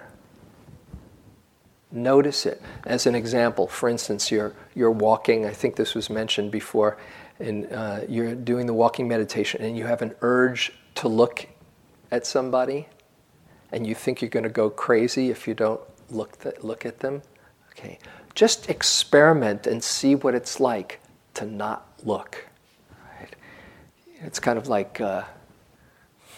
notice 1.92 2.48
it. 2.48 2.60
As 2.88 3.06
an 3.06 3.14
example, 3.14 3.68
for 3.68 3.88
instance, 3.88 4.32
you're, 4.32 4.56
you're 4.74 4.90
walking, 4.90 5.46
I 5.46 5.54
think 5.54 5.76
this 5.76 5.94
was 5.94 6.10
mentioned 6.10 6.50
before, 6.50 6.98
and 7.40 7.72
uh, 7.72 8.00
you're 8.10 8.34
doing 8.34 8.66
the 8.66 8.74
walking 8.74 9.08
meditation 9.08 9.62
and 9.62 9.78
you 9.78 9.86
have 9.86 10.02
an 10.02 10.16
urge 10.22 10.74
to 10.96 11.08
look 11.08 11.46
at 12.10 12.26
somebody 12.26 12.88
and 13.72 13.86
you 13.86 13.96
think 13.96 14.22
you're 14.22 14.30
going 14.30 14.44
to 14.44 14.50
go 14.50 14.70
crazy 14.70 15.30
if 15.30 15.48
you 15.48 15.54
don't 15.54 15.82
look, 16.10 16.40
th- 16.42 16.56
look 16.62 16.86
at 16.86 17.00
them. 17.00 17.22
Okay, 17.72 18.00
just 18.34 18.70
experiment 18.70 19.68
and 19.68 19.84
see 19.84 20.16
what 20.16 20.34
it's 20.34 20.60
like 20.60 21.00
to 21.36 21.46
not 21.46 21.88
look. 22.04 22.48
Right? 23.20 23.36
It's 24.22 24.40
kind 24.40 24.58
of 24.58 24.68
like 24.68 25.00
uh, 25.00 25.24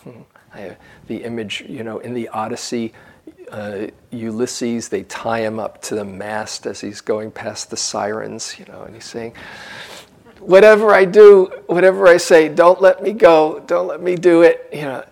I, 0.53 0.77
the 1.07 1.23
image, 1.23 1.63
you 1.67 1.83
know, 1.83 1.99
in 1.99 2.13
the 2.13 2.27
Odyssey, 2.29 2.93
uh, 3.51 3.87
Ulysses, 4.11 4.89
they 4.89 5.03
tie 5.03 5.39
him 5.39 5.59
up 5.59 5.81
to 5.83 5.95
the 5.95 6.05
mast 6.05 6.65
as 6.65 6.81
he's 6.81 7.01
going 7.01 7.31
past 7.31 7.69
the 7.69 7.77
sirens, 7.77 8.57
you 8.59 8.65
know, 8.65 8.83
and 8.83 8.95
he's 8.95 9.05
saying, 9.05 9.33
Whatever 10.39 10.93
I 10.93 11.03
do, 11.03 11.51
whatever 11.67 12.07
I 12.07 12.15
say, 12.15 12.47
don't 12.47 12.81
let 12.81 13.03
me 13.03 13.11
go, 13.11 13.61
don't 13.67 13.87
let 13.87 14.01
me 14.01 14.15
do 14.15 14.41
it, 14.41 14.69
you 14.71 14.83
know. 14.83 15.03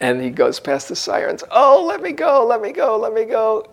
And 0.00 0.20
he 0.20 0.30
goes 0.30 0.60
past 0.60 0.88
the 0.88 0.96
sirens, 0.96 1.42
Oh, 1.50 1.84
let 1.86 2.02
me 2.02 2.12
go, 2.12 2.46
let 2.46 2.60
me 2.60 2.72
go, 2.72 2.98
let 2.98 3.12
me 3.14 3.24
go. 3.24 3.70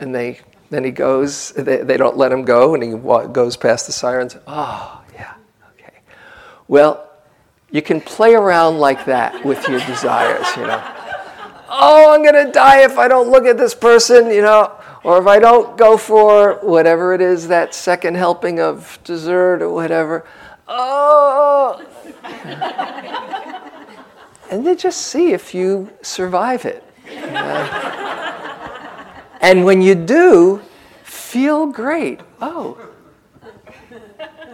And 0.00 0.14
they, 0.14 0.40
then 0.70 0.84
he 0.84 0.90
goes, 0.90 1.52
they, 1.52 1.78
they 1.78 1.96
don't 1.96 2.16
let 2.16 2.32
him 2.32 2.44
go, 2.44 2.74
and 2.74 2.82
he 2.82 2.90
goes 3.32 3.56
past 3.56 3.86
the 3.86 3.92
sirens. 3.92 4.36
Oh, 4.46 5.02
yeah, 5.14 5.34
okay. 5.74 5.98
Well, 6.68 7.08
you 7.70 7.82
can 7.82 8.00
play 8.00 8.34
around 8.34 8.78
like 8.78 9.04
that 9.06 9.44
with 9.44 9.66
your 9.68 9.80
desires, 9.80 10.46
you 10.56 10.62
know. 10.62 10.94
Oh, 11.68 12.14
I'm 12.14 12.22
going 12.22 12.46
to 12.46 12.50
die 12.50 12.82
if 12.82 12.98
I 12.98 13.08
don't 13.08 13.28
look 13.28 13.44
at 13.44 13.58
this 13.58 13.74
person, 13.74 14.30
you 14.30 14.40
know, 14.40 14.72
or 15.04 15.20
if 15.20 15.26
I 15.26 15.38
don't 15.38 15.76
go 15.76 15.98
for 15.98 16.54
whatever 16.62 17.12
it 17.12 17.20
is, 17.20 17.48
that 17.48 17.74
second 17.74 18.16
helping 18.16 18.58
of 18.58 18.98
dessert 19.04 19.60
or 19.60 19.70
whatever. 19.70 20.24
Oh. 20.66 21.84
And 24.50 24.66
then 24.66 24.76
just 24.76 25.02
see 25.02 25.32
if 25.32 25.54
you 25.54 25.90
survive 26.02 26.64
it. 26.64 26.84
And 29.40 29.64
when 29.64 29.80
you 29.80 29.94
do, 29.94 30.62
feel 31.02 31.66
great. 31.66 32.20
Oh, 32.40 32.78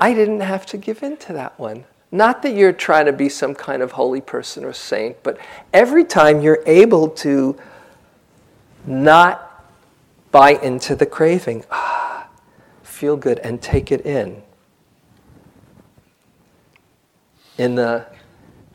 I 0.01 0.13
didn't 0.13 0.41
have 0.41 0.67
to 0.67 0.77
give 0.77 1.03
in 1.03 1.17
to 1.19 1.33
that 1.33 1.59
one. 1.59 1.85
Not 2.13 2.43
that 2.43 2.55
you're 2.55 2.73
trying 2.73 3.07
to 3.07 3.13
be 3.13 3.29
some 3.29 3.55
kind 3.55 3.83
of 3.83 3.93
holy 3.93 4.21
person 4.21 4.65
or 4.65 4.73
saint, 4.73 5.23
but 5.23 5.39
every 5.73 6.05
time 6.05 6.41
you're 6.43 6.63
able 6.67 7.09
to 7.09 7.59
not 8.87 9.65
buy 10.31 10.51
into 10.51 10.95
the 10.95 11.07
craving, 11.07 11.65
ah, 11.71 12.29
feel 12.83 13.17
good 13.17 13.39
and 13.41 13.61
take 13.61 13.91
it 13.91 14.05
in. 14.05 14.43
In 17.57 17.75
the 17.75 18.07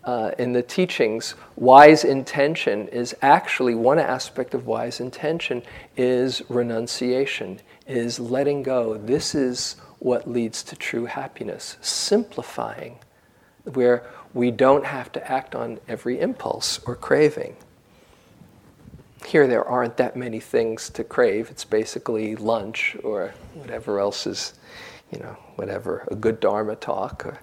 uh, 0.10 0.32
in 0.39 0.53
the 0.53 0.64
teachings, 0.64 1.36
wise 1.55 2.03
intention 2.03 2.88
is 2.88 3.16
actually 3.22 3.76
one 3.76 3.99
aspect 3.99 4.55
of 4.55 4.66
wise 4.66 4.99
intention 4.99 5.62
is 5.95 6.41
renunciation, 6.49 7.60
is 7.86 8.20
letting 8.20 8.64
go. 8.64 8.97
This 8.97 9.36
is 9.36 9.76
what 9.99 10.28
leads 10.28 10.64
to 10.64 10.76
true 10.76 11.05
happiness, 11.05 11.78
simplifying 11.82 12.97
where 13.66 14.03
we 14.34 14.49
don't 14.49 14.84
have 14.84 15.12
to 15.12 15.32
act 15.32 15.53
on 15.53 15.80
every 15.88 16.20
impulse 16.20 16.80
or 16.88 16.95
craving. 16.95 17.55
Here, 19.28 19.45
there 19.45 19.64
aren't 19.64 19.97
that 19.97 20.16
many 20.16 20.39
things 20.39 20.89
to 20.91 21.03
crave. 21.03 21.51
It's 21.51 21.66
basically 21.66 22.36
lunch 22.36 22.97
or 23.03 23.36
whatever 23.53 23.99
else 23.99 24.26
is, 24.26 24.55
you 25.12 25.20
know, 25.20 25.38
whatever, 25.55 26.07
a 26.10 26.16
good 26.16 26.39
Dharma 26.39 26.78
talk. 26.78 27.28
Or... 27.28 27.39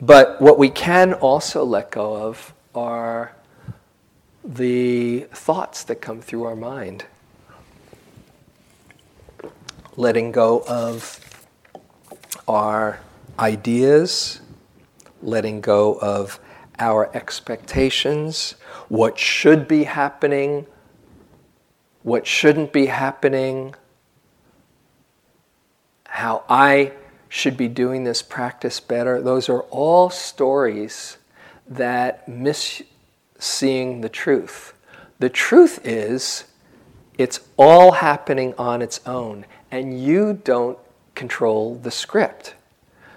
But 0.00 0.40
what 0.40 0.58
we 0.58 0.70
can 0.70 1.12
also 1.12 1.62
let 1.62 1.90
go 1.90 2.16
of 2.16 2.54
are 2.74 3.34
the 4.42 5.26
thoughts 5.32 5.84
that 5.84 5.96
come 5.96 6.22
through 6.22 6.44
our 6.44 6.56
mind. 6.56 7.04
Letting 9.96 10.32
go 10.32 10.64
of 10.66 11.20
our 12.48 13.00
ideas, 13.38 14.40
letting 15.22 15.60
go 15.60 15.98
of 16.00 16.40
our 16.78 17.14
expectations, 17.14 18.54
what 18.88 19.18
should 19.18 19.68
be 19.68 19.84
happening, 19.84 20.66
what 22.02 22.26
shouldn't 22.26 22.72
be 22.72 22.86
happening, 22.86 23.74
how 26.06 26.42
I 26.48 26.92
should 27.30 27.56
be 27.56 27.68
doing 27.68 28.02
this 28.02 28.20
practice 28.22 28.80
better. 28.80 29.22
Those 29.22 29.48
are 29.48 29.60
all 29.70 30.10
stories 30.10 31.16
that 31.68 32.28
miss 32.28 32.82
seeing 33.38 34.00
the 34.00 34.08
truth. 34.08 34.74
The 35.20 35.30
truth 35.30 35.80
is, 35.86 36.44
it's 37.16 37.40
all 37.56 37.92
happening 37.92 38.52
on 38.58 38.82
its 38.82 39.00
own, 39.06 39.46
and 39.70 40.02
you 40.02 40.40
don't 40.44 40.76
control 41.14 41.76
the 41.76 41.92
script. 41.92 42.54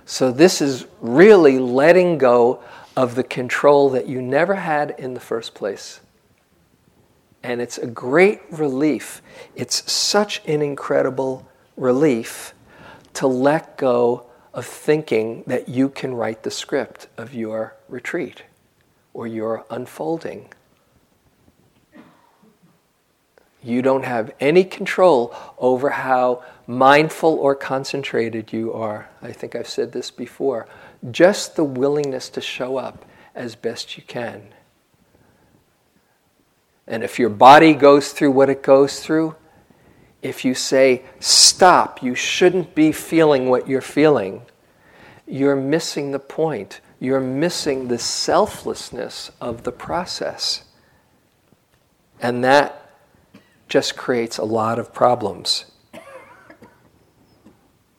So, 0.05 0.31
this 0.31 0.61
is 0.61 0.85
really 1.01 1.57
letting 1.57 2.19
go 2.19 2.61
of 2.95 3.15
the 3.15 3.23
control 3.23 3.89
that 3.89 4.07
you 4.07 4.21
never 4.21 4.55
had 4.55 4.93
in 4.99 5.15
the 5.15 5.19
first 5.19 5.55
place. 5.55 6.01
And 7.41 7.61
it's 7.61 7.79
a 7.79 7.87
great 7.87 8.41
relief. 8.51 9.23
It's 9.55 9.91
such 9.91 10.41
an 10.45 10.61
incredible 10.61 11.47
relief 11.75 12.53
to 13.13 13.27
let 13.27 13.77
go 13.77 14.27
of 14.53 14.65
thinking 14.65 15.43
that 15.47 15.67
you 15.67 15.89
can 15.89 16.13
write 16.13 16.43
the 16.43 16.51
script 16.51 17.07
of 17.17 17.33
your 17.33 17.75
retreat 17.89 18.43
or 19.13 19.27
your 19.27 19.65
unfolding. 19.69 20.49
You 23.63 23.81
don't 23.81 24.03
have 24.03 24.31
any 24.39 24.65
control 24.65 25.33
over 25.57 25.91
how 25.91 26.43
mindful 26.67 27.33
or 27.35 27.55
concentrated 27.55 28.51
you 28.51 28.73
are. 28.73 29.09
I 29.21 29.31
think 29.31 29.55
I've 29.55 29.69
said 29.69 29.91
this 29.91 30.11
before. 30.11 30.67
just 31.11 31.57
the 31.57 31.65
willingness 31.65 32.29
to 32.29 32.39
show 32.39 32.77
up 32.77 33.03
as 33.35 33.55
best 33.55 33.97
you 33.97 34.03
can. 34.03 34.53
And 36.87 37.03
if 37.03 37.19
your 37.19 37.29
body 37.29 37.73
goes 37.73 38.13
through 38.13 38.31
what 38.31 38.49
it 38.49 38.63
goes 38.63 39.01
through, 39.01 39.35
if 40.23 40.43
you 40.43 40.55
say, 40.55 41.03
stop, 41.19 42.01
you 42.01 42.15
shouldn't 42.15 42.73
be 42.73 42.91
feeling 42.91 43.49
what 43.49 43.67
you're 43.67 43.81
feeling, 43.81 44.43
you're 45.27 45.55
missing 45.55 46.11
the 46.11 46.19
point. 46.19 46.81
You're 46.99 47.19
missing 47.19 47.89
the 47.89 47.99
selflessness 47.99 49.29
of 49.41 49.63
the 49.63 49.73
process. 49.73 50.63
And 52.21 52.43
that 52.45 52.93
just 53.67 53.97
creates 53.97 54.37
a 54.37 54.45
lot 54.45 54.79
of 54.79 54.93
problems. 54.93 55.65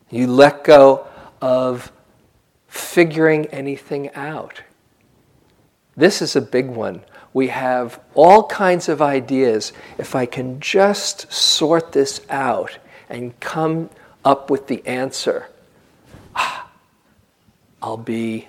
You 0.08 0.26
let 0.26 0.64
go 0.64 1.06
of 1.42 1.92
figuring 2.66 3.44
anything 3.46 4.10
out. 4.14 4.62
This 5.96 6.22
is 6.22 6.34
a 6.34 6.40
big 6.40 6.68
one. 6.68 7.04
We 7.34 7.48
have 7.48 8.00
all 8.14 8.46
kinds 8.46 8.88
of 8.88 9.02
ideas. 9.02 9.72
If 9.98 10.14
I 10.14 10.24
can 10.24 10.60
just 10.60 11.30
sort 11.32 11.90
this 11.90 12.20
out 12.30 12.78
and 13.10 13.38
come 13.40 13.90
up 14.24 14.50
with 14.50 14.68
the 14.68 14.86
answer, 14.86 15.48
ah, 16.36 16.70
I'll 17.82 17.96
be 17.96 18.46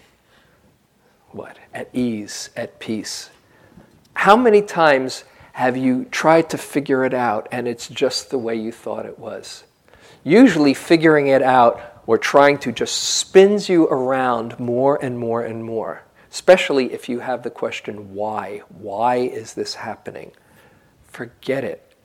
what? 1.31 1.57
At 1.73 1.89
ease, 1.93 2.51
at 2.55 2.79
peace. 2.79 3.31
How 4.13 4.37
many 4.37 4.61
times 4.61 5.25
have 5.53 5.75
you 5.75 6.05
tried 6.05 6.49
to 6.51 6.57
figure 6.57 7.03
it 7.03 7.13
out 7.13 7.47
and 7.51 7.67
it's 7.67 7.87
just 7.87 8.29
the 8.29 8.37
way 8.37 8.55
you 8.55 8.71
thought 8.71 9.07
it 9.07 9.17
was? 9.17 9.63
Usually, 10.23 10.75
figuring 10.75 11.27
it 11.27 11.41
out 11.41 11.81
or 12.05 12.19
trying 12.19 12.59
to 12.59 12.71
just 12.71 12.95
spins 12.95 13.67
you 13.67 13.87
around 13.87 14.59
more 14.59 15.03
and 15.03 15.17
more 15.17 15.43
and 15.43 15.63
more 15.63 16.04
especially 16.35 16.91
if 16.91 17.07
you 17.07 17.19
have 17.19 17.43
the 17.43 17.49
question, 17.49 18.13
why? 18.13 18.61
Why 18.67 19.15
is 19.15 19.53
this 19.53 19.75
happening? 19.75 20.33
Forget 21.07 21.63
it. 21.63 21.95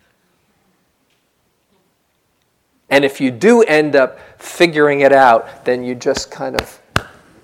And 2.88 3.04
if 3.04 3.20
you 3.20 3.32
do 3.32 3.64
end 3.64 3.96
up 3.96 4.20
figuring 4.40 5.00
it 5.00 5.12
out, 5.12 5.64
then 5.64 5.82
you 5.82 5.96
just 5.96 6.30
kind 6.30 6.60
of 6.60 6.80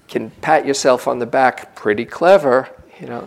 can 0.07 0.31
pat 0.31 0.65
yourself 0.65 1.09
on 1.09 1.19
the 1.19 1.27
back, 1.27 1.75
pretty 1.75 2.05
clever, 2.05 2.69
you 3.01 3.09
know. 3.09 3.27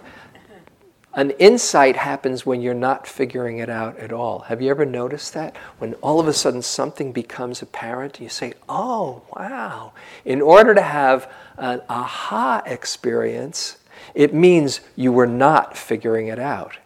An 1.20 1.32
insight 1.32 1.98
happens 1.98 2.46
when 2.46 2.62
you're 2.62 2.74
not 2.74 3.06
figuring 3.06 3.58
it 3.58 3.70
out 3.70 3.98
at 3.98 4.14
all. 4.14 4.40
Have 4.48 4.62
you 4.62 4.70
ever 4.70 4.86
noticed 4.86 5.34
that? 5.34 5.58
When 5.78 5.96
all 5.96 6.22
of 6.22 6.30
a 6.30 6.34
sudden 6.34 6.62
something 6.62 7.12
becomes 7.12 7.62
apparent, 7.62 8.22
you 8.22 8.30
say, 8.30 8.54
oh, 8.70 9.24
wow. 9.36 9.92
In 10.24 10.42
order 10.42 10.74
to 10.74 10.82
have 10.82 11.30
an 11.58 11.82
aha 11.90 12.64
experience, 12.66 13.80
it 14.16 14.34
means 14.34 14.80
you 14.96 15.12
were 15.12 15.28
not 15.28 15.76
figuring 15.76 16.28
it 16.28 16.40
out. 16.40 16.78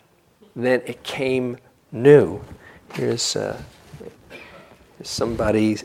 Then 0.55 0.81
it 0.87 1.03
came 1.03 1.57
new. 1.91 2.41
Here's, 2.95 3.35
uh, 3.35 3.61
somebody, 5.03 5.77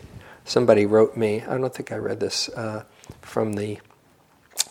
somebody 0.47 0.87
wrote 0.87 1.19
me, 1.19 1.43
I 1.43 1.59
don't 1.59 1.75
think 1.75 1.93
I 1.93 1.97
read 1.97 2.19
this, 2.19 2.49
uh, 2.49 2.85
from 3.21 3.53
the 3.53 3.79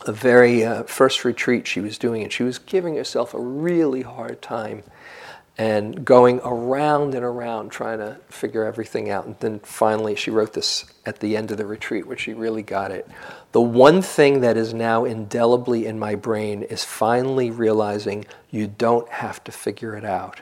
the 0.05 0.13
very 0.13 0.63
uh, 0.63 0.83
first 0.83 1.25
retreat 1.25 1.67
she 1.67 1.81
was 1.81 1.97
doing, 1.97 2.23
and 2.23 2.31
she 2.31 2.43
was 2.43 2.59
giving 2.59 2.95
herself 2.95 3.33
a 3.33 3.39
really 3.39 4.01
hard 4.01 4.41
time 4.41 4.83
and 5.57 6.05
going 6.05 6.39
around 6.43 7.15
and 7.15 7.25
around 7.25 7.71
trying 7.71 7.97
to 7.97 8.15
figure 8.29 8.63
everything 8.63 9.09
out. 9.09 9.25
And 9.25 9.35
then 9.39 9.59
finally, 9.59 10.15
she 10.15 10.29
wrote 10.29 10.53
this 10.53 10.85
at 11.05 11.19
the 11.19 11.35
end 11.35 11.49
of 11.49 11.57
the 11.57 11.65
retreat, 11.65 12.05
where 12.05 12.17
she 12.17 12.33
really 12.33 12.61
got 12.61 12.91
it. 12.91 13.07
The 13.53 13.61
one 13.61 14.03
thing 14.03 14.41
that 14.41 14.55
is 14.55 14.73
now 14.73 15.03
indelibly 15.03 15.87
in 15.87 15.97
my 15.97 16.13
brain 16.13 16.61
is 16.61 16.83
finally 16.83 17.49
realizing 17.49 18.25
you 18.51 18.67
don't 18.67 19.09
have 19.09 19.43
to 19.45 19.51
figure 19.51 19.95
it 19.95 20.05
out. 20.05 20.41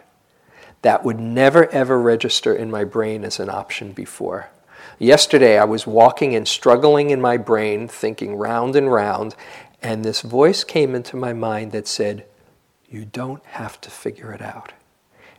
That 0.82 1.06
would 1.06 1.20
never 1.20 1.68
ever 1.72 2.00
register 2.00 2.54
in 2.54 2.70
my 2.70 2.84
brain 2.84 3.24
as 3.24 3.40
an 3.40 3.50
option 3.50 3.94
before. 3.94 4.50
Yesterday, 4.98 5.58
I 5.58 5.66
was 5.66 5.86
walking 5.86 6.36
and 6.36 6.48
struggling 6.48 7.10
in 7.10 7.20
my 7.20 7.36
brain, 7.36 7.88
thinking 7.88 8.38
round 8.38 8.78
and 8.78 8.90
round, 8.90 9.36
and 9.82 10.06
this 10.06 10.22
voice 10.22 10.64
came 10.64 10.96
into 10.96 11.18
my 11.18 11.34
mind 11.34 11.74
that 11.74 11.88
said, 11.88 12.26
You 12.90 13.04
don't 13.04 13.46
have 13.46 13.82
to 13.82 13.92
figure 13.92 14.32
it 14.32 14.42
out. 14.42 14.72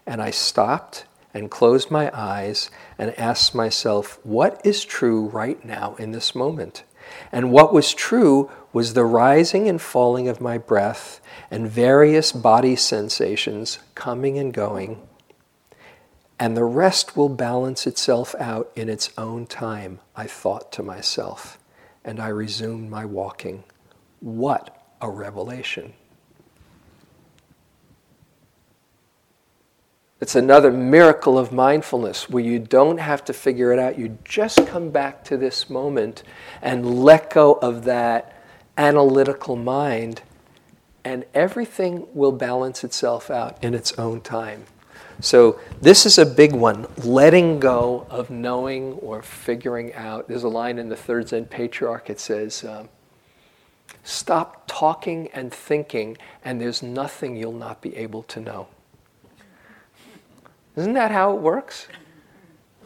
And 0.07 0.21
I 0.21 0.31
stopped 0.31 1.07
and 1.33 1.51
closed 1.51 1.91
my 1.91 2.11
eyes 2.13 2.71
and 2.99 3.19
asked 3.19 3.55
myself, 3.55 4.21
What 4.25 4.61
is 4.63 4.85
true 4.85 5.29
right 5.29 5.65
now 5.65 5.95
in 5.95 6.13
this 6.13 6.35
moment? 6.35 6.85
And 7.33 7.51
what 7.51 7.73
was 7.73 7.95
true 7.95 8.51
was 8.75 8.93
the 8.93 9.05
rising 9.05 9.69
and 9.69 9.81
falling 9.81 10.29
of 10.29 10.41
my 10.41 10.59
breath 10.59 11.21
and 11.51 11.71
various 11.71 12.31
body 12.31 12.77
sensations 12.77 13.79
coming 13.95 14.37
and 14.37 14.53
going 14.53 15.01
and 16.39 16.57
the 16.57 16.65
rest 16.65 17.17
will 17.17 17.29
balance 17.29 17.87
itself 17.87 18.35
out 18.39 18.71
in 18.77 18.89
its 18.89 19.11
own 19.17 19.47
time, 19.47 20.01
I 20.15 20.27
thought 20.27 20.71
to 20.73 20.83
myself, 20.83 21.59
and 22.05 22.21
I 22.21 22.29
resumed 22.29 22.91
my 22.91 23.05
walking. 23.05 23.65
What 24.21 24.77
a 25.01 25.11
revelation! 25.11 25.95
It's 30.19 30.35
another 30.35 30.73
miracle 30.73 31.39
of 31.39 31.53
mindfulness 31.53 32.31
where 32.31 32.43
you 32.43 32.59
don't 32.59 32.99
have 32.99 33.25
to 33.27 33.35
figure 33.35 33.71
it 33.73 33.79
out. 33.79 33.99
You 33.99 34.19
just 34.25 34.67
come 34.67 34.89
back 34.91 35.25
to 35.25 35.37
this 35.37 35.69
moment 35.69 36.23
and 36.63 37.05
let 37.05 37.31
go 37.31 37.55
of 37.55 37.85
that 37.85 38.35
analytical 38.79 39.57
mind, 39.57 40.23
and 41.05 41.27
everything 41.35 42.07
will 42.15 42.33
balance 42.33 42.83
itself 42.83 43.31
out 43.31 43.63
in 43.63 43.75
its 43.75 43.93
own 43.99 44.23
time. 44.23 44.65
So, 45.21 45.59
this 45.81 46.05
is 46.05 46.19
a 46.19 46.27
big 46.27 46.53
one 46.53 46.87
letting 46.99 47.59
go 47.59 48.07
of 48.11 48.29
knowing 48.31 48.93
or 48.95 49.23
figuring 49.23 49.95
out. 49.95 50.29
There's 50.29 50.43
a 50.43 50.49
line 50.49 50.79
in 50.79 50.89
the 50.89 50.97
third 50.97 51.29
Zen 51.29 51.47
patriarch, 51.47 52.11
it 52.11 52.21
says, 52.21 52.65
um, 52.65 52.89
Stop 54.03 54.65
talking 54.67 55.29
and 55.33 55.53
thinking, 55.53 56.17
and 56.45 56.61
there's 56.61 56.83
nothing 56.83 57.37
you'll 57.37 57.53
not 57.53 57.81
be 57.81 57.97
able 57.97 58.23
to 58.25 58.41
know. 58.41 58.69
Isn't 60.77 60.93
that 60.93 61.11
how 61.11 61.35
it 61.35 61.41
works? 61.41 61.89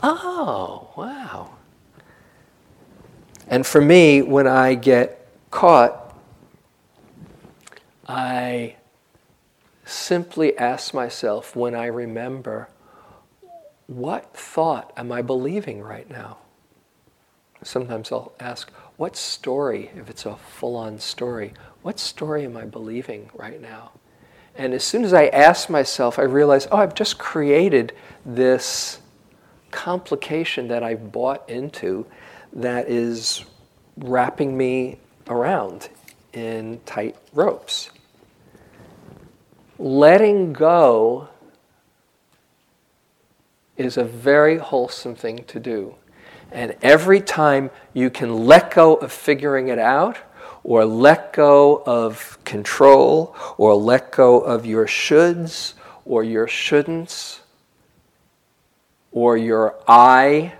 Oh, 0.03 0.91
wow. 0.97 1.51
And 3.49 3.66
for 3.66 3.81
me, 3.81 4.22
when 4.22 4.47
I 4.47 4.74
get 4.74 5.26
caught, 5.51 6.14
I 8.07 8.76
simply 9.91 10.57
ask 10.57 10.95
myself 10.95 11.57
when 11.57 11.74
I 11.74 11.86
remember, 11.86 12.68
what 13.86 14.36
thought 14.36 14.93
am 14.97 15.11
I 15.11 15.22
believing 15.22 15.82
right 15.82 16.09
now? 16.09 16.38
Sometimes 17.62 18.11
I'll 18.12 18.32
ask, 18.41 18.70
what 18.97 19.16
story, 19.16 19.91
if 19.97 20.09
it's 20.09 20.26
a 20.26 20.36
full 20.36 20.76
on 20.76 20.99
story, 20.99 21.53
what 21.82 21.99
story 21.99 22.45
am 22.45 22.57
I 22.57 22.64
believing 22.64 23.30
right 23.34 23.61
now? 23.61 23.93
And 24.55 24.74
as 24.74 24.84
soon 24.84 25.05
as 25.05 25.12
I 25.12 25.26
ask 25.26 25.68
myself, 25.68 26.18
I 26.18 26.22
realize, 26.22 26.68
oh, 26.70 26.78
I've 26.78 26.95
just 26.95 27.18
created 27.18 27.93
this 28.24 29.01
complication 29.70 30.68
that 30.68 30.82
I've 30.82 31.12
bought 31.12 31.49
into 31.49 32.07
that 32.53 32.88
is 32.88 33.45
wrapping 33.97 34.57
me 34.57 34.99
around 35.28 35.88
in 36.32 36.80
tight 36.86 37.16
ropes 37.32 37.91
letting 39.81 40.53
go 40.53 41.28
is 43.78 43.97
a 43.97 44.05
very 44.05 44.59
wholesome 44.59 45.14
thing 45.14 45.43
to 45.45 45.59
do. 45.59 45.95
And 46.53 46.76
every 46.83 47.20
time 47.20 47.70
you 47.95 48.11
can 48.11 48.45
let 48.47 48.74
go 48.74 48.97
of 48.97 49.11
figuring 49.11 49.68
it 49.68 49.78
out, 49.78 50.18
or 50.62 50.85
let 50.85 51.33
go 51.33 51.83
of 51.87 52.39
control, 52.45 53.35
or 53.57 53.74
let 53.74 54.11
go 54.12 54.41
of 54.41 54.66
your 54.66 54.87
shoulds, 54.87 55.72
or 56.05 56.22
your 56.22 56.47
shouldn'ts, 56.47 57.41
or 59.12 59.39
your 59.39 59.76
I 59.89 60.53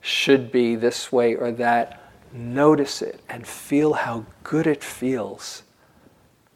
should 0.00 0.50
be 0.50 0.74
this 0.74 1.12
way 1.12 1.36
or 1.36 1.52
that, 1.52 2.02
notice 2.32 3.00
it 3.00 3.20
and 3.28 3.46
feel 3.46 3.92
how 3.92 4.26
good 4.42 4.66
it 4.66 4.82
feels 4.82 5.62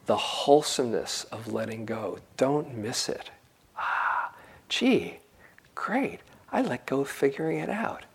the 0.05 0.17
wholesomeness 0.17 1.23
of 1.25 1.51
letting 1.51 1.85
go. 1.85 2.19
Don't 2.37 2.75
miss 2.75 3.07
it. 3.07 3.31
Ah, 3.77 4.33
gee, 4.69 5.19
great. 5.75 6.19
I 6.51 6.61
let 6.61 6.85
go 6.85 7.01
of 7.01 7.09
figuring 7.09 7.59
it 7.59 7.69
out. 7.69 8.05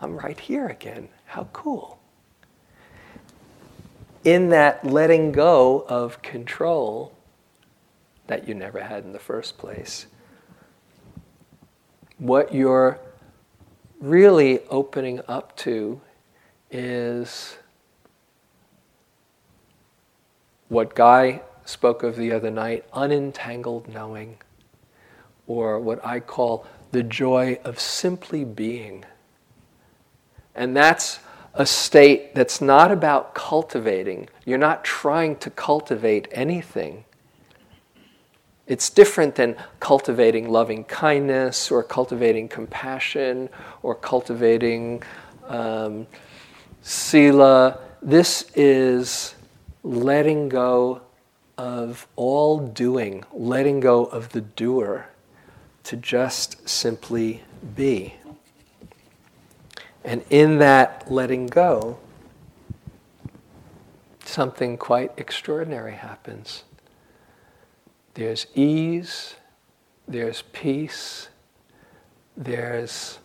I'm 0.00 0.16
right 0.16 0.38
here 0.38 0.66
again. 0.66 1.08
How 1.26 1.48
cool. 1.52 1.98
In 4.22 4.48
that 4.50 4.86
letting 4.86 5.32
go 5.32 5.84
of 5.88 6.22
control 6.22 7.12
that 8.26 8.48
you 8.48 8.54
never 8.54 8.80
had 8.80 9.04
in 9.04 9.12
the 9.12 9.18
first 9.18 9.58
place, 9.58 10.06
what 12.18 12.54
you're 12.54 12.98
really 14.00 14.60
opening 14.70 15.20
up 15.28 15.56
to 15.56 16.00
is 16.70 17.58
what 20.68 20.94
Guy 20.94 21.42
spoke 21.64 22.02
of 22.02 22.16
the 22.16 22.32
other 22.32 22.50
night 22.50 22.84
unentangled 22.92 23.88
knowing, 23.88 24.38
or 25.46 25.78
what 25.78 26.04
I 26.04 26.20
call 26.20 26.66
the 26.92 27.02
joy 27.02 27.58
of 27.64 27.80
simply 27.80 28.44
being. 28.44 29.04
And 30.54 30.76
that's 30.76 31.18
a 31.54 31.66
state 31.66 32.34
that's 32.34 32.60
not 32.60 32.90
about 32.90 33.34
cultivating. 33.34 34.28
You're 34.44 34.58
not 34.58 34.84
trying 34.84 35.36
to 35.36 35.50
cultivate 35.50 36.28
anything. 36.32 37.04
It's 38.66 38.88
different 38.88 39.34
than 39.34 39.56
cultivating 39.78 40.48
loving 40.48 40.84
kindness 40.84 41.70
or 41.70 41.82
cultivating 41.82 42.48
compassion 42.48 43.50
or 43.82 43.94
cultivating 43.94 45.02
um, 45.48 46.06
sila. 46.80 47.78
This 48.00 48.50
is 48.54 49.33
letting 49.84 50.48
go 50.48 51.02
of 51.56 52.08
all 52.16 52.58
doing, 52.58 53.22
letting 53.32 53.78
go 53.78 54.06
of 54.06 54.30
the 54.30 54.40
doer 54.40 55.06
to 55.84 55.96
just 55.96 56.68
simply 56.68 57.44
be. 57.76 58.14
And 60.02 60.24
in 60.30 60.58
that 60.58 61.10
letting 61.10 61.46
go, 61.46 61.98
something 64.24 64.76
quite 64.76 65.12
extraordinary 65.16 65.92
happens. 65.92 66.64
There's 68.14 68.46
ease, 68.54 69.36
there's 70.08 70.42
peace, 70.52 71.28
there's 72.36 73.18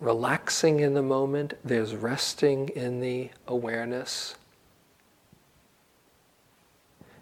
relaxing 0.00 0.80
in 0.80 0.94
the 0.94 1.02
moment, 1.02 1.54
there's 1.64 1.94
resting 1.94 2.68
in 2.68 3.00
the 3.00 3.30
awareness. 3.46 4.36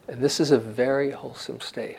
And 0.09 0.23
this 0.23 0.41
is 0.41 0.51
a 0.51 0.59
very 0.59 1.11
wholesome 1.11 1.61
state. 1.61 1.99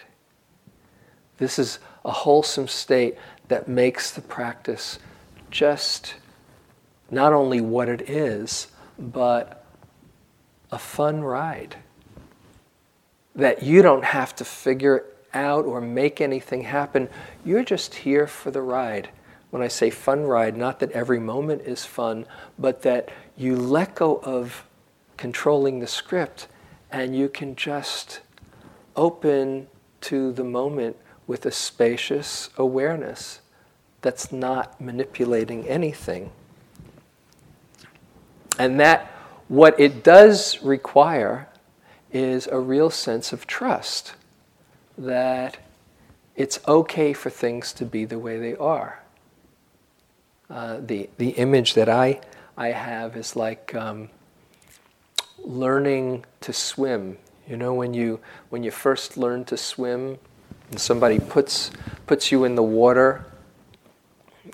This 1.37 1.59
is 1.59 1.79
a 2.03 2.11
wholesome 2.11 2.67
state 2.67 3.15
that 3.47 3.67
makes 3.67 4.11
the 4.11 4.21
practice 4.21 4.99
just 5.51 6.15
not 7.11 7.33
only 7.33 7.61
what 7.61 7.87
it 7.87 8.09
is, 8.09 8.67
but 8.97 9.65
a 10.71 10.77
fun 10.77 11.21
ride 11.21 11.77
that 13.35 13.63
you 13.63 13.81
don't 13.81 14.03
have 14.03 14.35
to 14.35 14.45
figure 14.45 15.05
out 15.33 15.65
or 15.65 15.79
make 15.79 16.19
anything 16.19 16.63
happen. 16.63 17.07
You're 17.45 17.63
just 17.63 17.95
here 17.95 18.27
for 18.27 18.51
the 18.51 18.61
ride. 18.61 19.09
When 19.49 19.61
I 19.61 19.67
say 19.67 19.89
fun 19.89 20.23
ride, 20.23 20.57
not 20.57 20.79
that 20.79 20.91
every 20.91 21.19
moment 21.19 21.61
is 21.61 21.85
fun, 21.85 22.25
but 22.57 22.81
that 22.83 23.09
you 23.37 23.55
let 23.55 23.95
go 23.95 24.17
of 24.17 24.65
controlling 25.17 25.79
the 25.79 25.87
script 25.87 26.47
and 26.91 27.15
you 27.15 27.29
can 27.29 27.55
just 27.55 28.21
open 28.95 29.67
to 30.01 30.31
the 30.31 30.43
moment 30.43 30.95
with 31.27 31.45
a 31.45 31.51
spacious 31.51 32.49
awareness 32.57 33.41
that's 34.01 34.31
not 34.31 34.79
manipulating 34.79 35.67
anything. 35.67 36.31
And 38.57 38.79
that, 38.79 39.07
what 39.47 39.79
it 39.79 40.03
does 40.03 40.61
require 40.61 41.47
is 42.11 42.47
a 42.47 42.59
real 42.59 42.89
sense 42.89 43.31
of 43.31 43.45
trust 43.45 44.13
that 44.97 45.57
it's 46.35 46.59
okay 46.67 47.13
for 47.13 47.29
things 47.29 47.73
to 47.73 47.85
be 47.85 48.05
the 48.05 48.19
way 48.19 48.39
they 48.39 48.55
are. 48.55 49.03
Uh, 50.49 50.79
the, 50.81 51.09
the 51.17 51.29
image 51.31 51.73
that 51.75 51.87
I, 51.87 52.21
I 52.57 52.69
have 52.69 53.15
is 53.15 53.35
like 53.35 53.75
um, 53.75 54.09
learning 55.49 56.23
to 56.41 56.53
swim. 56.53 57.17
You 57.49 57.57
know, 57.57 57.73
when 57.73 57.93
you, 57.93 58.19
when 58.49 58.63
you 58.63 58.71
first 58.71 59.17
learn 59.17 59.43
to 59.45 59.57
swim 59.57 60.19
and 60.69 60.79
somebody 60.79 61.19
puts, 61.19 61.71
puts 62.05 62.31
you 62.31 62.45
in 62.45 62.55
the 62.55 62.63
water 62.63 63.25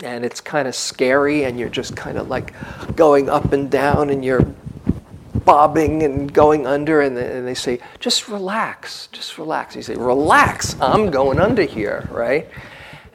and 0.03 0.25
it's 0.25 0.41
kind 0.41 0.67
of 0.67 0.73
scary 0.73 1.43
and 1.43 1.59
you're 1.59 1.69
just 1.69 1.95
kind 1.95 2.17
of 2.17 2.29
like 2.29 2.53
going 2.95 3.29
up 3.29 3.51
and 3.53 3.69
down 3.69 4.09
and 4.09 4.23
you're 4.23 4.45
bobbing 5.45 6.03
and 6.03 6.33
going 6.33 6.65
under, 6.65 7.01
and 7.01 7.15
they 7.15 7.53
say, 7.53 7.79
just 7.99 8.27
relax, 8.27 9.07
just 9.11 9.37
relax. 9.37 9.75
You 9.75 9.83
say, 9.83 9.95
relax, 9.95 10.75
I'm 10.81 11.11
going 11.11 11.39
under 11.39 11.63
here, 11.63 12.07
right? 12.11 12.49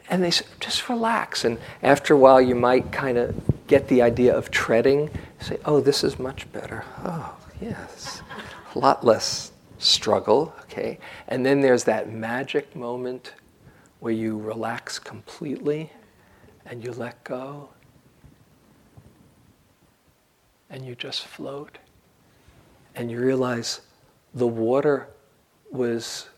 And 0.08 0.22
they 0.22 0.30
say, 0.30 0.46
just 0.60 0.88
relax. 0.88 1.44
And 1.44 1.58
after 1.82 2.14
a 2.14 2.16
while, 2.16 2.40
you 2.40 2.54
might 2.54 2.92
kind 2.92 3.18
of 3.18 3.34
get 3.66 3.88
the 3.88 4.02
idea 4.02 4.36
of 4.36 4.50
treading. 4.50 5.10
say, 5.40 5.58
oh, 5.64 5.80
this 5.80 6.04
is 6.04 6.18
much 6.18 6.50
better. 6.52 6.84
Oh, 7.04 7.36
yes. 7.61 8.22
A 8.74 8.78
lot 8.78 9.04
less 9.04 9.52
struggle, 9.78 10.54
okay? 10.62 10.98
And 11.28 11.44
then 11.44 11.61
there's 11.61 11.84
that 11.84 12.12
magic 12.12 12.74
moment 12.76 13.34
where 14.00 14.12
you 14.12 14.38
relax 14.38 14.98
completely 14.98 15.92
and 16.66 16.84
you 16.84 16.92
let 16.92 17.22
go 17.24 17.70
and 20.70 20.86
you 20.86 20.94
just 20.94 21.26
float 21.26 21.78
and 22.94 23.11
you 23.11 23.18
realize 23.18 23.80
the 24.34 24.46
water 24.46 25.08
was 25.70 26.28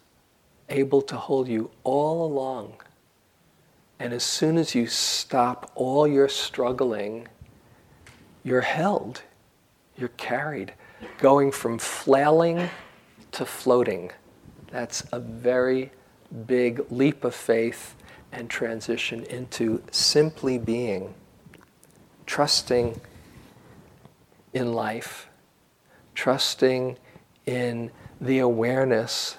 able 0.69 1.03
to 1.03 1.17
hold 1.17 1.49
you 1.49 1.71
all 1.85 2.25
along. 2.25 2.75
And 3.99 4.13
as 4.13 4.25
soon 4.25 4.59
as 4.59 4.75
you 4.75 4.87
stop 4.87 5.71
all 5.75 6.09
your 6.09 6.29
struggling, 6.29 7.29
you're 8.43 8.63
held, 8.63 9.23
you're 9.97 10.09
carried, 10.11 10.73
going 11.19 11.53
from 11.53 11.79
flailing 11.79 12.69
to 13.33 13.45
floating. 13.45 14.11
That's 14.71 15.05
a 15.13 15.21
very 15.21 15.91
big 16.47 16.85
leap 16.91 17.25
of 17.25 17.35
faith 17.35 17.95
and 18.33 18.49
transition 18.49 19.25
into 19.25 19.83
simply 19.91 20.59
being, 20.59 21.15
trusting 22.27 23.01
in 24.55 24.73
life 24.73 25.29
trusting 26.15 26.97
in 27.47 27.91
the 28.21 28.39
awareness, 28.39 29.37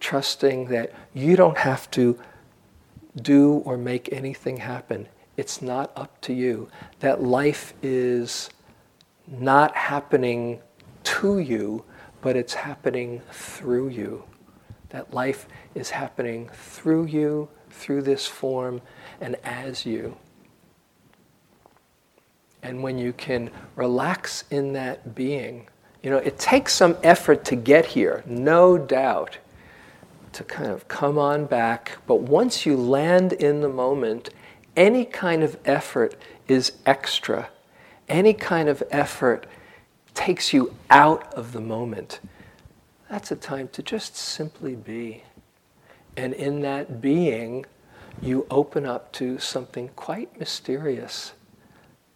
trusting 0.00 0.66
that 0.68 0.92
you 1.14 1.36
don't 1.36 1.58
have 1.58 1.90
to 1.92 2.18
do 3.20 3.54
or 3.64 3.76
make 3.76 4.12
anything 4.12 4.58
happen. 4.58 5.08
It's 5.36 5.62
not 5.62 5.92
up 5.96 6.20
to 6.22 6.32
you. 6.32 6.68
That 7.00 7.22
life 7.22 7.74
is 7.82 8.50
not 9.26 9.76
happening 9.76 10.60
to 11.04 11.38
you, 11.38 11.84
but 12.20 12.36
it's 12.36 12.54
happening 12.54 13.22
through 13.30 13.88
you. 13.88 14.24
That 14.90 15.12
life 15.12 15.46
is 15.74 15.90
happening 15.90 16.48
through 16.52 17.06
you, 17.06 17.48
through 17.70 18.02
this 18.02 18.26
form, 18.26 18.80
and 19.20 19.36
as 19.44 19.84
you. 19.84 20.16
And 22.62 22.82
when 22.82 22.98
you 22.98 23.12
can 23.12 23.50
relax 23.76 24.44
in 24.50 24.72
that 24.72 25.14
being, 25.14 25.68
you 26.02 26.10
know, 26.10 26.18
it 26.18 26.38
takes 26.38 26.72
some 26.72 26.96
effort 27.02 27.44
to 27.46 27.56
get 27.56 27.86
here, 27.86 28.22
no 28.26 28.78
doubt, 28.78 29.38
to 30.32 30.44
kind 30.44 30.70
of 30.70 30.86
come 30.88 31.18
on 31.18 31.46
back. 31.46 31.98
But 32.06 32.22
once 32.22 32.66
you 32.66 32.76
land 32.76 33.32
in 33.32 33.60
the 33.60 33.68
moment, 33.68 34.30
any 34.76 35.04
kind 35.04 35.42
of 35.42 35.58
effort 35.64 36.14
is 36.48 36.72
extra. 36.84 37.48
Any 38.08 38.34
kind 38.34 38.68
of 38.68 38.82
effort 38.90 39.46
takes 40.14 40.52
you 40.52 40.74
out 40.90 41.32
of 41.34 41.52
the 41.52 41.60
moment. 41.60 42.20
That's 43.10 43.30
a 43.30 43.36
time 43.36 43.68
to 43.68 43.82
just 43.82 44.16
simply 44.16 44.74
be. 44.74 45.24
And 46.16 46.32
in 46.32 46.62
that 46.62 47.00
being, 47.00 47.66
you 48.22 48.46
open 48.50 48.86
up 48.86 49.12
to 49.12 49.38
something 49.38 49.88
quite 49.96 50.38
mysterious 50.38 51.32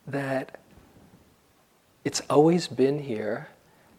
that 0.07 0.59
it's 2.05 2.22
always 2.30 2.66
been 2.66 3.01
here, 3.01 3.49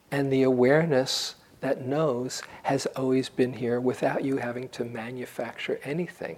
and 0.10 0.32
the 0.32 0.44
awareness 0.44 1.36
that 1.60 1.86
knows 1.86 2.42
has 2.64 2.88
always 2.88 3.30
been 3.30 3.54
here 3.54 3.80
without 3.80 4.24
you 4.24 4.38
having 4.38 4.68
to 4.70 4.84
manufacture 4.84 5.80
anything. 5.84 6.38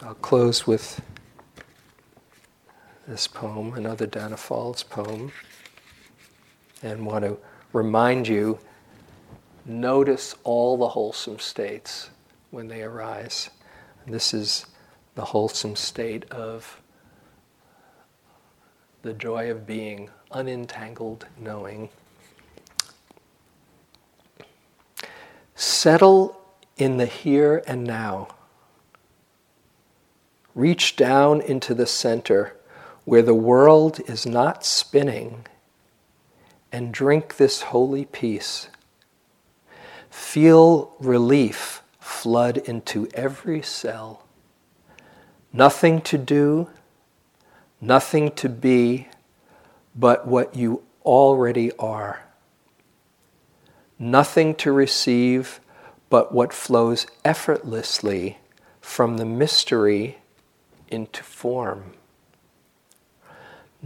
So 0.00 0.06
I'll 0.08 0.14
close 0.14 0.66
with 0.66 1.02
this 3.06 3.26
poem, 3.26 3.74
another 3.74 4.06
Danna 4.06 4.36
Faulds 4.36 4.88
poem, 4.88 5.30
and 6.82 7.04
want 7.04 7.24
to 7.24 7.36
remind 7.72 8.26
you 8.26 8.58
notice 9.66 10.34
all 10.44 10.76
the 10.76 10.88
wholesome 10.88 11.38
states 11.38 12.10
when 12.50 12.68
they 12.68 12.82
arise. 12.82 13.50
This 14.06 14.32
is 14.32 14.66
the 15.14 15.24
wholesome 15.24 15.76
state 15.76 16.30
of 16.30 16.80
the 19.02 19.12
joy 19.12 19.50
of 19.50 19.66
being, 19.66 20.08
unentangled 20.30 21.26
knowing. 21.38 21.90
Settle 25.54 26.40
in 26.76 26.96
the 26.96 27.06
here 27.06 27.62
and 27.66 27.84
now. 27.84 28.28
Reach 30.54 30.96
down 30.96 31.40
into 31.40 31.74
the 31.74 31.86
center 31.86 32.56
where 33.04 33.22
the 33.22 33.34
world 33.34 34.00
is 34.08 34.24
not 34.24 34.64
spinning 34.64 35.46
and 36.72 36.92
drink 36.92 37.36
this 37.36 37.62
holy 37.62 38.04
peace. 38.04 38.68
Feel 40.10 40.94
relief 40.98 41.82
flood 42.00 42.56
into 42.58 43.08
every 43.14 43.62
cell. 43.62 44.24
Nothing 45.52 46.00
to 46.02 46.18
do, 46.18 46.68
nothing 47.80 48.30
to 48.32 48.48
be, 48.48 49.08
but 49.94 50.26
what 50.26 50.56
you 50.56 50.82
already 51.04 51.70
are. 51.78 52.24
Nothing 53.98 54.54
to 54.56 54.72
receive, 54.72 55.60
but 56.10 56.32
what 56.32 56.52
flows 56.52 57.06
effortlessly 57.24 58.38
from 58.80 59.18
the 59.18 59.24
mystery 59.24 60.18
into 60.88 61.22
form. 61.22 61.92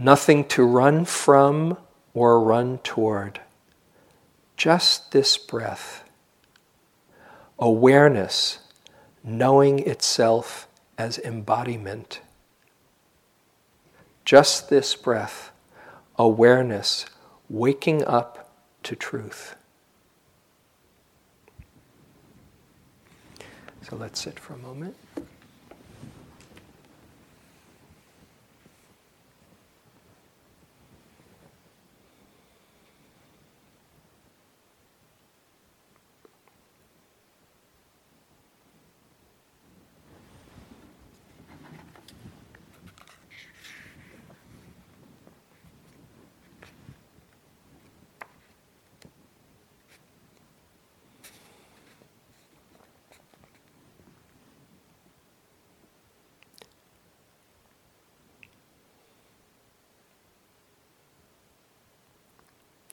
Nothing 0.01 0.45
to 0.45 0.63
run 0.63 1.03
from 1.03 1.77
or 2.13 2.41
run 2.41 2.77
toward. 2.77 3.41
Just 4.55 5.11
this 5.11 5.37
breath. 5.37 6.05
Awareness, 7.59 8.59
knowing 9.25 9.79
itself 9.79 10.69
as 10.97 11.17
embodiment. 11.19 12.21
Just 14.23 14.69
this 14.69 14.95
breath. 14.95 15.51
Awareness, 16.17 17.05
waking 17.49 18.05
up 18.05 18.53
to 18.83 18.95
truth. 18.95 19.57
So 23.81 23.97
let's 23.97 24.21
sit 24.21 24.39
for 24.39 24.53
a 24.53 24.57
moment. 24.57 24.95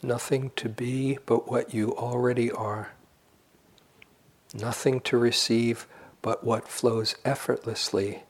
Nothing 0.07 0.53
to 0.55 0.69
be 0.69 1.19
but 1.27 1.51
what 1.51 1.75
you 1.75 1.93
already 1.97 2.49
are. 2.53 2.93
Nothing 4.55 5.01
to 5.01 5.19
receive 5.19 5.89
but 6.23 6.45
what 6.45 6.69
flows 6.69 7.17
effortlessly 7.25 8.23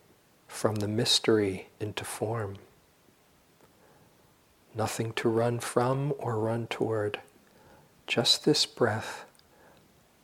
from 0.49 0.77
the 0.77 0.89
mystery 0.89 1.69
into 1.79 2.03
form. 2.03 2.57
Nothing 4.75 5.13
to 5.17 5.29
run 5.29 5.59
from 5.59 6.15
or 6.19 6.39
run 6.39 6.67
toward. 6.67 7.21
Just 8.07 8.47
this 8.47 8.65
breath, 8.65 9.27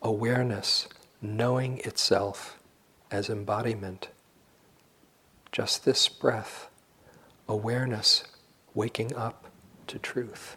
awareness, 0.00 0.88
knowing 1.20 1.80
itself 1.80 2.58
as 3.10 3.28
embodiment. 3.28 4.08
Just 5.52 5.84
this 5.84 6.08
breath, 6.08 6.70
awareness, 7.46 8.24
waking 8.72 9.14
up 9.14 9.50
to 9.88 9.98
truth. 9.98 10.56